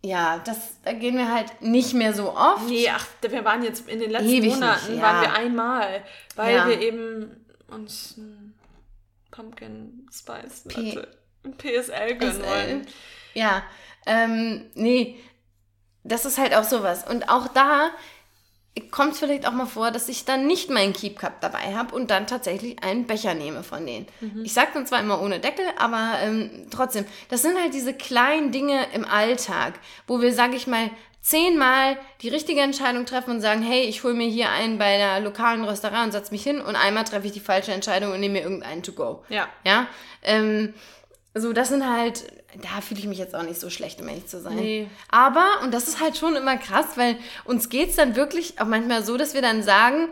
ja, 0.03 0.39
das, 0.45 0.81
da 0.85 0.93
gehen 0.93 1.17
wir 1.17 1.33
halt 1.33 1.61
nicht 1.61 1.95
mehr 1.95 2.13
so 2.13 2.37
oft. 2.37 2.69
Nee, 2.69 2.89
ach, 2.89 3.07
wir 3.23 3.45
waren 3.45 3.65
jetzt 3.65 3.89
in 3.89 3.99
den 3.99 4.11
letzten 4.11 4.29
Ewig 4.29 4.55
Monaten, 4.55 4.93
nicht, 4.93 4.99
ja. 4.99 5.03
waren 5.03 5.21
wir 5.23 5.33
einmal, 5.33 6.05
weil 6.37 6.55
ja. 6.55 6.69
wir 6.69 6.81
eben 6.81 7.45
uns 7.69 8.17
ein 8.17 8.55
Pumpkin 9.33 10.07
Spice 10.13 10.65
Latte, 10.67 11.09
PSL 11.59 12.15
gönnen 12.17 12.43
wollen. 12.45 12.87
Ja, 13.35 13.65
ähm, 14.07 14.71
nee, 14.75 15.19
das 16.05 16.25
ist 16.25 16.39
halt 16.39 16.55
auch 16.55 16.65
sowas. 16.65 17.05
Und 17.09 17.29
auch 17.29 17.49
da 17.49 17.91
kommt 18.91 19.13
es 19.13 19.19
vielleicht 19.19 19.47
auch 19.47 19.53
mal 19.53 19.67
vor, 19.67 19.91
dass 19.91 20.09
ich 20.09 20.25
dann 20.25 20.47
nicht 20.47 20.71
meinen 20.71 20.93
Keep 20.93 21.19
Cup 21.19 21.41
dabei 21.41 21.75
habe 21.75 21.95
und 21.95 22.11
dann 22.11 22.27
tatsächlich 22.27 22.83
einen 22.83 23.07
Becher 23.07 23.35
nehme 23.35 23.63
von 23.63 23.87
denen. 23.87 24.07
Mhm. 24.21 24.45
Ich 24.45 24.53
sage 24.53 24.69
dann 24.75 24.87
zwar 24.87 25.01
immer 25.01 25.21
ohne 25.21 25.41
Deckel, 25.41 25.65
aber 25.79 26.15
ähm, 26.23 26.67
trotzdem, 26.71 27.07
das 27.29 27.43
sind 27.43 27.59
halt 27.59 27.75
diese 27.75 27.95
kleinen 27.95 28.53
Dinge 28.53 28.87
im 28.93 29.05
Alltag, 29.05 29.75
wo 30.07 30.21
wir, 30.21 30.33
sage 30.33 30.57
ich 30.57 30.67
mal, 30.67 30.91
zehnmal 31.23 31.99
die 32.23 32.29
richtige 32.29 32.61
Entscheidung 32.61 33.05
treffen 33.05 33.31
und 33.31 33.41
sagen, 33.41 33.61
hey, 33.61 33.83
ich 33.83 34.05
hole 34.05 34.15
mir 34.15 34.29
hier 34.29 34.51
einen 34.51 34.79
bei 34.79 34.95
einer 34.95 35.21
lokalen 35.21 35.65
Restaurant 35.65 36.07
und 36.07 36.13
setze 36.13 36.33
mich 36.33 36.45
hin 36.45 36.61
und 36.61 36.77
einmal 36.77 37.03
treffe 37.03 37.27
ich 37.27 37.33
die 37.33 37.41
falsche 37.41 37.73
Entscheidung 37.73 38.13
und 38.13 38.21
nehme 38.21 38.35
mir 38.35 38.43
irgendeinen 38.43 38.85
to 38.85 38.93
go. 38.93 39.25
Ja. 39.29 39.49
Ja. 39.65 39.89
Ähm, 40.23 40.73
so, 41.35 41.53
das 41.53 41.69
sind 41.69 41.85
halt 41.85 42.25
da 42.63 42.81
fühle 42.81 43.01
ich 43.01 43.07
mich 43.07 43.19
jetzt 43.19 43.35
auch 43.35 43.43
nicht 43.43 43.61
so 43.61 43.71
schlecht, 43.71 44.01
um 44.01 44.09
ehrlich 44.09 44.27
zu 44.27 44.41
sein. 44.41 44.57
Nee. 44.57 44.89
Aber, 45.09 45.47
und 45.63 45.73
das 45.73 45.89
ist 45.89 46.01
halt 46.01 46.17
schon 46.17 46.37
immer 46.37 46.57
krass, 46.57 46.87
weil 46.97 47.17
uns 47.45 47.69
geht 47.69 47.91
es 47.91 47.97
dann 47.97 48.17
wirklich 48.17 48.61
auch 48.61 48.67
manchmal 48.67 49.05
so, 49.05 49.17
dass 49.17 49.35
wir 49.35 49.43
dann 49.43 49.63
sagen, 49.63 50.09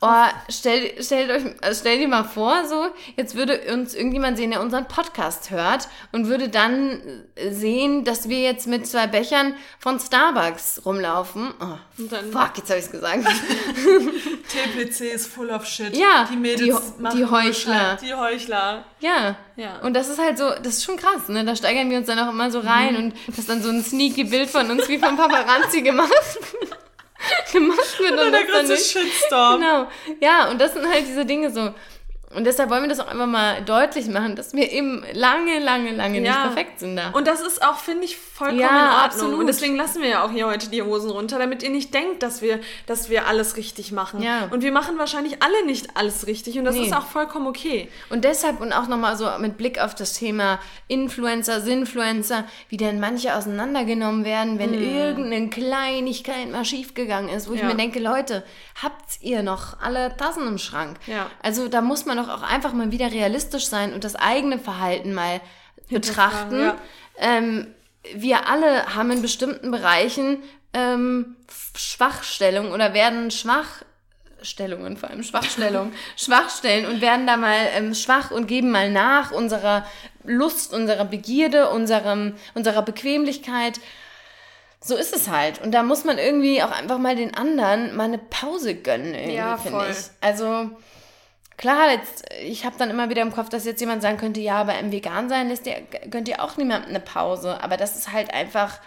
Oh, 0.00 0.26
stell, 0.48 1.02
stellt 1.02 1.28
euch, 1.28 1.42
also 1.60 1.80
stell 1.80 1.98
dir 1.98 2.06
mal 2.06 2.22
vor, 2.22 2.64
so, 2.68 2.86
jetzt 3.16 3.34
würde 3.34 3.60
uns 3.72 3.94
irgendjemand 3.94 4.36
sehen, 4.36 4.52
der 4.52 4.60
unseren 4.60 4.86
Podcast 4.86 5.50
hört 5.50 5.88
und 6.12 6.28
würde 6.28 6.48
dann 6.48 7.00
sehen, 7.50 8.04
dass 8.04 8.28
wir 8.28 8.40
jetzt 8.40 8.68
mit 8.68 8.86
zwei 8.86 9.08
Bechern 9.08 9.54
von 9.80 9.98
Starbucks 9.98 10.82
rumlaufen. 10.84 11.52
Oh, 11.60 12.06
fuck, 12.30 12.52
jetzt 12.58 12.70
habe 12.70 12.78
ich 12.78 12.84
es 12.84 12.90
gesagt. 12.92 13.24
TPC 14.48 15.12
ist 15.12 15.26
full 15.26 15.50
of 15.50 15.66
shit. 15.66 15.96
Ja, 15.96 16.28
die 16.30 16.36
Mädels 16.36 16.94
die, 16.96 17.16
die 17.16 17.24
Heuchler. 17.26 17.98
Die 18.00 18.14
Heuchler. 18.14 18.84
Ja. 19.00 19.34
ja. 19.56 19.80
Und 19.80 19.94
das 19.94 20.08
ist 20.08 20.20
halt 20.20 20.38
so, 20.38 20.50
das 20.62 20.74
ist 20.74 20.84
schon 20.84 20.96
krass, 20.96 21.28
ne? 21.28 21.44
Da 21.44 21.56
steigern 21.56 21.90
wir 21.90 21.98
uns 21.98 22.06
dann 22.06 22.20
auch 22.20 22.30
immer 22.30 22.52
so 22.52 22.60
rein 22.60 22.92
mhm. 22.92 22.98
und 22.98 23.14
das 23.26 23.38
ist 23.38 23.48
dann 23.48 23.62
so 23.64 23.68
ein 23.68 23.82
sneaky 23.82 24.22
Bild 24.22 24.48
von 24.48 24.70
uns 24.70 24.88
wie 24.88 24.98
vom 24.98 25.16
Paparazzi 25.16 25.82
gemacht 25.82 26.12
gemacht 27.52 27.98
wird. 27.98 28.12
Und 28.12 28.32
der 28.32 28.44
große 28.44 28.76
Shitstorm. 28.76 29.60
Genau. 29.60 29.86
Ja, 30.20 30.48
und 30.50 30.60
das 30.60 30.74
sind 30.74 30.88
halt 30.88 31.06
diese 31.06 31.24
Dinge 31.24 31.50
so. 31.50 31.74
Und 32.34 32.44
deshalb 32.44 32.68
wollen 32.68 32.82
wir 32.82 32.88
das 32.90 33.00
auch 33.00 33.06
einfach 33.06 33.26
mal 33.26 33.62
deutlich 33.62 34.06
machen, 34.08 34.36
dass 34.36 34.52
wir 34.52 34.70
eben 34.70 35.02
lange, 35.14 35.60
lange, 35.60 35.92
lange 35.92 36.20
ja. 36.20 36.22
nicht 36.22 36.42
perfekt 36.42 36.80
sind 36.80 36.96
da. 36.96 37.10
Und 37.10 37.26
das 37.26 37.40
ist 37.40 37.62
auch, 37.62 37.78
finde 37.78 38.04
ich, 38.04 38.18
vollkommen 38.18 38.60
ja, 38.60 38.68
in 38.68 38.74
Ordnung. 38.74 39.04
Absolut. 39.04 39.40
Und 39.40 39.46
deswegen 39.46 39.76
lassen 39.76 40.02
wir 40.02 40.08
ja 40.08 40.24
auch 40.24 40.30
hier 40.30 40.46
heute 40.46 40.68
die 40.68 40.82
Hosen 40.82 41.10
runter, 41.10 41.38
damit 41.38 41.62
ihr 41.62 41.70
nicht 41.70 41.94
denkt, 41.94 42.22
dass 42.22 42.42
wir, 42.42 42.60
dass 42.86 43.08
wir 43.08 43.26
alles 43.26 43.56
richtig 43.56 43.92
machen. 43.92 44.22
Ja. 44.22 44.48
Und 44.50 44.62
wir 44.62 44.72
machen 44.72 44.98
wahrscheinlich 44.98 45.42
alle 45.42 45.64
nicht 45.64 45.96
alles 45.96 46.26
richtig 46.26 46.58
und 46.58 46.66
das 46.66 46.74
nee. 46.74 46.86
ist 46.86 46.94
auch 46.94 47.06
vollkommen 47.06 47.46
okay. 47.46 47.88
Und 48.10 48.24
deshalb 48.24 48.60
und 48.60 48.74
auch 48.74 48.88
nochmal 48.88 49.16
so 49.16 49.26
mit 49.38 49.56
Blick 49.56 49.80
auf 49.80 49.94
das 49.94 50.12
Thema 50.12 50.58
Influencer, 50.86 51.62
Sinfluencer, 51.62 52.44
wie 52.68 52.76
denn 52.76 53.00
manche 53.00 53.34
auseinandergenommen 53.34 54.24
werden, 54.26 54.58
wenn 54.58 54.72
mm. 54.72 54.96
irgendeine 54.96 55.48
Kleinigkeit 55.48 56.50
mal 56.50 56.66
schiefgegangen 56.66 57.30
ist, 57.30 57.48
wo 57.48 57.54
ja. 57.54 57.60
ich 57.60 57.64
mir 57.64 57.74
denke, 57.74 58.00
Leute, 58.00 58.44
habt 58.82 59.22
ihr 59.22 59.42
noch 59.42 59.80
alle 59.80 60.14
Tassen 60.16 60.46
im 60.46 60.58
Schrank? 60.58 60.98
Ja. 61.06 61.30
Also 61.42 61.68
da 61.68 61.80
muss 61.80 62.04
man 62.04 62.17
doch 62.18 62.28
auch 62.28 62.42
einfach 62.42 62.72
mal 62.72 62.92
wieder 62.92 63.10
realistisch 63.10 63.66
sein 63.66 63.94
und 63.94 64.04
das 64.04 64.14
eigene 64.14 64.58
Verhalten 64.58 65.14
mal 65.14 65.40
betrachten. 65.88 66.60
Ja. 66.60 66.76
Ähm, 67.18 67.74
wir 68.14 68.48
alle 68.48 68.94
haben 68.94 69.10
in 69.10 69.22
bestimmten 69.22 69.70
Bereichen 69.70 70.42
ähm, 70.72 71.36
Schwachstellungen 71.74 72.72
oder 72.72 72.94
werden 72.94 73.30
Schwachstellungen, 73.30 74.96
vor 74.96 75.10
allem 75.10 75.22
Schwachstellungen, 75.22 75.92
Schwachstellen 76.16 76.86
und 76.86 77.00
werden 77.00 77.26
da 77.26 77.36
mal 77.36 77.68
ähm, 77.74 77.94
schwach 77.94 78.30
und 78.30 78.46
geben 78.46 78.70
mal 78.70 78.90
nach 78.90 79.32
unserer 79.32 79.86
Lust, 80.24 80.72
unserer 80.72 81.04
Begierde, 81.04 81.70
unserem, 81.70 82.34
unserer 82.54 82.82
Bequemlichkeit. 82.82 83.80
So 84.80 84.94
ist 84.94 85.14
es 85.14 85.28
halt. 85.28 85.60
Und 85.60 85.72
da 85.72 85.82
muss 85.82 86.04
man 86.04 86.18
irgendwie 86.18 86.62
auch 86.62 86.70
einfach 86.70 86.98
mal 86.98 87.16
den 87.16 87.34
anderen 87.34 87.96
mal 87.96 88.04
eine 88.04 88.18
Pause 88.18 88.74
gönnen, 88.74 89.14
irgendwie, 89.14 89.34
ja, 89.34 89.56
finde 89.56 89.86
ich. 89.90 89.96
Also 90.20 90.70
Klar, 91.58 91.90
jetzt, 91.90 92.24
ich 92.40 92.64
habe 92.64 92.76
dann 92.78 92.88
immer 92.88 93.10
wieder 93.10 93.20
im 93.20 93.32
Kopf, 93.32 93.48
dass 93.48 93.64
jetzt 93.64 93.80
jemand 93.80 94.00
sagen 94.00 94.16
könnte, 94.16 94.40
ja, 94.40 94.56
aber 94.58 94.78
im 94.78 94.92
Vegan 94.92 95.28
sein 95.28 95.48
lässt 95.48 95.66
ihr, 95.66 95.82
könnt 96.10 96.28
ihr 96.28 96.42
auch 96.42 96.56
niemandem 96.56 96.90
eine 96.90 97.00
Pause. 97.00 97.62
Aber 97.62 97.76
das 97.76 97.96
ist 97.98 98.12
halt 98.12 98.32
einfach 98.32 98.78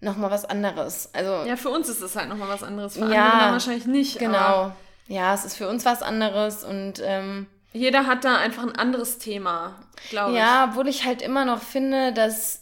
nochmal 0.00 0.30
was 0.30 0.44
anderes. 0.44 1.10
Also, 1.12 1.44
ja, 1.46 1.56
für 1.56 1.70
uns 1.70 1.88
ist 1.88 2.00
es 2.00 2.14
halt 2.16 2.28
nochmal 2.28 2.48
was 2.48 2.62
anderes. 2.62 2.94
Für 2.94 3.12
ja, 3.12 3.30
andere 3.30 3.52
wahrscheinlich 3.52 3.86
nicht. 3.86 4.18
Genau. 4.18 4.72
Ja, 5.08 5.34
es 5.34 5.44
ist 5.44 5.56
für 5.56 5.68
uns 5.68 5.84
was 5.84 6.02
anderes 6.02 6.62
und 6.62 7.02
ähm, 7.04 7.48
jeder 7.72 8.06
hat 8.06 8.24
da 8.24 8.36
einfach 8.36 8.62
ein 8.62 8.76
anderes 8.76 9.18
Thema, 9.18 9.74
glaube 10.08 10.32
ich. 10.32 10.38
Ja, 10.38 10.68
obwohl 10.70 10.86
ich 10.86 11.04
halt 11.04 11.22
immer 11.22 11.44
noch 11.44 11.62
finde, 11.62 12.12
dass 12.12 12.59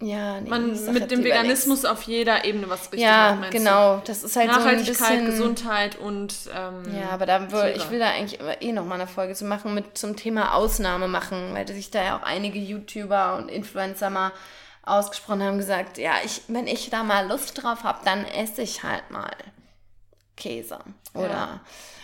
ja, 0.00 0.40
nee, 0.40 0.50
man 0.50 0.92
mit 0.92 1.10
dem 1.10 1.22
Veganismus 1.22 1.84
auf 1.84 2.02
jeder 2.02 2.44
Ebene 2.44 2.68
was 2.68 2.82
richtig 2.92 3.00
ja, 3.00 3.36
macht. 3.36 3.54
Ja, 3.54 3.58
genau. 3.58 4.02
Das 4.04 4.24
ist 4.24 4.36
halt 4.36 4.48
Nachhaltigkeit, 4.48 4.96
so 4.96 5.04
ein 5.04 5.10
bisschen, 5.10 5.26
Gesundheit 5.26 5.96
und 5.96 6.34
ähm, 6.54 6.82
Ja, 7.00 7.10
aber 7.10 7.26
da 7.26 7.50
will, 7.50 7.74
ich 7.76 7.90
will 7.90 8.00
da 8.00 8.10
eigentlich 8.10 8.40
eh 8.60 8.72
noch 8.72 8.84
mal 8.84 8.96
eine 8.96 9.06
Folge 9.06 9.34
zu 9.34 9.44
machen 9.44 9.72
mit 9.72 9.96
zum 9.96 10.16
Thema 10.16 10.54
Ausnahme 10.54 11.06
machen, 11.06 11.54
weil 11.54 11.66
sich 11.68 11.90
da 11.90 12.02
ja 12.02 12.18
auch 12.18 12.22
einige 12.22 12.58
YouTuber 12.58 13.36
und 13.36 13.48
Influencer 13.48 14.10
mal 14.10 14.32
ausgesprochen 14.82 15.42
haben, 15.42 15.58
gesagt, 15.58 15.96
ja, 15.96 16.14
ich, 16.24 16.42
wenn 16.48 16.66
ich 16.66 16.90
da 16.90 17.04
mal 17.04 17.26
Lust 17.28 17.62
drauf 17.62 17.84
habe, 17.84 18.00
dann 18.04 18.24
esse 18.24 18.62
ich 18.62 18.82
halt 18.82 19.10
mal 19.10 19.30
Käse 20.36 20.78
oder 21.14 21.28
ja. 21.28 21.60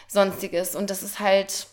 sonstiges. 0.09 0.77
Und 0.77 0.91
das 0.91 1.03
ist 1.03 1.21
halt, 1.21 1.67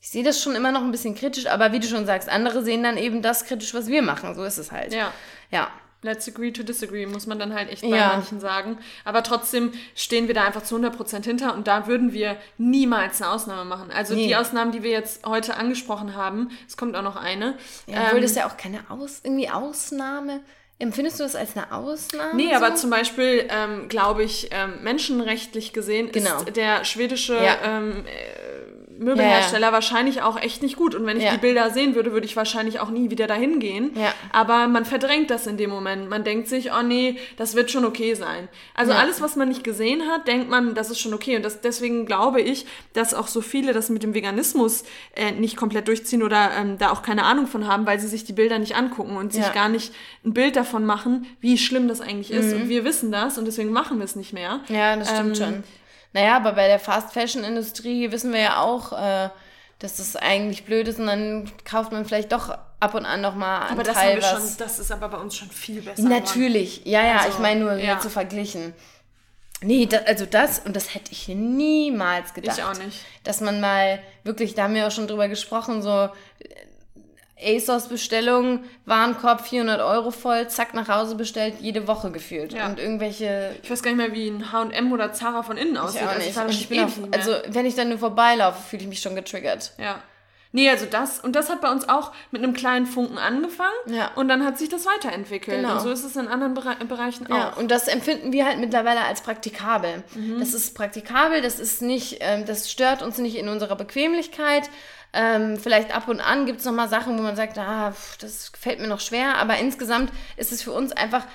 ich 0.00 0.10
sehe 0.10 0.24
das 0.24 0.42
schon 0.42 0.56
immer 0.56 0.72
noch 0.72 0.80
ein 0.80 0.90
bisschen 0.90 1.14
kritisch, 1.14 1.46
aber 1.46 1.72
wie 1.72 1.78
du 1.78 1.86
schon 1.86 2.06
sagst, 2.06 2.28
andere 2.28 2.64
sehen 2.64 2.82
dann 2.82 2.96
eben 2.96 3.22
das 3.22 3.44
kritisch, 3.44 3.74
was 3.74 3.86
wir 3.86 4.02
machen. 4.02 4.34
So 4.34 4.42
ist 4.42 4.58
es 4.58 4.72
halt. 4.72 4.92
Ja. 4.92 5.12
Ja. 5.52 5.70
Let's 6.04 6.26
agree 6.26 6.50
to 6.50 6.64
disagree, 6.64 7.06
muss 7.06 7.28
man 7.28 7.38
dann 7.38 7.54
halt 7.54 7.70
echt 7.70 7.82
bei 7.82 7.96
ja. 7.96 8.08
manchen 8.08 8.40
sagen. 8.40 8.76
Aber 9.04 9.22
trotzdem 9.22 9.70
stehen 9.94 10.26
wir 10.26 10.34
da 10.34 10.42
einfach 10.42 10.64
zu 10.64 10.74
100% 10.74 11.22
hinter 11.22 11.54
und 11.54 11.68
da 11.68 11.86
würden 11.86 12.12
wir 12.12 12.36
niemals 12.58 13.22
eine 13.22 13.30
Ausnahme 13.30 13.64
machen. 13.64 13.92
Also 13.92 14.14
nee. 14.14 14.26
die 14.26 14.34
Ausnahmen, 14.34 14.72
die 14.72 14.82
wir 14.82 14.90
jetzt 14.90 15.24
heute 15.24 15.56
angesprochen 15.56 16.16
haben, 16.16 16.50
es 16.66 16.76
kommt 16.76 16.96
auch 16.96 17.02
noch 17.02 17.14
eine. 17.14 17.56
Ja, 17.86 18.06
obwohl 18.06 18.18
ähm, 18.18 18.22
das 18.22 18.34
ja 18.34 18.48
auch 18.48 18.56
keine 18.56 18.80
Aus 18.90 19.20
irgendwie 19.22 19.48
Ausnahme 19.48 20.40
Empfindest 20.82 21.20
du 21.20 21.22
das 21.22 21.36
als 21.36 21.56
eine 21.56 21.70
Ausnahme? 21.70 22.34
Nee, 22.34 22.48
so? 22.48 22.56
aber 22.56 22.74
zum 22.74 22.90
Beispiel, 22.90 23.46
ähm, 23.50 23.88
glaube 23.88 24.24
ich, 24.24 24.48
ähm, 24.50 24.82
menschenrechtlich 24.82 25.72
gesehen 25.72 26.10
genau. 26.10 26.38
ist 26.38 26.56
der 26.56 26.84
schwedische 26.84 27.36
ja. 27.36 27.56
ähm, 27.62 28.04
Möbelhersteller 28.98 29.68
ja. 29.68 29.72
wahrscheinlich 29.72 30.22
auch 30.22 30.40
echt 30.40 30.62
nicht 30.62 30.76
gut. 30.76 30.94
Und 30.94 31.06
wenn 31.06 31.16
ich 31.16 31.24
ja. 31.24 31.32
die 31.32 31.38
Bilder 31.38 31.70
sehen 31.70 31.94
würde, 31.94 32.12
würde 32.12 32.26
ich 32.26 32.36
wahrscheinlich 32.36 32.80
auch 32.80 32.90
nie 32.90 33.10
wieder 33.10 33.26
dahin 33.26 33.60
gehen. 33.60 33.92
Ja. 33.94 34.12
Aber 34.32 34.68
man 34.68 34.84
verdrängt 34.84 35.30
das 35.30 35.46
in 35.46 35.56
dem 35.56 35.70
Moment. 35.70 36.08
Man 36.08 36.24
denkt 36.24 36.48
sich, 36.48 36.72
oh 36.72 36.82
nee, 36.82 37.16
das 37.36 37.54
wird 37.54 37.70
schon 37.70 37.84
okay 37.84 38.14
sein. 38.14 38.48
Also 38.74 38.92
alles, 38.92 39.20
was 39.20 39.36
man 39.36 39.48
nicht 39.48 39.64
gesehen 39.64 40.02
hat, 40.08 40.26
denkt 40.26 40.48
man, 40.48 40.74
das 40.74 40.90
ist 40.90 41.00
schon 41.00 41.14
okay. 41.14 41.36
Und 41.36 41.44
das, 41.44 41.60
deswegen 41.60 42.06
glaube 42.06 42.40
ich, 42.40 42.66
dass 42.92 43.14
auch 43.14 43.28
so 43.28 43.40
viele 43.40 43.72
das 43.72 43.88
mit 43.88 44.02
dem 44.02 44.14
Veganismus 44.14 44.84
äh, 45.14 45.32
nicht 45.32 45.56
komplett 45.56 45.88
durchziehen 45.88 46.22
oder 46.22 46.50
ähm, 46.58 46.78
da 46.78 46.90
auch 46.90 47.02
keine 47.02 47.24
Ahnung 47.24 47.46
von 47.46 47.66
haben, 47.66 47.86
weil 47.86 47.98
sie 48.00 48.08
sich 48.08 48.24
die 48.24 48.32
Bilder 48.32 48.58
nicht 48.58 48.76
angucken 48.76 49.16
und 49.16 49.32
sich 49.32 49.52
gar 49.52 49.68
nicht 49.68 49.92
ein 50.24 50.32
Bild 50.34 50.56
davon 50.56 50.84
machen, 50.84 51.26
wie 51.40 51.58
schlimm 51.58 51.88
das 51.88 52.00
eigentlich 52.00 52.30
ist. 52.30 52.54
Mhm. 52.54 52.62
Und 52.62 52.68
wir 52.68 52.84
wissen 52.84 53.12
das 53.12 53.38
und 53.38 53.46
deswegen 53.46 53.72
machen 53.72 53.98
wir 53.98 54.04
es 54.04 54.16
nicht 54.16 54.32
mehr. 54.32 54.60
Ja, 54.68 54.96
das 54.96 55.10
stimmt 55.10 55.40
ähm, 55.40 55.44
schon. 55.44 55.64
Naja, 56.12 56.36
aber 56.36 56.52
bei 56.52 56.68
der 56.68 56.78
Fast-Fashion-Industrie 56.78 58.10
wissen 58.12 58.32
wir 58.32 58.40
ja 58.40 58.60
auch, 58.60 58.92
äh, 58.92 59.30
dass 59.78 59.96
das 59.96 60.16
eigentlich 60.16 60.64
blöd 60.64 60.88
ist 60.88 60.98
und 60.98 61.06
dann 61.06 61.50
kauft 61.64 61.92
man 61.92 62.04
vielleicht 62.04 62.32
doch 62.32 62.56
ab 62.80 62.94
und 62.94 63.06
an 63.06 63.20
nochmal 63.20 63.62
ein 63.62 63.72
Aber 63.72 63.82
das, 63.82 63.94
Teil, 63.94 64.22
haben 64.22 64.22
wir 64.22 64.48
schon, 64.48 64.56
das 64.58 64.78
ist 64.78 64.92
aber 64.92 65.08
bei 65.08 65.18
uns 65.18 65.36
schon 65.36 65.50
viel 65.50 65.82
besser. 65.82 66.02
Natürlich, 66.02 66.82
ja, 66.84 67.04
ja, 67.04 67.16
also, 67.18 67.30
ich 67.30 67.38
meine 67.38 67.60
nur 67.60 67.74
ja. 67.74 67.98
zu 67.98 68.10
verglichen. 68.10 68.74
Nee, 69.62 69.86
das, 69.86 70.06
also 70.06 70.26
das, 70.26 70.58
und 70.60 70.74
das 70.74 70.94
hätte 70.94 71.12
ich 71.12 71.28
niemals 71.28 72.34
gedacht. 72.34 72.58
Ich 72.58 72.64
auch 72.64 72.76
nicht. 72.76 72.98
Dass 73.24 73.40
man 73.40 73.60
mal 73.60 74.00
wirklich, 74.24 74.54
da 74.54 74.64
haben 74.64 74.74
wir 74.74 74.86
auch 74.86 74.90
schon 74.90 75.06
drüber 75.06 75.28
gesprochen, 75.28 75.82
so 75.82 76.08
ASOS-Bestellung, 77.44 78.64
Warenkorb 78.86 79.46
400 79.46 79.80
Euro 79.80 80.10
voll, 80.10 80.48
zack, 80.48 80.74
nach 80.74 80.88
Hause 80.88 81.14
bestellt, 81.14 81.54
jede 81.60 81.86
Woche 81.86 82.10
gefühlt. 82.10 82.52
Ja. 82.52 82.66
Und 82.66 82.78
irgendwelche... 82.78 83.54
Ich 83.62 83.70
weiß 83.70 83.82
gar 83.82 83.90
nicht 83.90 83.98
mehr, 83.98 84.12
wie 84.12 84.28
ein 84.28 84.52
H&M 84.52 84.92
oder 84.92 85.12
Zara 85.12 85.42
von 85.42 85.56
innen 85.56 85.76
aussieht. 85.76 86.02
Also 86.02 86.48
ich, 86.48 86.60
ich 86.62 86.68
bin 86.68 86.84
auf, 86.84 86.98
also 87.12 87.32
wenn 87.48 87.66
ich 87.66 87.74
dann 87.74 87.88
nur 87.88 87.98
vorbeilaufe, 87.98 88.60
fühle 88.62 88.82
ich 88.82 88.88
mich 88.88 89.00
schon 89.00 89.14
getriggert. 89.14 89.72
Ja. 89.78 90.02
Nee, 90.54 90.68
also 90.68 90.84
das, 90.84 91.18
und 91.18 91.34
das 91.34 91.48
hat 91.48 91.62
bei 91.62 91.70
uns 91.70 91.88
auch 91.88 92.12
mit 92.30 92.42
einem 92.42 92.52
kleinen 92.52 92.84
Funken 92.84 93.16
angefangen 93.16 93.72
ja. 93.86 94.10
und 94.14 94.28
dann 94.28 94.44
hat 94.44 94.58
sich 94.58 94.68
das 94.68 94.84
weiterentwickelt. 94.84 95.62
Genau. 95.62 95.74
Und 95.74 95.80
so 95.80 95.90
ist 95.90 96.04
es 96.04 96.14
in 96.14 96.28
anderen 96.28 96.52
Bere 96.52 96.76
Bereichen 96.84 97.26
auch. 97.26 97.36
Ja, 97.36 97.48
und 97.54 97.70
das 97.70 97.88
empfinden 97.88 98.32
wir 98.32 98.44
halt 98.44 98.58
mittlerweile 98.58 99.00
als 99.00 99.22
praktikabel. 99.22 100.04
Mhm. 100.14 100.40
Das 100.40 100.52
ist 100.52 100.74
praktikabel, 100.74 101.40
das 101.40 101.58
ist 101.58 101.80
nicht, 101.80 102.18
ähm, 102.20 102.44
das 102.44 102.70
stört 102.70 103.02
uns 103.02 103.16
nicht 103.16 103.36
in 103.36 103.48
unserer 103.48 103.76
Bequemlichkeit. 103.76 104.68
Ähm, 105.14 105.58
vielleicht 105.58 105.94
ab 105.94 106.08
und 106.08 106.20
an 106.20 106.46
gibt 106.46 106.60
es 106.60 106.64
nochmal 106.64 106.88
Sachen, 106.88 107.18
wo 107.18 107.22
man 107.22 107.36
sagt, 107.36 107.58
ah, 107.58 107.92
das 108.20 108.50
fällt 108.58 108.80
mir 108.80 108.88
noch 108.88 109.00
schwer, 109.00 109.36
aber 109.36 109.58
insgesamt 109.58 110.10
ist 110.36 110.52
es 110.52 110.62
für 110.62 110.72
uns 110.72 110.92
einfach 110.92 111.26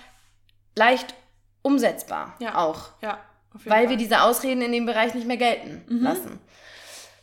leicht 0.75 1.13
umsetzbar. 1.61 2.35
Ja. 2.39 2.55
Auch. 2.55 2.89
Ja, 3.01 3.19
Weil 3.53 3.83
Fall. 3.83 3.89
wir 3.89 3.97
diese 3.97 4.21
Ausreden 4.21 4.61
in 4.61 4.71
dem 4.71 4.85
Bereich 4.85 5.13
nicht 5.13 5.27
mehr 5.27 5.37
gelten 5.37 5.83
lassen. 5.89 6.39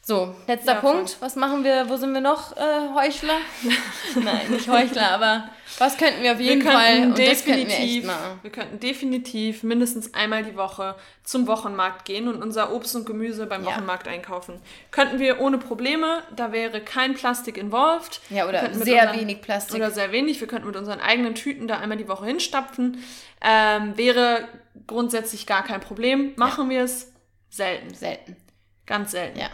So, 0.07 0.35
letzter 0.47 0.75
Ja, 0.75 0.81
voll. 0.83 0.97
Punkt. 0.97 1.17
Was 1.21 1.35
machen 1.35 1.65
wir? 1.65 1.89
Wo 1.89 1.97
sind 1.97 2.13
wir 2.13 2.21
noch? 2.21 2.55
Äh, 2.59 2.61
Heuchler? 2.95 3.39
Nein, 4.23 4.51
nicht 4.51 4.69
Heuchler, 4.69 5.13
aber 5.13 5.49
was 5.79 5.97
könnten 5.97 6.23
wir 6.23 6.33
auf 6.35 6.41
jeden 6.41 6.63
wir 6.63 6.71
Fall 6.73 6.93
könnten 6.93 7.11
und 7.13 7.19
das 7.19 7.43
könnten 7.47 7.69
wir 7.69 7.75
echt 7.79 8.05
wir 8.43 8.51
könnten 8.53 8.81
definitiv 8.81 9.63
mindestens 9.63 10.13
einmal 10.13 10.43
die 10.45 10.57
Woche 10.57 10.95
zum 11.23 11.47
Wochenmarkt 11.47 12.05
gehen 12.05 12.29
und 12.29 12.43
unser 12.43 12.71
Obst 12.75 12.95
und 12.95 13.07
Gemüse 13.07 13.47
beim 13.47 13.63
Ja. 13.65 13.71
Wochenmarkt 13.71 14.07
einkaufen. 14.07 14.61
Könnten 14.91 15.19
wir 15.21 15.41
ohne 15.41 15.57
Probleme, 15.57 16.23
da 16.37 16.53
wäre 16.53 16.83
kein 16.83 17.15
Plastik 17.15 17.57
involved. 17.57 18.21
Ja, 18.29 18.47
oder 18.47 18.61
sehr 18.75 19.05
unseren- 19.05 19.21
wenig 19.21 19.41
Plastik. 19.41 19.77
Oder 19.77 19.91
sehr 19.91 20.13
wenig. 20.13 20.39
Wir 20.39 20.49
könnten 20.49 20.67
mit 20.67 20.77
unseren 20.77 21.01
eigenen 21.01 21.35
Tüten 21.35 21.67
da 21.67 21.79
einmal 21.79 21.97
die 21.97 22.09
Woche 22.09 22.27
hinstapfen. 22.27 23.03
Ähm, 23.41 23.97
wäre 23.97 24.49
grundsätzlich 24.87 25.47
gar 25.47 25.65
kein 25.65 25.81
Problem. 25.81 26.35
Machen 26.37 26.69
wir 26.69 26.83
es 26.85 27.11
selten. 27.49 27.95
Selten. 27.95 28.37
Ganz 28.85 29.13
selten. 29.13 29.39
Ja. 29.39 29.49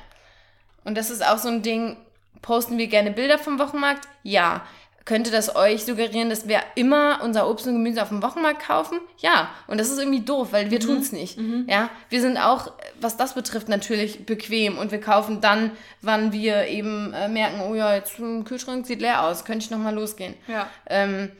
Und 0.84 0.96
das 0.96 1.10
ist 1.10 1.26
auch 1.26 1.38
so 1.38 1.48
ein 1.48 1.62
Ding, 1.62 1.96
posten 2.42 2.78
wir 2.78 2.86
gerne 2.86 3.10
Bilder 3.10 3.38
vom 3.38 3.58
Wochenmarkt? 3.58 4.08
Ja. 4.22 4.62
Könnte 5.06 5.30
das 5.30 5.56
euch 5.56 5.84
suggerieren, 5.84 6.28
dass 6.28 6.46
wir 6.46 6.60
immer 6.76 7.20
unser 7.24 7.48
Obst 7.48 7.66
und 7.66 7.72
Gemüse 7.72 8.02
auf 8.02 8.10
dem 8.10 8.22
Wochenmarkt 8.22 8.62
kaufen? 8.62 9.00
Ja. 9.18 9.48
Und 9.66 9.80
das 9.80 9.90
ist 9.90 9.98
irgendwie 9.98 10.20
doof, 10.20 10.48
weil 10.52 10.70
wir 10.70 10.78
tun's 10.78 11.10
nicht. 11.10 11.38
Ja. 11.66 11.90
Wir 12.10 12.20
sind 12.20 12.36
auch, 12.36 12.72
was 13.00 13.16
das 13.16 13.34
betrifft, 13.34 13.68
natürlich 13.68 14.26
bequem 14.26 14.78
und 14.78 14.92
wir 14.92 15.00
kaufen 15.00 15.40
dann, 15.40 15.72
wann 16.00 16.32
wir 16.32 16.66
eben 16.66 17.12
äh, 17.12 17.28
merken, 17.28 17.62
oh 17.68 17.74
ja, 17.74 17.94
jetzt 17.94 18.18
im 18.18 18.44
Kühlschrank 18.44 18.86
sieht 18.86 19.00
leer 19.00 19.24
aus, 19.24 19.44
könnte 19.44 19.64
ich 19.64 19.70
nochmal 19.70 19.94
losgehen. 19.94 20.34
Ja. 20.46 20.68
Ähm, 20.86 21.32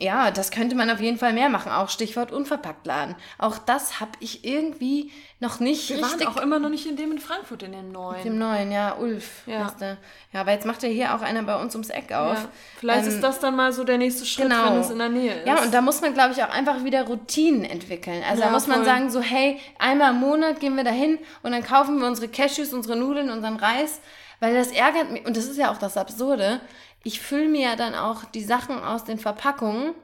ja, 0.00 0.30
das 0.30 0.50
könnte 0.50 0.74
man 0.74 0.88
auf 0.90 1.00
jeden 1.00 1.18
Fall 1.18 1.32
mehr 1.32 1.48
machen. 1.50 1.70
Auch 1.70 1.88
Stichwort 1.90 2.32
Unverpacktladen. 2.32 3.14
Auch 3.38 3.58
das 3.58 4.00
habe 4.00 4.12
ich 4.20 4.44
irgendwie 4.44 5.12
noch 5.40 5.60
nicht 5.60 5.88
Wir 5.90 5.96
richtig 5.98 6.26
waren 6.26 6.28
auch 6.36 6.40
immer 6.40 6.58
noch 6.58 6.68
nicht 6.70 6.86
in 6.86 6.96
dem 6.96 7.12
in 7.12 7.18
Frankfurt, 7.18 7.62
in 7.62 7.72
dem 7.72 7.92
neuen. 7.92 8.22
dem 8.22 8.38
neuen, 8.38 8.72
ja, 8.72 8.94
Ulf. 8.96 9.42
Ja. 9.46 9.72
Ja, 10.32 10.40
aber 10.40 10.52
jetzt 10.52 10.64
macht 10.66 10.82
ja 10.82 10.88
hier 10.88 11.14
auch 11.14 11.22
einer 11.22 11.42
bei 11.42 11.56
uns 11.56 11.74
ums 11.74 11.90
Eck 11.90 12.12
auf. 12.12 12.38
Ja. 12.38 12.48
Vielleicht 12.78 13.02
Ähm, 13.06 13.08
ist 13.14 13.20
das 13.20 13.40
dann 13.40 13.56
mal 13.56 13.72
so 13.72 13.84
der 13.84 13.98
nächste 13.98 14.24
Schritt, 14.26 14.48
genau. 14.48 14.72
wenn 14.72 14.80
es 14.80 14.90
in 14.90 14.98
der 14.98 15.08
Nähe 15.08 15.34
ist. 15.40 15.46
Ja, 15.46 15.62
und 15.62 15.72
da 15.74 15.80
muss 15.80 16.00
man, 16.00 16.14
glaube 16.14 16.32
ich, 16.32 16.42
auch 16.42 16.50
einfach 16.50 16.82
wieder 16.84 17.02
Routinen 17.04 17.64
entwickeln. 17.64 18.22
Also 18.28 18.40
da 18.42 18.46
Ja, 18.48 18.52
muss 18.52 18.66
man 18.66 18.78
voll. 18.78 18.84
sagen, 18.86 19.10
so, 19.10 19.20
hey, 19.20 19.58
einmal 19.78 20.10
im 20.12 20.20
Monat 20.20 20.60
gehen 20.60 20.76
wir 20.76 20.84
dahin 20.84 21.18
und 21.42 21.52
dann 21.52 21.62
kaufen 21.62 21.98
wir 22.00 22.06
unsere 22.06 22.28
Cashews, 22.28 22.72
unsere 22.72 22.96
Nudeln, 22.96 23.30
unseren 23.30 23.56
Reis, 23.56 24.00
weil 24.40 24.54
das 24.54 24.72
ärgert 24.72 25.10
mich. 25.10 25.26
Und 25.26 25.36
das 25.36 25.44
ist 25.44 25.58
ja 25.58 25.70
auch 25.70 25.76
das 25.78 25.96
Absurde. 25.96 26.60
Ich 27.02 27.20
fülle 27.20 27.48
mir 27.48 27.70
ja 27.70 27.76
dann 27.76 27.94
auch 27.94 28.24
die 28.24 28.44
Sachen 28.44 28.78
aus 28.82 29.04
den 29.04 29.18
Verpackungen 29.18 29.94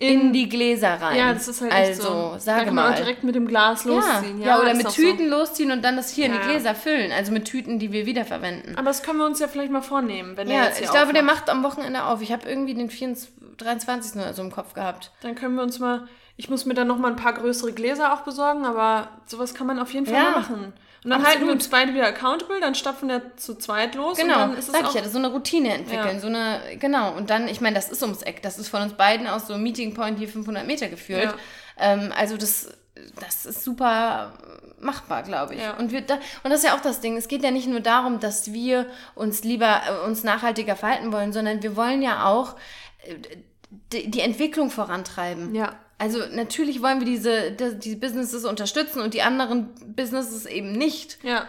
in, 0.00 0.32
die 0.32 0.48
Gläser 0.48 0.94
rein. 1.00 1.16
Ja, 1.16 1.34
das 1.34 1.46
ist 1.46 1.60
halt 1.60 1.72
also, 1.72 1.90
echt 1.90 2.02
so. 2.02 2.34
sage 2.38 2.60
da 2.60 2.64
kann 2.64 2.74
man 2.74 2.84
mal. 2.86 2.92
auch 2.92 2.96
direkt 2.96 3.22
mit 3.22 3.34
dem 3.34 3.46
Glas 3.46 3.84
ja, 3.84 3.90
losziehen. 3.90 4.40
ja, 4.40 4.58
oder 4.58 4.74
mit 4.74 4.88
Tüten 4.88 5.28
losziehen 5.28 5.70
und 5.72 5.82
dann 5.84 5.96
das 5.96 6.10
hier 6.10 6.26
in 6.26 6.32
Ja, 6.32 6.38
die 6.38 6.46
ja. 6.46 6.52
Gläser 6.52 6.74
füllen. 6.74 7.12
Also 7.12 7.32
mit 7.32 7.44
Tüten, 7.44 7.78
die 7.78 7.92
wir 7.92 8.06
wiederverwenden. 8.06 8.72
So. 8.72 8.78
Aber 8.78 8.86
das 8.86 9.02
können 9.02 9.18
wir 9.18 9.26
uns 9.26 9.40
ja 9.40 9.48
vielleicht 9.48 9.70
mal 9.70 9.82
vornehmen, 9.82 10.38
wenn 10.38 10.48
der 10.48 10.56
Ja, 10.56 10.64
jetzt 10.64 10.78
hier 10.78 10.86
ich 10.86 10.90
glaube, 10.90 11.12
der 11.12 11.22
aufmacht. 11.22 11.40
macht 11.40 11.50
am 11.50 11.62
Wochenende 11.62 12.04
auf. 12.04 12.22
Ich 12.22 12.32
habe 12.32 12.48
irgendwie 12.48 12.72
den 12.72 12.88
24, 12.88 13.30
23. 13.58 14.14
oder 14.14 14.32
so 14.32 14.40
im 14.40 14.50
Kopf 14.50 14.72
gehabt. 14.72 15.12
Dann 15.20 15.34
können 15.34 15.54
wir 15.56 15.62
uns 15.62 15.78
mal... 15.78 16.08
Ich 16.40 16.48
muss 16.48 16.64
mir 16.64 16.72
dann 16.72 16.86
noch 16.86 16.96
mal 16.96 17.08
ein 17.10 17.16
paar 17.16 17.34
größere 17.34 17.74
Gläser 17.74 18.14
auch 18.14 18.22
besorgen, 18.22 18.64
aber 18.64 19.08
sowas 19.26 19.52
kann 19.52 19.66
man 19.66 19.78
auf 19.78 19.92
jeden 19.92 20.06
Fall 20.06 20.14
Ja, 20.14 20.30
machen. 20.30 20.72
Und 21.04 21.10
dann 21.10 21.12
absolut. 21.12 21.28
halten 21.28 21.46
wir 21.46 21.52
uns 21.52 21.68
beide 21.68 21.92
wieder 21.92 22.06
accountable, 22.06 22.60
dann 22.60 22.74
stapfen 22.74 23.10
wir 23.10 23.36
zu 23.36 23.56
zweit 23.56 23.94
los 23.94 24.18
und 24.18 24.24
Genau, 24.24 24.38
dann 24.38 24.56
ist 24.56 24.68
es 24.68 24.72
sag 24.72 24.86
auch... 24.86 24.94
ich 24.94 25.02
ja, 25.02 25.06
so 25.06 25.18
eine 25.18 25.28
Routine 25.28 25.74
entwickeln, 25.74 26.14
Ja. 26.14 26.18
so 26.18 26.28
eine, 26.28 26.60
genau. 26.78 27.12
Und 27.12 27.28
dann, 27.28 27.46
ich 27.46 27.60
meine, 27.60 27.74
das 27.76 27.90
ist 27.90 28.00
ums 28.00 28.22
Eck, 28.22 28.40
das 28.40 28.58
ist 28.58 28.68
von 28.70 28.80
uns 28.80 28.94
beiden 28.94 29.26
aus 29.26 29.48
so 29.48 29.58
Meeting 29.58 29.92
Point 29.92 30.18
hier 30.18 30.28
500 30.30 30.66
Meter 30.66 30.88
geführt. 30.88 31.24
Ja. 31.24 31.34
Ähm, 31.76 32.10
also 32.16 32.38
das, 32.38 32.70
das 33.20 33.44
ist 33.44 33.62
super 33.62 34.32
machbar, 34.80 35.22
glaube 35.22 35.56
ich. 35.56 35.60
Ja. 35.60 35.74
Und, 35.76 35.92
wir 35.92 36.00
da, 36.00 36.14
und 36.42 36.48
das 36.50 36.60
ist 36.60 36.64
ja 36.64 36.74
auch 36.74 36.80
das 36.80 37.00
Ding, 37.02 37.18
es 37.18 37.28
geht 37.28 37.42
ja 37.42 37.50
nicht 37.50 37.68
nur 37.68 37.80
darum, 37.80 38.18
dass 38.18 38.54
wir 38.54 38.86
uns 39.14 39.44
lieber, 39.44 39.82
äh, 39.86 40.06
uns 40.06 40.24
nachhaltiger 40.24 40.74
verhalten 40.74 41.12
wollen, 41.12 41.34
sondern 41.34 41.62
wir 41.62 41.76
wollen 41.76 42.00
ja 42.00 42.24
auch 42.24 42.56
äh, 43.04 43.16
die, 43.92 44.10
die 44.10 44.20
Entwicklung 44.20 44.70
vorantreiben. 44.70 45.54
Ja. 45.54 45.74
Also 46.00 46.20
natürlich 46.32 46.82
wollen 46.82 46.98
wir 47.00 47.06
diese, 47.06 47.52
die, 47.52 47.94
Businesses 47.94 48.46
unterstützen 48.46 49.00
und 49.02 49.12
die 49.12 49.20
anderen 49.20 49.68
Businesses 49.94 50.46
eben 50.46 50.72
nicht. 50.72 51.18
Ja. 51.22 51.46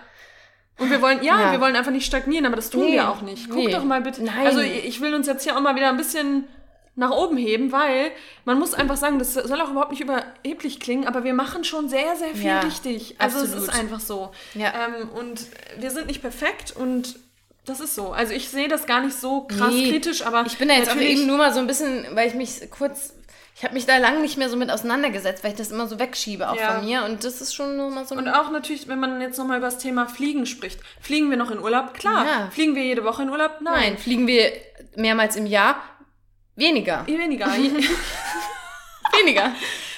Und 0.77 0.89
wir 0.91 1.01
wollen, 1.01 1.23
ja, 1.23 1.39
Ja. 1.39 1.51
wir 1.53 1.61
wollen 1.61 1.75
einfach 1.77 1.91
nicht 1.93 2.05
stagnieren, 2.05 2.45
aber 2.45 2.57
das 2.57 2.69
tun 2.69 2.81
Nee. 2.85 2.93
wir 2.93 3.09
auch 3.09 3.21
nicht. 3.21 3.47
Guck 3.49 3.55
Nee. 3.65 3.71
doch 3.71 3.85
mal 3.85 4.01
bitte. 4.01 4.23
Nein. 4.23 4.45
Also 4.45 4.59
ich 4.59 4.99
will 4.99 5.13
uns 5.15 5.25
jetzt 5.27 5.43
hier 5.43 5.55
auch 5.55 5.61
mal 5.61 5.75
wieder 5.77 5.87
ein 5.87 5.95
bisschen 5.95 6.49
nach 6.95 7.11
oben 7.11 7.37
heben, 7.37 7.71
weil 7.71 8.11
man 8.43 8.59
muss 8.59 8.73
einfach 8.73 8.97
sagen, 8.97 9.19
das 9.19 9.33
soll 9.35 9.61
auch 9.61 9.71
überhaupt 9.71 9.91
nicht 9.91 10.01
überheblich 10.01 10.81
klingen, 10.81 11.07
aber 11.07 11.23
wir 11.23 11.33
machen 11.33 11.63
schon 11.63 11.87
sehr, 11.87 12.17
sehr 12.17 12.35
viel 12.35 12.47
Ja, 12.47 12.59
richtig. 12.59 13.15
Also 13.19 13.37
es 13.37 13.43
absolut. 13.53 13.69
ist 13.69 13.73
einfach 13.79 14.01
so. 14.01 14.31
Ja. 14.53 14.73
Ähm, 14.85 15.07
und 15.17 15.45
wir 15.79 15.91
sind 15.91 16.07
nicht 16.07 16.21
perfekt 16.21 16.73
und 16.75 17.17
das 17.65 17.79
ist 17.79 17.95
so. 17.95 18.09
Also 18.11 18.33
ich 18.33 18.49
sehe 18.49 18.67
das 18.67 18.85
gar 18.87 19.01
nicht 19.01 19.15
so 19.15 19.41
krass 19.43 19.71
Nee. 19.71 19.89
kritisch, 19.91 20.25
aber 20.25 20.43
Ich 20.45 20.57
bin 20.57 20.67
da 20.67 20.73
jetzt 20.73 20.91
auch 20.91 20.97
eben 20.97 21.25
nur 21.27 21.37
mal 21.37 21.53
so 21.53 21.59
ein 21.59 21.67
bisschen, 21.67 22.05
weil 22.15 22.27
ich 22.27 22.33
mich 22.33 22.69
kurz, 22.71 23.13
ich 23.61 23.63
habe 23.63 23.75
mich 23.75 23.85
da 23.85 23.97
lange 23.97 24.21
nicht 24.21 24.37
mehr 24.37 24.49
so 24.49 24.57
mit 24.57 24.71
auseinandergesetzt, 24.71 25.43
weil 25.43 25.51
ich 25.51 25.57
das 25.57 25.69
immer 25.69 25.85
so 25.85 25.99
wegschiebe 25.99 26.49
auch 26.49 26.55
Ja. 26.55 26.71
von 26.73 26.83
mir 26.83 27.03
und 27.05 27.23
das 27.23 27.41
ist 27.41 27.53
schon 27.53 27.77
nur 27.77 27.91
mal 27.91 28.07
so. 28.07 28.15
Und 28.15 28.27
auch 28.27 28.49
natürlich, 28.49 28.87
wenn 28.87 28.99
man 28.99 29.21
jetzt 29.21 29.37
nochmal 29.37 29.59
über 29.59 29.67
das 29.67 29.77
Thema 29.77 30.07
Fliegen 30.07 30.47
spricht. 30.47 30.79
Fliegen 30.99 31.29
wir 31.29 31.37
noch 31.37 31.51
in 31.51 31.59
Urlaub? 31.59 31.93
Klar. 31.93 32.25
Ja. 32.25 32.49
Fliegen 32.51 32.73
wir 32.73 32.83
jede 32.83 33.03
Woche 33.03 33.21
in 33.21 33.29
Urlaub? 33.29 33.61
Nein, 33.61 33.99
fliegen 33.99 34.25
wir 34.25 34.51
mehrmals 34.95 35.35
im 35.35 35.45
Jahr? 35.45 35.75
Weniger. 36.55 37.05
Weniger. 37.05 37.45
Weniger. 39.19 39.51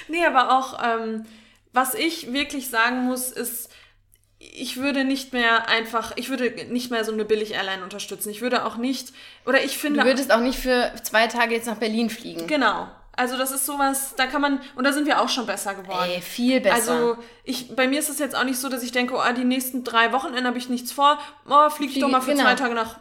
Nee, 0.09 0.25
aber 0.25 0.57
auch, 0.57 0.83
ähm, 0.83 1.25
was 1.71 1.93
ich 1.93 2.33
wirklich 2.33 2.69
sagen 2.69 3.05
muss, 3.05 3.31
ist, 3.31 3.69
ich 4.39 4.75
würde 4.75 5.05
nicht 5.05 5.31
mehr 5.31 5.69
einfach, 5.69 6.11
ich 6.17 6.27
würde 6.27 6.51
nicht 6.69 6.91
mehr 6.91 7.05
so 7.05 7.13
eine 7.13 7.23
Billig-Airline 7.23 7.81
unterstützen. 7.81 8.29
Ich 8.29 8.41
würde 8.41 8.65
auch 8.65 8.75
nicht, 8.75 9.13
oder 9.45 9.63
ich 9.63 9.77
finde. 9.77 10.01
Du 10.01 10.05
würdest 10.05 10.33
auch 10.33 10.41
nicht 10.41 10.59
für 10.59 10.91
zwei 11.03 11.27
Tage 11.27 11.55
jetzt 11.55 11.67
nach 11.67 11.77
Berlin 11.77 12.09
fliegen. 12.09 12.45
genau. 12.45 12.89
Also 13.15 13.37
das 13.37 13.51
ist 13.51 13.65
sowas, 13.67 14.15
da 14.17 14.25
kann 14.25 14.41
man, 14.41 14.59
und 14.75 14.83
da 14.85 14.91
sind 14.91 15.05
wir 15.05 15.21
auch 15.21 15.29
schon 15.29 15.45
besser 15.45 15.75
geworden. 15.75 16.09
Ey, 16.09 16.19
viel 16.21 16.59
besser. 16.61 16.75
Also 16.75 17.17
ich, 17.43 17.75
bei 17.75 17.87
mir 17.87 17.99
ist 17.99 18.09
es 18.09 18.17
jetzt 18.19 18.35
auch 18.35 18.43
nicht 18.43 18.57
so, 18.59 18.69
dass 18.69 18.81
ich 18.81 18.91
denke, 18.91 19.13
oh, 19.15 19.33
die 19.37 19.43
nächsten 19.43 19.83
drei 19.83 20.11
Wochenende 20.11 20.47
habe 20.47 20.57
ich 20.57 20.67
nichts 20.69 20.91
vor. 20.91 21.19
Oh, 21.47 21.69
fliege 21.69 21.93
ich 21.93 21.99
doch 21.99 22.07
mal 22.09 22.21
für 22.21 22.31
genau. 22.31 22.43
zwei 22.45 22.55
Tage 22.55 22.73
nach 22.73 22.97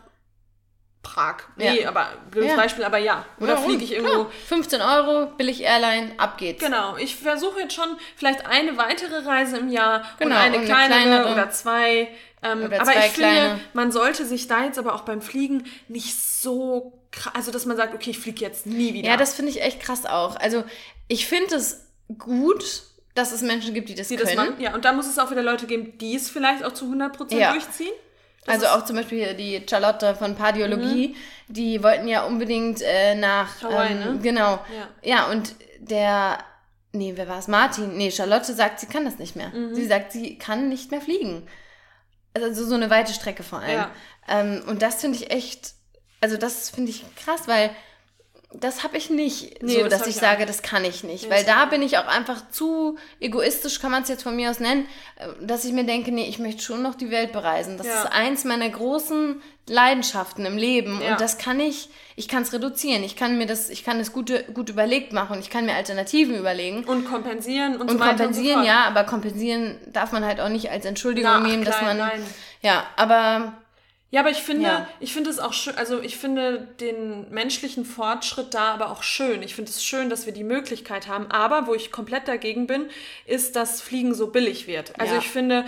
Prag. 1.03 1.37
Nee, 1.57 1.81
Ja. 1.83 1.89
aber 1.89 2.09
blödes 2.31 2.51
Ja. 2.51 2.57
Beispiel, 2.57 2.85
aber 2.85 2.99
ja. 2.99 3.25
Oder 3.41 3.55
Ja, 3.55 3.57
fliege 3.57 3.83
ich 3.83 3.93
irgendwo. 3.93 4.25
klar. 4.27 4.31
15 4.49 4.81
Euro, 4.83 5.27
billig 5.37 5.63
Airline, 5.63 6.13
ab 6.19 6.39
geht's. 6.39 6.63
Genau, 6.63 6.97
ich 6.97 7.17
versuche 7.17 7.61
jetzt 7.61 7.75
schon 7.75 7.97
vielleicht 8.17 8.47
eine 8.47 8.77
weitere 8.77 9.27
Reise 9.27 9.57
im 9.57 9.69
Jahr 9.69 10.05
Genau, 10.19 10.35
und 10.37 10.41
eine 10.41 10.57
und 10.59 10.63
eine 10.63 10.67
kleinere, 10.67 10.99
kleinere. 11.01 11.33
oder 11.33 11.51
zwei. 11.51 12.09
Ähm, 12.45 12.65
Oder 12.65 12.81
aber 12.83 12.85
zwei 12.93 13.07
ich 13.07 13.13
finde, 13.13 13.29
kleine. 13.31 13.61
man 13.73 13.91
sollte 13.93 14.25
sich 14.27 14.47
da 14.47 14.65
jetzt 14.65 14.79
aber 14.79 14.95
auch 14.95 15.03
beim 15.03 15.23
Fliegen 15.23 15.65
nicht 15.89 16.17
so 16.19 16.93
also 17.35 17.51
dass 17.51 17.67
man 17.67 17.77
sagt, 17.77 17.95
okay, 17.95 18.11
ich 18.11 18.19
fliege 18.19 18.41
jetzt 18.41 18.67
nie 18.67 18.95
wieder. 18.95 19.09
Ja, 19.09 19.17
das 19.17 19.35
finde 19.35 19.51
ich 19.51 19.63
echt 19.63 19.81
krass 19.81 20.07
auch. 20.07 20.37
Also 20.37 20.65
ich 21.09 21.27
finde 21.27 21.55
es 21.57 21.87
gut, 22.19 22.83
dass 23.15 23.33
es 23.33 23.43
Menschen 23.43 23.75
gibt, 23.75 23.89
die 23.89 23.95
das 23.95 24.09
die 24.09 24.17
können. 24.17 24.29
das 24.37 24.37
machen. 24.37 24.61
Ja, 24.61 24.75
und 24.75 24.85
da 24.85 24.93
muss 24.93 25.07
es 25.07 25.19
auch 25.19 25.31
wieder 25.31 25.43
Leute 25.43 25.67
geben, 25.67 25.99
die 25.99 26.15
es 26.17 26.31
vielleicht 26.31 26.65
auch 26.65 26.73
zu 26.73 26.87
100% 26.87 27.35
Ja. 27.39 27.53
durchziehen. 27.53 27.93
Das 28.45 28.55
Also 28.57 28.67
auch 28.69 28.85
zum 28.85 28.97
Beispiel 28.97 29.19
hier 29.25 29.35
die 29.35 29.65
Charlotte 29.69 30.15
von 30.17 30.35
Pardiologie, 30.35 31.15
die 31.49 31.81
wollten 31.83 32.09
ja 32.09 32.25
unbedingt 32.25 32.81
äh, 32.83 33.15
nach 33.15 33.63
Hawaii, 33.63 33.93
ähm, 33.93 33.99
ne? 33.99 34.19
Genau. 34.23 34.59
Ja. 34.75 34.89
Ja, 35.03 35.31
und 35.31 35.55
der, 35.79 36.39
nee, 36.93 37.13
wer 37.15 37.29
war 37.29 37.39
es? 37.39 37.47
Martin. 37.47 37.97
Nee, 37.97 38.11
Charlotte 38.11 38.53
sagt, 38.53 38.81
sie 38.81 38.87
kann 38.87 39.05
das 39.05 39.19
nicht 39.19 39.37
mehr. 39.37 39.51
Mhm. 39.51 39.75
Sie 39.77 39.87
sagt, 39.87 40.11
sie 40.13 40.39
kann 40.39 40.69
nicht 40.69 40.91
mehr 40.91 41.01
fliegen. 41.01 41.47
Also 42.35 42.65
so 42.65 42.75
eine 42.75 42.91
weite 42.91 43.13
Strecke 43.13 43.43
vor 43.45 43.61
allem. 43.61 43.77
Ja. 43.77 43.91
Ähm, 44.27 44.63
und 44.67 44.83
das 44.83 45.01
finde 45.03 45.19
ich 45.19 45.31
echt, 45.31 45.75
also 46.23 46.39
das 46.39 46.71
finde 46.71 46.91
ich 46.91 47.05
krass, 47.17 47.43
weil 47.47 47.71
das 48.55 48.85
habe 48.85 48.99
ich 48.99 49.09
nicht 49.09 49.63
Nee, 49.63 49.77
so, 49.77 49.89
das 49.89 50.01
dass 50.01 50.09
ich 50.09 50.15
ich 50.17 50.21
sage, 50.21 50.45
das 50.45 50.61
kann 50.61 50.85
ich 50.85 51.05
nicht. 51.05 51.25
Nee, 51.25 51.31
weil 51.31 51.43
da 51.45 51.65
bin 51.65 51.81
ich 51.81 51.97
auch 51.97 52.07
einfach 52.07 52.51
zu 52.51 52.99
egoistisch, 53.19 53.81
kann 53.81 53.91
man 53.91 54.03
es 54.03 54.11
jetzt 54.11 54.23
von 54.25 54.37
mir 54.37 54.51
aus 54.51 54.61
nennen, 54.61 54.87
äh, 55.17 55.27
dass 55.47 55.65
ich 55.65 55.73
mir 55.73 55.85
denke, 55.85 56.13
nee, 56.13 56.27
ich 56.29 56.39
möchte 56.39 56.63
schon 56.63 56.83
noch 56.83 56.95
die 56.95 57.11
Welt 57.11 57.33
bereisen. 57.33 57.79
Das 57.79 57.87
Ja. 57.87 58.03
ist 58.03 58.13
eins 58.13 58.45
meiner 58.45 58.69
großen 58.69 59.41
Leidenschaften 59.69 60.45
im 60.45 60.59
Leben. 60.59 61.01
Ja. 61.01 61.13
Und 61.13 61.21
das 61.23 61.39
kann 61.39 61.61
ich, 61.61 61.89
ich 62.15 62.29
kann 62.29 62.43
es 62.43 62.53
reduzieren. 62.53 63.03
Ich 63.05 63.17
kann 63.17 63.39
mir 63.39 63.47
das, 63.47 63.71
ich 63.71 63.85
kann 63.85 63.99
es 64.01 64.13
gut, 64.13 64.31
gut 64.53 64.69
überlegt 64.69 65.15
machen 65.15 65.33
und 65.37 65.39
ich 65.39 65.49
kann 65.49 65.65
mir 65.65 65.75
Alternativen 65.75 66.35
überlegen. 66.35 66.85
und 66.85 67.07
kompensieren 67.07 67.77
und, 67.77 67.83
Und 67.83 67.93
so 67.93 68.01
weiter 68.01 68.17
kompensieren, 68.25 68.59
und 68.59 68.65
so 68.65 68.69
ja, 68.69 68.85
aber 68.85 69.05
kompensieren 69.05 69.79
darf 69.87 70.13
man 70.13 70.27
halt 70.27 70.41
auch 70.41 70.51
nicht 70.51 70.71
als 70.71 70.85
Entschuldigung 70.85 71.31
Na, 71.33 71.39
ach, 71.39 71.47
nehmen, 71.49 71.65
dass 71.65 71.79
klein, 71.79 71.97
man. 71.97 72.09
nein. 72.09 72.27
Ja, 72.61 72.85
aber 72.97 73.55
Ja, 74.13 74.21
aber 74.21 74.31
ich 74.31 74.43
finde, 74.43 74.65
Ja. 74.65 74.87
ich 75.01 75.15
finde 75.15 75.31
es 75.31 75.39
auch 75.39 75.55
schön, 75.55 75.75
also 75.77 76.01
ich 76.03 76.19
finde 76.19 76.69
den 76.81 77.31
menschlichen 77.31 77.87
Fortschritt 77.87 78.53
da 78.53 78.75
aber 78.75 78.91
auch 78.93 79.03
schön. 79.03 79.43
Ich 79.43 79.55
finde 79.55 79.71
es 79.71 79.83
schön, 79.83 80.11
dass 80.11 80.27
wir 80.27 80.35
die 80.35 80.45
Möglichkeit 80.45 81.09
haben. 81.09 81.31
Aber 81.31 81.67
wo 81.67 81.75
ich 81.75 81.91
komplett 81.91 82.29
dagegen 82.29 82.67
bin, 82.67 82.91
ist, 83.25 83.57
dass 83.57 83.81
Fliegen 83.81 84.15
so 84.15 84.27
billig 84.27 84.67
wird. 84.67 84.93
Also 85.01 85.15
Ja. 85.15 85.21
ich 85.21 85.29
finde, 85.31 85.65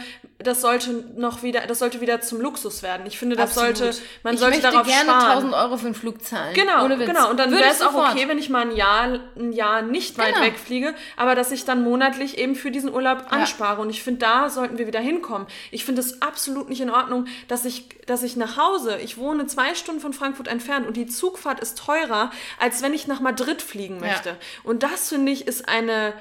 das 0.47 0.61
sollte 0.61 1.05
noch 1.17 1.43
wieder, 1.43 1.67
das 1.67 1.79
sollte 1.79 2.01
wieder 2.01 2.21
zum 2.21 2.41
Luxus 2.41 2.83
werden. 2.83 3.07
Ich 3.07 3.19
finde, 3.19 3.37
das 3.37 3.57
Absolut. 3.57 3.77
sollte, 3.77 3.99
man 4.23 4.35
ich 4.35 4.41
sollte 4.41 4.57
möchte 4.59 4.71
darauf 4.73 4.87
gerne 4.87 5.11
sparen. 5.11 5.31
1000 5.31 5.55
Euro 5.55 5.77
für 5.77 5.87
einen 5.87 5.95
Flug 5.95 6.23
zahlen. 6.23 6.55
Genau, 6.55 6.87
genau. 6.89 7.31
Und 7.31 7.39
dann 7.39 7.51
wäre 7.51 7.65
ich 7.65 7.71
es 7.71 7.83
auch 7.83 7.95
okay, 7.95 8.29
wenn 8.29 8.39
ich 8.39 8.49
mal 8.51 8.63
ein 8.63 8.77
Jahr, 8.77 9.21
ein 9.37 9.53
Jahr 9.53 9.83
nicht 9.83 10.19
weit 10.19 10.35
Genau. 10.35 10.47
wegfliege, 10.47 10.95
aber 11.17 11.35
dass 11.35 11.51
ich 11.51 11.65
dann 11.65 11.83
monatlich 11.83 12.39
eben 12.39 12.55
für 12.55 12.71
diesen 12.71 12.93
Urlaub 12.93 13.27
anspare. 13.31 13.81
Und 13.81 13.91
ich 13.91 14.03
finde, 14.03 14.21
da 14.21 14.49
sollten 14.51 14.79
wir 14.79 14.87
wieder 14.87 15.01
hinkommen. 15.01 15.47
Ich 15.71 15.85
finde 15.85 16.01
es 16.01 16.23
absolut 16.23 16.69
nicht 16.69 16.81
in 16.81 16.91
Ordnung, 16.91 17.27
dass 17.49 17.65
ich, 17.65 17.89
dass 18.07 18.23
ich 18.23 18.37
nach 18.37 18.57
Hause, 18.57 18.99
ich 19.03 19.19
wohne 19.19 19.47
zwei 19.47 19.75
Stunden 19.75 20.01
von 20.01 20.13
Frankfurt 20.13 20.49
entfernt 20.49 20.87
und 20.87 20.97
die 20.97 21.07
Zugfahrt 21.07 21.61
ist 21.61 21.79
teurer, 21.79 22.31
als 22.59 22.83
wenn 22.83 22.95
ich 22.95 23.07
nach 23.07 23.21
Madrid 23.21 23.63
fliegen 23.63 24.01
möchte. 24.01 24.37
Und 24.63 24.83
das 24.83 25.09
finde 25.09 25.33
ich 25.33 25.47
ist 25.47 25.69
eine, 25.69 26.15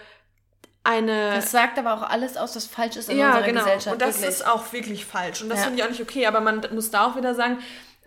eine 0.84 1.32
Das 1.36 1.52
sagt 1.52 1.80
aber 1.80 1.94
auch 1.94 2.02
alles 2.04 2.36
aus, 2.38 2.56
was 2.56 2.66
falsch 2.66 2.98
ist 2.98 3.10
in 3.10 3.18
ja, 3.18 3.28
unserer 3.28 3.44
genau. 3.46 3.60
Gesellschaft. 3.64 3.94
Und 3.94 4.02
das 4.02 4.16
wirklich. 4.16 4.30
ist 4.30 4.46
auch 4.48 4.74
wirklich 4.74 5.06
falsch. 5.06 5.42
Und 5.42 5.50
das 5.50 5.60
Ja. 5.60 5.66
finde 5.66 5.80
ich 5.80 5.86
auch 5.86 5.90
nicht 5.90 6.02
okay. 6.02 6.26
Aber 6.28 6.42
man 6.42 6.66
muss 6.74 6.92
da 6.92 7.06
auch 7.08 7.16
wieder 7.16 7.34
sagen, 7.36 7.60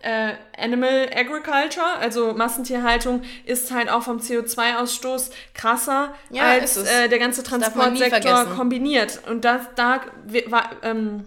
äh, 0.03 0.33
Animal 0.55 1.09
Agriculture, 1.15 1.87
also 1.99 2.33
Massentierhaltung, 2.33 3.23
ist 3.45 3.71
halt 3.71 3.89
auch 3.89 4.03
vom 4.03 4.19
CO2-Ausstoß 4.19 5.31
krasser 5.55 6.13
Ja, 6.29 6.43
als 6.43 6.77
äh, 6.77 7.09
der 7.09 7.17
ganze 7.17 7.41
Transportsektor 7.43 8.45
kombiniert. 8.55 9.21
Und 9.27 9.43
das, 9.43 9.61
da 9.75 10.01
we- 10.25 10.43
ähm, 10.83 11.25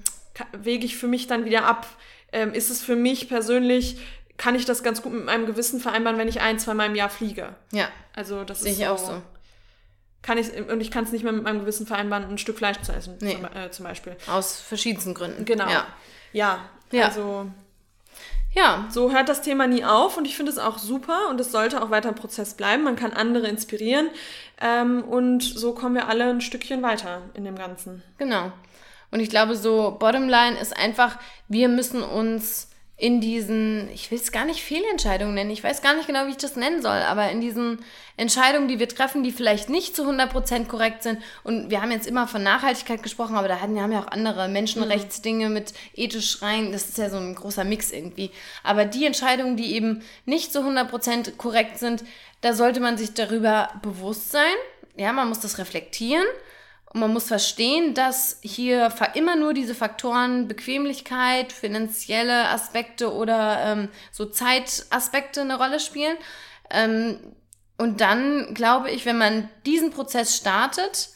wege 0.52 0.84
ich 0.86 0.96
für 0.96 1.08
mich 1.08 1.26
dann 1.26 1.44
wieder 1.44 1.64
ab. 1.64 1.86
Ähm, 2.32 2.54
ist 2.54 2.70
es 2.70 2.80
für 2.80 2.94
mich 2.94 3.28
persönlich, 3.28 3.98
kann 4.36 4.54
ich 4.54 4.64
das 4.64 4.84
ganz 4.84 5.02
gut 5.02 5.12
mit 5.12 5.24
meinem 5.24 5.46
Gewissen 5.46 5.80
vereinbaren, 5.80 6.16
wenn 6.16 6.28
ich 6.28 6.40
ein, 6.40 6.60
zwei 6.60 6.74
Mal 6.74 6.86
im 6.86 6.94
Jahr 6.94 7.10
fliege. 7.10 7.56
ja, 7.72 7.88
Also 8.14 8.44
das 8.44 8.60
sehe 8.60 8.70
ist 8.72 8.78
ich 8.78 8.86
auch 8.86 8.96
so. 8.98 9.20
Kann 10.22 10.36
ich, 10.36 10.52
und 10.54 10.80
ich 10.80 10.90
kann 10.90 11.04
es 11.04 11.12
nicht 11.12 11.24
mehr 11.24 11.32
mit 11.32 11.44
meinem 11.44 11.60
Gewissen 11.60 11.86
vereinbaren, 11.86 12.28
ein 12.28 12.38
Stück 12.38 12.58
Fleisch 12.58 12.80
zu 12.82 12.92
essen, 12.92 13.16
Nee. 13.20 13.36
zum, 13.36 13.44
äh, 13.46 13.70
zum 13.70 13.84
Beispiel. 13.86 14.16
Aus 14.30 14.60
verschiedensten 14.60 15.14
Gründen. 15.14 15.44
Genau. 15.46 15.68
Ja. 15.68 15.86
Ja, 16.32 16.58
Ja. 16.92 17.06
also 17.06 17.46
ja. 18.54 18.86
so 18.90 19.12
hört 19.12 19.28
das 19.28 19.42
Thema 19.42 19.66
nie 19.66 19.84
auf 19.84 20.16
und 20.16 20.26
ich 20.26 20.36
finde 20.36 20.52
es 20.52 20.58
auch 20.58 20.78
super 20.78 21.28
und 21.30 21.40
es 21.40 21.52
sollte 21.52 21.82
auch 21.82 21.90
weiter 21.90 22.08
ein 22.10 22.14
Prozess 22.16 22.54
bleiben. 22.54 22.82
Man 22.82 22.96
kann 22.96 23.12
andere 23.12 23.46
inspirieren 23.48 24.10
ähm, 24.60 25.02
und 25.04 25.42
so 25.42 25.72
kommen 25.74 25.94
wir 25.94 26.08
alle 26.08 26.24
ein 26.28 26.40
Stückchen 26.40 26.82
weiter 26.82 27.22
in 27.34 27.44
dem 27.44 27.56
Ganzen. 27.56 28.02
Genau. 28.18 28.52
Und 29.12 29.20
ich 29.20 29.30
glaube, 29.30 29.56
so 29.56 29.96
Bottomline 29.98 30.58
ist 30.60 30.76
einfach, 30.76 31.18
wir 31.48 31.68
müssen 31.68 32.02
uns 32.02 32.69
in 33.00 33.22
diesen, 33.22 33.88
ich 33.94 34.10
will 34.10 34.18
es 34.18 34.30
gar 34.30 34.44
nicht 34.44 34.62
Fehlentscheidungen 34.62 35.34
nennen, 35.34 35.50
ich 35.50 35.64
weiß 35.64 35.80
gar 35.80 35.94
nicht 35.94 36.06
genau, 36.06 36.26
wie 36.26 36.32
ich 36.32 36.36
das 36.36 36.56
nennen 36.56 36.82
soll, 36.82 36.98
aber 36.98 37.30
in 37.30 37.40
diesen 37.40 37.82
Entscheidungen, 38.18 38.68
die 38.68 38.78
wir 38.78 38.90
treffen, 38.90 39.22
die 39.22 39.32
vielleicht 39.32 39.70
nicht 39.70 39.96
zu 39.96 40.06
100% 40.06 40.66
korrekt 40.66 41.02
sind. 41.02 41.18
Und 41.42 41.70
wir 41.70 41.80
haben 41.80 41.90
jetzt 41.92 42.06
immer 42.06 42.28
von 42.28 42.42
Nachhaltigkeit 42.42 43.02
gesprochen, 43.02 43.36
aber 43.36 43.48
da 43.48 43.60
hatten, 43.60 43.80
haben 43.80 43.92
ja 43.92 44.02
auch 44.02 44.12
andere 44.12 44.48
Menschenrechtsdinge 44.48 45.48
mit 45.48 45.72
ethisch 45.94 46.42
rein. 46.42 46.72
Das 46.72 46.90
ist 46.90 46.98
ja 46.98 47.08
so 47.08 47.16
ein 47.16 47.34
großer 47.34 47.64
Mix 47.64 47.90
irgendwie. 47.90 48.30
Aber 48.62 48.84
die 48.84 49.06
Entscheidungen, 49.06 49.56
die 49.56 49.74
eben 49.74 50.02
nicht 50.26 50.52
zu 50.52 50.60
100% 50.60 51.38
korrekt 51.38 51.78
sind, 51.78 52.04
da 52.42 52.52
sollte 52.52 52.80
man 52.80 52.98
sich 52.98 53.14
darüber 53.14 53.70
bewusst 53.80 54.30
sein. 54.30 54.54
Ja, 54.96 55.14
man 55.14 55.30
muss 55.30 55.40
das 55.40 55.56
reflektieren. 55.56 56.26
Und 56.92 57.00
man 57.00 57.12
muss 57.12 57.28
verstehen, 57.28 57.94
dass 57.94 58.38
hier 58.42 58.92
immer 59.14 59.36
nur 59.36 59.54
diese 59.54 59.76
Faktoren 59.76 60.48
Bequemlichkeit, 60.48 61.52
finanzielle 61.52 62.48
Aspekte 62.48 63.12
oder 63.14 63.60
ähm, 63.64 63.88
so 64.10 64.26
Zeitaspekte 64.26 65.42
eine 65.42 65.56
Rolle 65.56 65.78
spielen. 65.78 66.16
Ähm, 66.68 67.18
und 67.78 68.00
dann 68.00 68.54
glaube 68.54 68.90
ich, 68.90 69.06
wenn 69.06 69.18
man 69.18 69.48
diesen 69.66 69.90
Prozess 69.90 70.36
startet, 70.36 71.10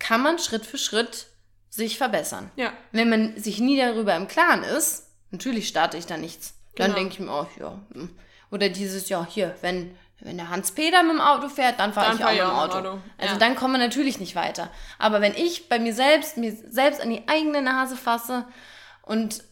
kann 0.00 0.20
man 0.20 0.38
Schritt 0.40 0.66
für 0.66 0.78
Schritt 0.78 1.26
sich 1.70 1.96
verbessern. 1.96 2.50
Ja, 2.56 2.72
Wenn 2.92 3.08
man 3.08 3.36
sich 3.38 3.60
nie 3.60 3.76
darüber 3.78 4.14
im 4.16 4.28
Klaren 4.28 4.64
ist, 4.64 5.06
natürlich 5.30 5.68
starte 5.68 5.96
ich 5.96 6.06
da 6.06 6.16
nichts. 6.16 6.54
Dann 6.76 6.88
Genau. 6.88 6.98
denke 6.98 7.14
ich 7.14 7.20
mir, 7.20 7.30
oh 7.32 7.46
ja. 7.58 7.80
hm. 7.92 8.10
Oder 8.50 8.68
dieses, 8.68 9.08
ja, 9.08 9.26
hier, 9.28 9.54
wenn, 9.62 9.96
wenn 10.24 10.36
der 10.38 10.48
Hans-Peter 10.48 11.02
mit 11.02 11.12
dem 11.12 11.20
Auto 11.20 11.48
fährt, 11.48 11.78
dann 11.78 11.92
fahre 11.92 12.14
ich 12.14 12.20
fahr 12.20 12.28
auch 12.28 12.32
mit 12.32 12.40
dem 12.40 12.50
Auto. 12.50 12.78
Auto. 12.78 13.00
Also 13.18 13.34
Ja. 13.34 13.38
dann 13.38 13.54
kommen 13.54 13.74
wir 13.74 13.78
natürlich 13.78 14.18
nicht 14.18 14.34
weiter. 14.34 14.70
Aber 14.98 15.20
wenn 15.20 15.34
ich 15.34 15.68
bei 15.68 15.78
mir 15.78 15.94
selbst, 15.94 16.36
mir 16.38 16.52
selbst 16.52 17.00
an 17.00 17.10
die 17.10 17.28
eigene 17.28 17.60
Nase 17.62 17.96
fasse 17.96 18.46
und 19.02 19.44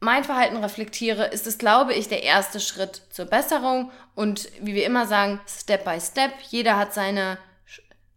mein 0.00 0.24
Verhalten 0.24 0.56
reflektiere, 0.56 1.26
ist 1.26 1.46
es, 1.46 1.58
glaube 1.58 1.92
ich, 1.94 2.08
der 2.08 2.22
erste 2.22 2.60
Schritt 2.60 3.02
zur 3.10 3.26
Besserung. 3.26 3.90
Und 4.14 4.48
wie 4.60 4.74
wir 4.74 4.86
immer 4.86 5.06
sagen, 5.06 5.40
Step 5.46 5.84
by 5.84 6.00
Step. 6.00 6.32
Jeder 6.48 6.76
hat 6.76 6.94
seine, 6.94 7.38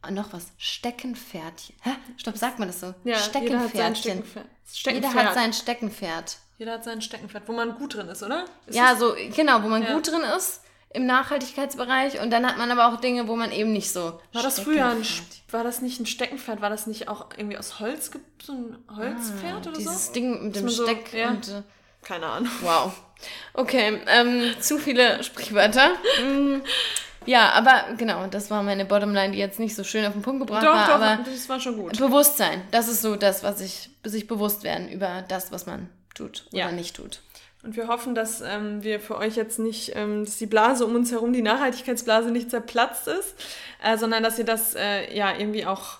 ah, 0.02 0.12
noch 0.12 0.32
was, 0.32 0.52
Steckenpferdchen. 0.58 1.76
Hä? 1.82 1.92
Stopp, 2.18 2.38
sagt 2.38 2.60
man 2.60 2.70
das 2.70 2.80
so? 2.80 2.94
ja 3.04 3.18
jeder 3.40 3.60
hat 3.60 3.76
sein 3.76 3.96
Steckenpferdchen. 3.96 4.50
Steckenpferd. 4.72 5.14
Jeder 5.14 5.14
hat 5.14 5.34
sein 5.34 5.54
Steckenpferd. 5.54 6.38
jeder 6.58 6.72
hat 6.74 6.84
sein 6.86 7.02
Steckenpferd, 7.02 7.44
wo 7.48 7.54
man 7.54 7.76
gut 7.76 7.96
drin 7.96 8.08
ist, 8.08 8.24
oder? 8.24 8.46
Ist 8.68 8.76
ja, 8.76 8.96
so, 8.96 9.16
genau, 9.36 9.64
wo 9.64 9.68
man 9.68 9.84
Ja. 9.84 9.94
gut 9.94 10.08
drin 10.08 10.22
ist 10.38 10.62
im 10.92 11.06
Nachhaltigkeitsbereich 11.06 12.20
und 12.22 12.32
dann 12.32 12.46
hat 12.48 12.58
man 12.58 12.72
aber 12.72 12.88
auch 12.88 13.00
Dinge, 13.00 13.28
wo 13.28 13.36
man 13.36 13.52
eben 13.52 13.72
nicht 13.74 13.92
so. 13.92 14.20
War 14.34 14.44
das 14.44 14.60
früher 14.60 14.88
ein, 14.88 15.04
war 15.52 15.64
das 15.64 15.82
nicht 15.82 16.00
ein 16.00 16.06
Steckenpferd? 16.06 16.62
War 16.62 16.70
das 16.70 16.88
nicht 16.88 17.08
auch 17.08 17.28
irgendwie 17.38 17.58
aus 17.58 17.80
Holz, 17.80 18.10
so 18.42 18.54
ein 18.54 18.78
Holzpferd 18.96 19.68
oder 19.68 19.76
Ah, 19.76 19.78
Dieses 19.78 20.08
so? 20.08 20.14
Ding 20.14 20.44
mit 20.46 20.56
dem 20.56 20.66
man 20.66 20.74
so- 20.74 20.84
Steck 20.86 21.14
ja. 21.14 21.30
und. 21.30 21.48
Äh, 21.48 21.62
Keine 22.02 22.26
Ahnung. 22.26 22.50
wow. 22.62 22.92
Okay, 23.54 24.00
ähm, 24.08 24.56
zu 24.62 24.78
viele 24.80 25.22
Sprichwörter. 25.24 25.90
Mm, 26.24 26.62
ja, 27.26 27.52
aber 27.52 27.84
genau, 27.98 28.26
das 28.28 28.50
war 28.50 28.64
meine 28.64 28.86
Bottomline, 28.86 29.34
die 29.34 29.38
jetzt 29.40 29.60
nicht 29.60 29.76
so 29.76 29.84
schön 29.84 30.06
auf 30.06 30.14
den 30.14 30.22
Punkt 30.22 30.40
gebracht 30.40 30.64
Doch, 30.64 30.74
war, 30.74 30.88
doch, 30.88 30.94
aber 30.96 31.20
das 31.30 31.50
war 31.50 31.60
schon 31.60 31.76
gut. 31.78 31.98
Bewusstsein, 32.00 32.62
das 32.72 32.88
ist 32.88 33.02
so 33.02 33.16
das, 33.18 33.44
was 33.44 33.60
ich, 33.62 33.90
sich 34.06 34.26
bewusst 34.28 34.64
werden 34.64 34.88
über 34.90 35.24
das, 35.28 35.52
was 35.52 35.66
man 35.66 35.90
tut 36.16 36.46
oder 36.52 36.58
Ja. 36.60 36.72
nicht 36.72 36.96
tut. 36.96 37.20
Und 37.64 37.76
wir 37.76 37.88
hoffen, 37.90 38.16
dass 38.16 38.42
ähm, 38.42 38.84
wir 38.84 39.00
für 39.02 39.18
euch 39.18 39.36
jetzt 39.36 39.60
nicht, 39.60 39.92
ähm, 39.96 40.24
dass 40.24 40.38
die 40.38 40.46
Blase 40.46 40.86
um 40.86 40.96
uns 40.96 41.12
herum, 41.12 41.34
die 41.34 41.42
Nachhaltigkeitsblase 41.42 42.32
nicht 42.32 42.50
zerplatzt 42.50 43.08
ist, 43.08 43.36
äh, 43.84 43.98
sondern 43.98 44.24
dass 44.24 44.40
ihr 44.40 44.46
das 44.46 44.76
äh, 44.76 45.14
ja 45.16 45.36
irgendwie 45.38 45.66
auch 45.66 45.98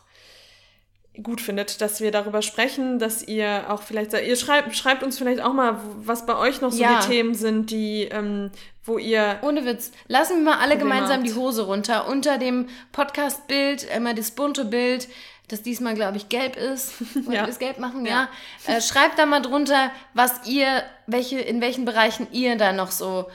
gut 1.22 1.42
findet, 1.42 1.82
dass 1.82 2.00
wir 2.00 2.12
darüber 2.12 2.42
sprechen, 2.42 2.98
dass 2.98 3.28
ihr 3.28 3.66
auch 3.68 3.82
vielleicht, 3.82 4.14
ihr 4.14 4.36
schreibt, 4.38 4.74
schreibt 4.78 5.04
uns 5.04 5.18
vielleicht 5.18 5.42
auch 5.42 5.52
mal, 5.52 5.78
was 5.98 6.26
bei 6.26 6.38
euch 6.38 6.62
noch 6.62 6.72
so 6.72 6.82
Ja. 6.82 7.02
die 7.02 7.08
Themen 7.08 7.34
sind, 7.36 7.72
die, 7.72 8.04
ähm, 8.04 8.52
wo 8.86 8.98
ihr 8.98 9.38
Ohne 9.42 9.66
Witz. 9.66 9.92
Lassen 10.08 10.38
wir 10.38 10.52
mal 10.52 10.60
alle 10.60 10.78
Probleme 10.78 10.96
gemeinsam 10.96 11.18
habt. 11.18 11.28
die 11.28 11.34
Hose 11.34 11.64
runter. 11.64 12.08
Unter 12.08 12.38
dem 12.38 12.68
Podcast-Bild, 12.94 13.86
immer 13.94 14.14
das 14.14 14.32
bunte 14.32 14.64
Bild, 14.64 15.10
das 15.50 15.62
diesmal, 15.62 15.94
glaube 15.96 16.18
ich, 16.18 16.30
gelb 16.30 16.56
ist. 16.56 16.94
Wollt 17.26 17.36
Ja. 17.36 17.44
ihr 17.44 17.50
es 17.50 17.60
gelb 17.60 17.80
machen? 17.80 18.06
Ja. 18.06 18.30
Ja. 18.68 18.74
Äh, 18.78 18.82
schreibt 18.82 19.20
da 19.20 19.26
mal 19.26 19.42
drunter, 19.42 19.92
was 20.14 20.48
ihr, 20.48 20.84
welche, 21.08 21.40
in 21.40 21.60
welchen 21.62 21.86
Bereichen 21.86 22.28
ihr 22.32 22.56
da 22.58 22.72
noch 22.72 22.92
so, 22.92 23.30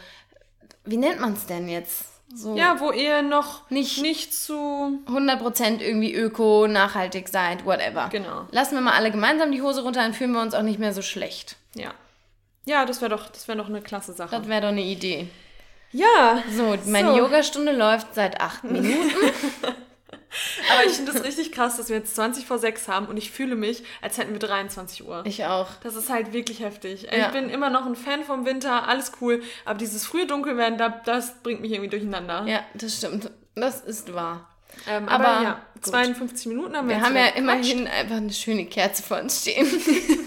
wie 0.85 0.97
nennt 0.97 1.21
man 1.21 1.35
es 1.35 1.47
denn 1.47 1.69
jetzt? 1.69 2.07
So 2.35 2.57
ja, 2.57 2.81
wo 2.81 2.91
ihr 2.91 3.23
noch 3.23 3.71
Nicht- 3.71 4.01
nicht 4.03 4.35
zu 4.35 4.99
100% 5.07 5.81
irgendwie 5.81 6.13
öko, 6.15 6.67
nachhaltig 6.67 7.29
seid, 7.29 7.65
whatever. 7.65 8.09
Genau. 8.11 8.47
Lassen 8.51 8.75
wir 8.75 8.81
mal 8.81 8.95
alle 8.95 9.11
gemeinsam 9.13 9.53
die 9.53 9.63
Hose 9.63 9.83
runter, 9.83 10.01
dann 10.01 10.15
fühlen 10.15 10.33
wir 10.33 10.41
uns 10.41 10.55
auch 10.55 10.63
nicht 10.63 10.79
mehr 10.81 10.93
so 10.95 11.03
schlecht. 11.03 11.57
ja. 11.75 11.93
Ja, 12.67 12.87
das 12.87 13.03
wäre 13.03 13.11
doch, 13.11 13.29
das 13.29 13.47
wäre 13.47 13.59
doch 13.59 13.69
eine 13.69 13.83
klasse 13.83 14.15
Sache. 14.15 14.37
Das 14.39 14.49
wäre 14.49 14.63
doch 14.63 14.69
eine 14.69 14.81
Idee. 14.81 15.29
Ja, 15.93 16.43
So, 16.57 16.75
meine 16.87 17.11
So. 17.11 17.19
Yogastunde 17.19 17.73
läuft 17.73 18.15
seit 18.15 18.41
acht 18.41 18.65
Minuten. 18.71 19.11
Aber 20.73 20.85
ich 20.85 20.93
finde 20.93 21.13
es 21.13 21.25
richtig 21.25 21.53
krass, 21.53 21.77
dass 21.77 21.89
wir 21.89 21.97
jetzt 21.97 22.15
20 22.15 22.47
vor 22.47 22.59
6 22.59 22.89
haben 22.89 23.07
und 23.07 23.17
ich 23.17 23.31
fühle 23.31 23.57
mich, 23.57 23.85
als 24.01 24.19
hätten 24.19 24.33
wir 24.33 24.39
23 24.39 25.07
Uhr. 25.07 25.23
Ich 25.27 25.45
auch. 25.45 25.69
Das 25.83 25.97
ist 25.97 26.11
halt 26.11 26.33
wirklich 26.33 26.61
heftig. 26.61 27.05
Ja. 27.05 27.27
Ich 27.27 27.33
bin 27.33 27.51
immer 27.51 27.71
noch 27.71 27.87
ein 27.87 27.97
Fan 27.97 28.25
vom 28.25 28.45
Winter, 28.45 28.89
alles 28.89 29.13
cool. 29.21 29.43
Aber 29.65 29.79
dieses 29.79 30.07
frühe 30.07 30.27
Dunkelwerden, 30.27 30.79
da, 30.79 30.89
das 30.89 31.43
bringt 31.43 31.61
mich 31.61 31.73
irgendwie 31.73 31.91
durcheinander. 31.91 32.45
Ja, 32.47 32.61
das 32.75 32.97
stimmt. 32.97 33.31
Das 33.55 33.81
ist 33.81 34.15
wahr. 34.15 34.49
Ähm, 34.89 35.09
aber, 35.09 35.29
Aber 35.29 35.43
ja, 35.43 35.61
gut. 35.75 35.87
52 35.87 36.47
Minuten 36.47 36.77
haben 36.77 36.89
wir 36.89 36.97
Wir 36.97 37.03
haben 37.03 37.17
ja 37.17 37.27
immerhin 37.29 37.87
einfach 37.87 38.17
eine 38.17 38.33
schöne 38.33 38.67
Kerze 38.67 39.03
vor 39.03 39.19
uns 39.21 39.43
stehen. 39.43 39.67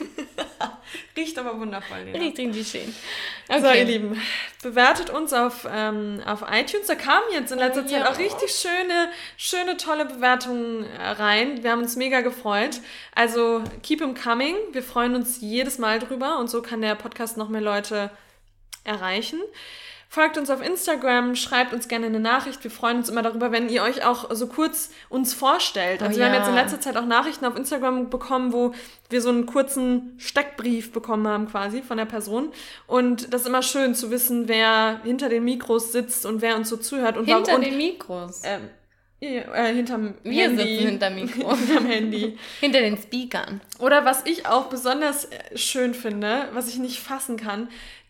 Riecht 1.17 1.37
aber 1.39 1.59
wundervoll. 1.59 1.97
Lena. 2.05 2.19
Richtig, 2.19 2.47
richtig 2.55 2.67
schön. 2.67 2.95
So, 3.61 3.67
ihr 3.71 3.83
Lieben, 3.85 4.21
bewertet 4.61 5.09
uns 5.09 5.33
auf, 5.33 5.67
ähm, 5.69 6.21
auf 6.25 6.43
iTunes. 6.49 6.87
Da 6.87 6.95
kamen 6.95 7.25
jetzt 7.33 7.51
in 7.51 7.57
letzter 7.57 7.81
Oh, 7.81 7.87
Zeit 7.87 8.01
ja. 8.01 8.09
auch 8.11 8.17
richtig 8.19 8.51
schöne, 8.51 9.09
schöne, 9.35 9.77
tolle 9.77 10.05
Bewertungen 10.05 10.83
äh, 10.83 11.09
rein. 11.09 11.63
Wir 11.63 11.71
haben 11.71 11.81
uns 11.81 11.95
mega 11.95 12.21
gefreut. 12.21 12.79
Also, 13.15 13.63
keep 13.83 13.99
them 13.99 14.13
coming. 14.13 14.55
Wir 14.71 14.83
freuen 14.83 15.15
uns 15.15 15.41
jedes 15.41 15.79
Mal 15.79 15.99
drüber 15.99 16.37
und 16.39 16.49
so 16.49 16.61
kann 16.61 16.81
der 16.81 16.95
Podcast 16.95 17.35
noch 17.35 17.49
mehr 17.49 17.61
Leute 17.61 18.11
erreichen. 18.83 19.41
Folgt 20.09 20.37
uns 20.37 20.49
auf 20.49 20.65
Instagram, 20.65 21.35
schreibt 21.35 21.73
uns 21.73 21.87
gerne 21.89 22.05
eine 22.05 22.19
Nachricht. 22.21 22.63
Wir 22.63 22.71
freuen 22.71 22.97
uns 22.97 23.09
immer 23.09 23.21
darüber, 23.21 23.51
wenn 23.51 23.67
ihr 23.67 23.83
euch 23.83 24.05
auch 24.05 24.33
so 24.33 24.47
kurz 24.47 24.89
uns 25.09 25.33
vorstellt. 25.33 26.01
Also 26.01 26.15
Oh 26.15 26.19
wir 26.19 26.25
haben 26.25 26.33
ja. 26.33 26.39
jetzt 26.39 26.47
in 26.49 26.55
letzter 26.55 26.79
Zeit 26.79 26.95
auch 26.95 27.05
Nachrichten 27.05 27.45
auf 27.45 27.57
Instagram 27.57 28.09
bekommen, 28.09 28.53
wo 28.53 28.73
wir 29.09 29.21
so 29.21 29.29
einen 29.29 29.45
kurzen 29.45 30.15
Steckbrief 30.17 30.93
bekommen 30.93 31.27
haben 31.27 31.49
quasi 31.49 31.81
von 31.81 31.97
der 31.97 32.05
Person. 32.05 32.49
Und 32.87 33.33
das 33.33 33.41
ist 33.41 33.47
immer 33.47 33.61
schön 33.63 33.95
zu 33.95 34.09
wissen, 34.09 34.47
wer 34.47 35.01
hinter 35.03 35.27
den 35.27 35.43
Mikros 35.43 35.91
sitzt 35.91 36.25
und 36.25 36.41
wer 36.41 36.55
uns 36.55 36.69
so 36.69 36.77
zuhört 36.77 37.17
und 37.17 37.25
Hinter 37.25 37.47
warum. 37.51 37.61
den 37.61 37.77
Mikros. 37.77 38.41
ähm, 38.45 38.69
äh, 39.19 39.73
hinterm 39.73 40.13
Wir 40.23 40.43
Handy. 40.43 40.63
sitzen 40.63 40.87
hinterm 40.89 41.15
Mikro. 41.15 41.55
hinterm 41.55 41.85
Handy. 41.85 42.37
Hinter 42.61 42.79
den 42.81 42.97
Speakern. 42.97 43.61
Oder 43.79 44.05
was 44.05 44.25
ich 44.25 44.45
auch 44.45 44.67
besonders 44.67 45.25
äh, 45.25 45.57
schön 45.57 45.93
finde, 45.95 46.47
was 46.53 46.67
ich 46.69 46.77
nicht 46.77 46.99
fassen 46.99 47.35
kann, 47.35 47.67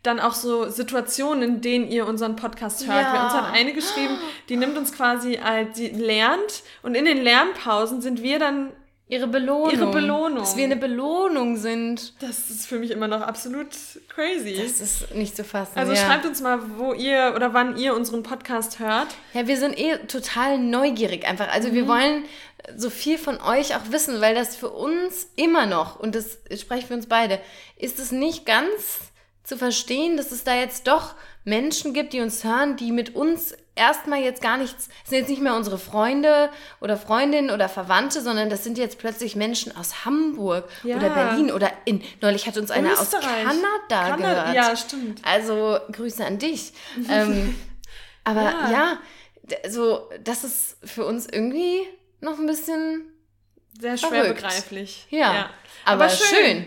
dann 0.08 0.20
auch 0.20 0.34
so 0.34 0.70
Situationen, 0.70 1.44
in 1.44 1.62
denen 1.62 1.90
ihr 1.90 2.08
unseren 2.08 2.36
Podcast 2.36 2.88
hört. 2.88 3.02
Ja. 3.02 3.14
Wir 3.14 3.24
uns 3.24 3.34
hat 3.34 3.54
eine 3.54 3.74
geschrieben, 3.74 4.18
die 4.50 4.56
nimmt 4.56 4.78
uns 4.78 4.94
quasi 4.94 5.38
als, 5.38 5.78
die 5.78 5.90
lernt 5.90 6.64
und 6.82 6.96
in 6.96 7.06
den 7.06 7.22
Lernpausen 7.22 8.02
sind 8.02 8.24
wir 8.24 8.40
dann, 8.40 8.72
Ihre 9.10 9.28
Belohnung. 9.28 9.72
Ihre 9.72 9.90
Belohnung. 9.90 10.40
Dass 10.40 10.58
wir 10.58 10.66
eine 10.66 10.76
Belohnung 10.76 11.56
sind. 11.56 12.22
das 12.22 12.50
ist 12.50 12.68
für 12.68 12.78
mich 12.78 12.92
immer 12.92 13.08
noch 13.08 13.22
absolut 13.22 13.70
crazy. 14.10 14.58
Das 14.62 14.82
ist 14.82 15.16
nicht 15.16 15.34
zu 15.34 15.46
fassen. 15.46 15.80
also 15.80 15.94
ja. 15.94 15.98
schreibt 15.98 16.26
uns 16.26 16.42
mal, 16.42 16.60
wo 16.78 16.92
ihr 16.92 17.32
oder 17.34 17.54
wann 17.54 17.78
ihr 17.78 17.96
unseren 17.96 18.24
Podcast 18.24 18.80
hört. 18.80 19.08
Ja, 19.34 19.48
wir 19.48 19.56
sind 19.56 19.80
eh 19.80 19.98
total 20.08 20.58
neugierig 20.58 21.26
einfach. 21.26 21.48
Also 21.54 21.72
wir 21.72 21.88
wollen 21.88 22.26
so 22.76 22.90
viel 22.90 23.18
von 23.18 23.40
euch 23.40 23.78
auch 23.78 23.92
wissen, 23.92 24.20
weil 24.20 24.36
das 24.36 24.58
für 24.58 24.70
uns 24.70 25.32
immer 25.38 25.68
noch, 25.68 25.98
und 25.98 26.14
das 26.14 26.40
spreche 26.60 26.88
für 26.88 26.94
uns 26.94 27.08
beide, 27.08 27.40
ist 27.78 28.00
es 28.00 28.12
nicht 28.12 28.46
ganz 28.46 29.07
zu 29.48 29.58
verstehen, 29.58 30.18
dass 30.18 30.32
es 30.32 30.44
da 30.44 30.56
jetzt 30.56 30.88
doch 30.88 31.16
Menschen 31.46 31.94
gibt, 31.94 32.14
die 32.14 32.20
uns 32.20 32.44
hören, 32.44 32.76
die 32.76 32.92
mit 32.92 33.16
uns 33.16 33.56
erstmal 33.76 34.20
jetzt 34.20 34.42
gar 34.42 34.58
nichts, 34.58 34.90
sind 35.06 35.20
jetzt 35.20 35.30
nicht 35.30 35.42
mehr 35.42 35.56
unsere 35.56 35.78
Freunde 35.78 36.50
oder 36.82 36.98
Freundinnen 36.98 37.52
oder 37.52 37.70
Verwandte, 37.70 38.22
sondern 38.22 38.50
das 38.50 38.64
sind 38.64 38.78
jetzt 38.78 38.98
plötzlich 38.98 39.36
Menschen 39.36 39.76
aus 39.78 40.04
Hamburg 40.04 40.68
Ja. 40.84 40.98
oder 40.98 41.10
Berlin 41.12 41.52
oder 41.52 41.72
in, 41.86 42.04
neulich 42.22 42.48
hat 42.48 42.58
uns 42.58 42.72
einer 42.72 42.92
aus. 42.92 43.12
Kanada, 43.12 43.62
Kanada, 43.88 44.18
gehört. 44.18 44.56
ja, 44.56 44.76
stimmt. 44.76 45.22
Also 45.24 45.80
Grüße 45.92 46.26
an 46.26 46.40
dich. 46.40 46.74
ähm, 47.10 47.56
aber 48.26 48.42
Ja. 48.42 48.72
ja, 48.72 48.98
so, 49.70 50.10
das 50.24 50.44
ist 50.44 50.78
für 50.84 51.06
uns 51.06 51.26
irgendwie 51.26 51.84
noch 52.20 52.38
ein 52.40 52.48
bisschen, 52.48 53.06
Sehr 53.80 53.98
schwer 53.98 54.10
Verrückt. 54.10 54.42
begreiflich. 54.42 55.06
ja, 55.12 55.50
aber, 55.86 56.10
schön. 56.10 56.66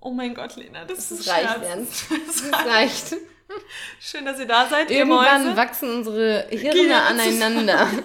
Oh 0.00 0.10
mein 0.10 0.34
Gott, 0.34 0.56
Lena, 0.56 0.84
das, 0.84 1.08
Das 1.08 1.20
ist 1.20 1.28
reicht 1.28 1.62
ernst. 1.62 2.04
Das 2.26 2.50
Das 2.50 2.66
reicht. 2.66 3.16
Schön, 4.00 4.24
dass 4.24 4.38
ihr 4.38 4.46
da 4.46 4.66
seid, 4.68 4.90
Irgendwann 4.90 5.56
wachsen 5.56 5.92
unsere 5.92 6.46
Hirne 6.50 6.70
Gehirne 6.70 7.02
aneinander. 7.02 7.88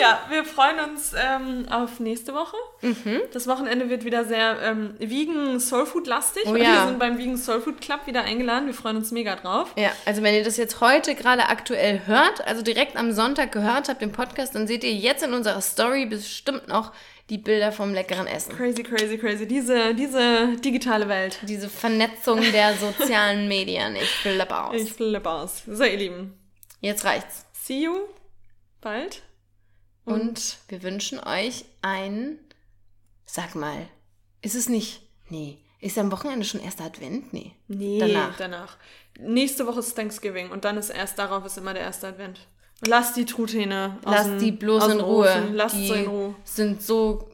Ja, 0.00 0.20
wir 0.28 0.44
freuen 0.44 0.78
uns 0.80 1.12
ähm, 1.16 1.66
auf 1.70 2.00
nächste 2.00 2.34
Woche. 2.34 2.56
Mhm. 2.82 3.22
Das 3.32 3.46
Wochenende 3.46 3.88
wird 3.88 4.04
wieder 4.04 4.24
sehr 4.24 4.60
ähm, 4.62 4.94
Vegan 4.98 5.58
Soulfood 5.58 6.06
lastig. 6.06 6.44
Oh 6.46 6.54
Wir 6.54 6.64
ja. 6.64 6.86
sind 6.86 6.98
beim 6.98 7.18
Vegan 7.18 7.36
Soulfood 7.36 7.80
Club 7.80 8.06
wieder 8.06 8.22
eingeladen. 8.22 8.66
Wir 8.66 8.74
freuen 8.74 8.96
uns 8.96 9.10
mega 9.10 9.36
drauf. 9.36 9.72
Ja, 9.76 9.90
also 10.04 10.22
wenn 10.22 10.34
ihr 10.34 10.44
das 10.44 10.56
jetzt 10.56 10.80
heute 10.80 11.14
gerade 11.14 11.48
aktuell 11.48 12.02
hört, 12.06 12.46
also 12.46 12.62
direkt 12.62 12.96
am 12.96 13.12
Sonntag 13.12 13.52
gehört 13.52 13.88
habt, 13.88 14.02
den 14.02 14.12
Podcast, 14.12 14.54
dann 14.54 14.66
seht 14.66 14.84
ihr 14.84 14.92
jetzt 14.92 15.22
in 15.22 15.32
unserer 15.32 15.60
Story 15.60 16.06
bestimmt 16.06 16.68
noch 16.68 16.92
die 17.30 17.38
Bilder 17.38 17.72
vom 17.72 17.92
leckeren 17.92 18.26
Essen. 18.26 18.56
Crazy, 18.56 18.82
crazy, 18.82 19.18
crazy. 19.18 19.46
Diese, 19.48 19.94
diese 19.94 20.56
digitale 20.58 21.08
Welt. 21.08 21.38
Diese 21.42 21.68
Vernetzung 21.68 22.40
der 22.52 22.76
sozialen 22.76 23.48
Medien. 23.48 23.96
Ich 23.96 24.08
flippe 24.08 24.56
aus. 24.56 24.80
Ich 24.80 24.92
flippe 24.92 25.28
aus. 25.28 25.62
So, 25.66 25.84
ihr 25.84 25.96
Lieben. 25.96 26.38
Jetzt 26.80 27.04
reicht's. 27.04 27.46
See 27.52 27.82
you 27.84 27.96
bald. 28.80 29.22
Und 30.04 30.58
wir 30.68 30.84
wünschen 30.84 31.18
euch 31.18 31.64
ein, 31.82 32.38
sag 33.24 33.56
mal, 33.56 33.88
ist 34.40 34.54
es 34.54 34.68
nicht, 34.68 35.02
nee, 35.28 35.58
ist 35.80 35.98
am 35.98 36.12
Wochenende 36.12 36.44
schon 36.46 36.60
erster 36.60 36.84
Advent? 36.84 37.32
Nee. 37.32 37.52
Nee, 37.66 37.98
Danach. 37.98 38.36
danach. 38.36 38.76
Nächste 39.18 39.66
Woche 39.66 39.80
ist 39.80 39.94
Thanksgiving 39.94 40.50
und 40.50 40.64
dann 40.64 40.76
ist 40.76 40.90
erst 40.90 41.18
darauf 41.18 41.44
ist 41.44 41.58
immer 41.58 41.74
der 41.74 41.82
erste 41.82 42.06
Advent. 42.06 42.46
Lasst 42.86 43.16
die 43.16 43.24
Truthähne 43.24 43.98
aus 44.04 44.12
Lasst 44.14 44.40
die 44.40 44.52
bloß 44.52 44.82
aus 44.84 44.92
in 44.92 45.00
Ruhe. 45.00 45.28
Ofen. 45.28 45.54
Lasst 45.54 45.76
die 45.76 45.86
sie 45.86 45.92
in 45.94 46.06
Ruhe. 46.06 46.34
sind 46.44 46.82
so 46.82 47.28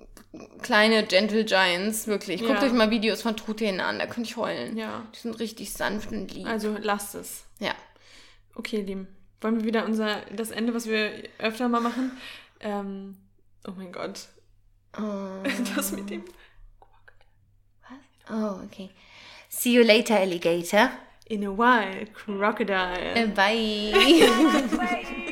kleine 0.63 1.05
Gentle 1.05 1.45
Giants, 1.45 2.07
wirklich. 2.07 2.41
Guckt 2.41 2.61
Ja. 2.61 2.67
euch 2.67 2.73
mal 2.73 2.91
Videos 2.91 3.23
von 3.23 3.37
Truthähnen 3.37 3.81
an, 3.81 3.99
da 3.99 4.07
könnt 4.07 4.27
ich 4.27 4.37
heulen. 4.37 4.77
Ja. 4.77 5.03
Die 5.15 5.19
sind 5.19 5.39
richtig 5.41 5.73
sanft 5.73 6.13
und 6.13 6.33
lieb. 6.33 6.47
Also 6.47 6.77
lasst 6.81 7.15
es. 7.15 7.45
ja. 7.59 7.75
Okay, 8.55 8.79
ihr 8.79 8.85
Lieben. 8.85 9.09
Wollen 9.41 9.57
wir 9.59 9.65
wieder 9.65 9.85
unser 9.87 10.21
das 10.37 10.51
Ende, 10.51 10.75
was 10.75 10.87
wir 10.87 11.11
öfter 11.39 11.69
mal 11.69 11.81
machen? 11.81 12.13
Ähm, 12.61 13.17
oh 13.67 13.73
mein 13.77 13.91
Gott. 13.93 14.29
Oh. 14.97 15.43
Das 15.75 15.91
mit 15.93 16.09
dem. 16.11 16.23
oh, 18.31 18.61
okay. 18.65 18.91
See 19.49 19.73
you 19.73 19.83
later, 19.83 20.17
Alligator. 20.21 20.91
In 21.27 21.45
a 21.47 21.51
while, 21.51 22.07
crocodile. 22.13 23.29
Bye. 23.35 23.93
Bye. 24.77 25.29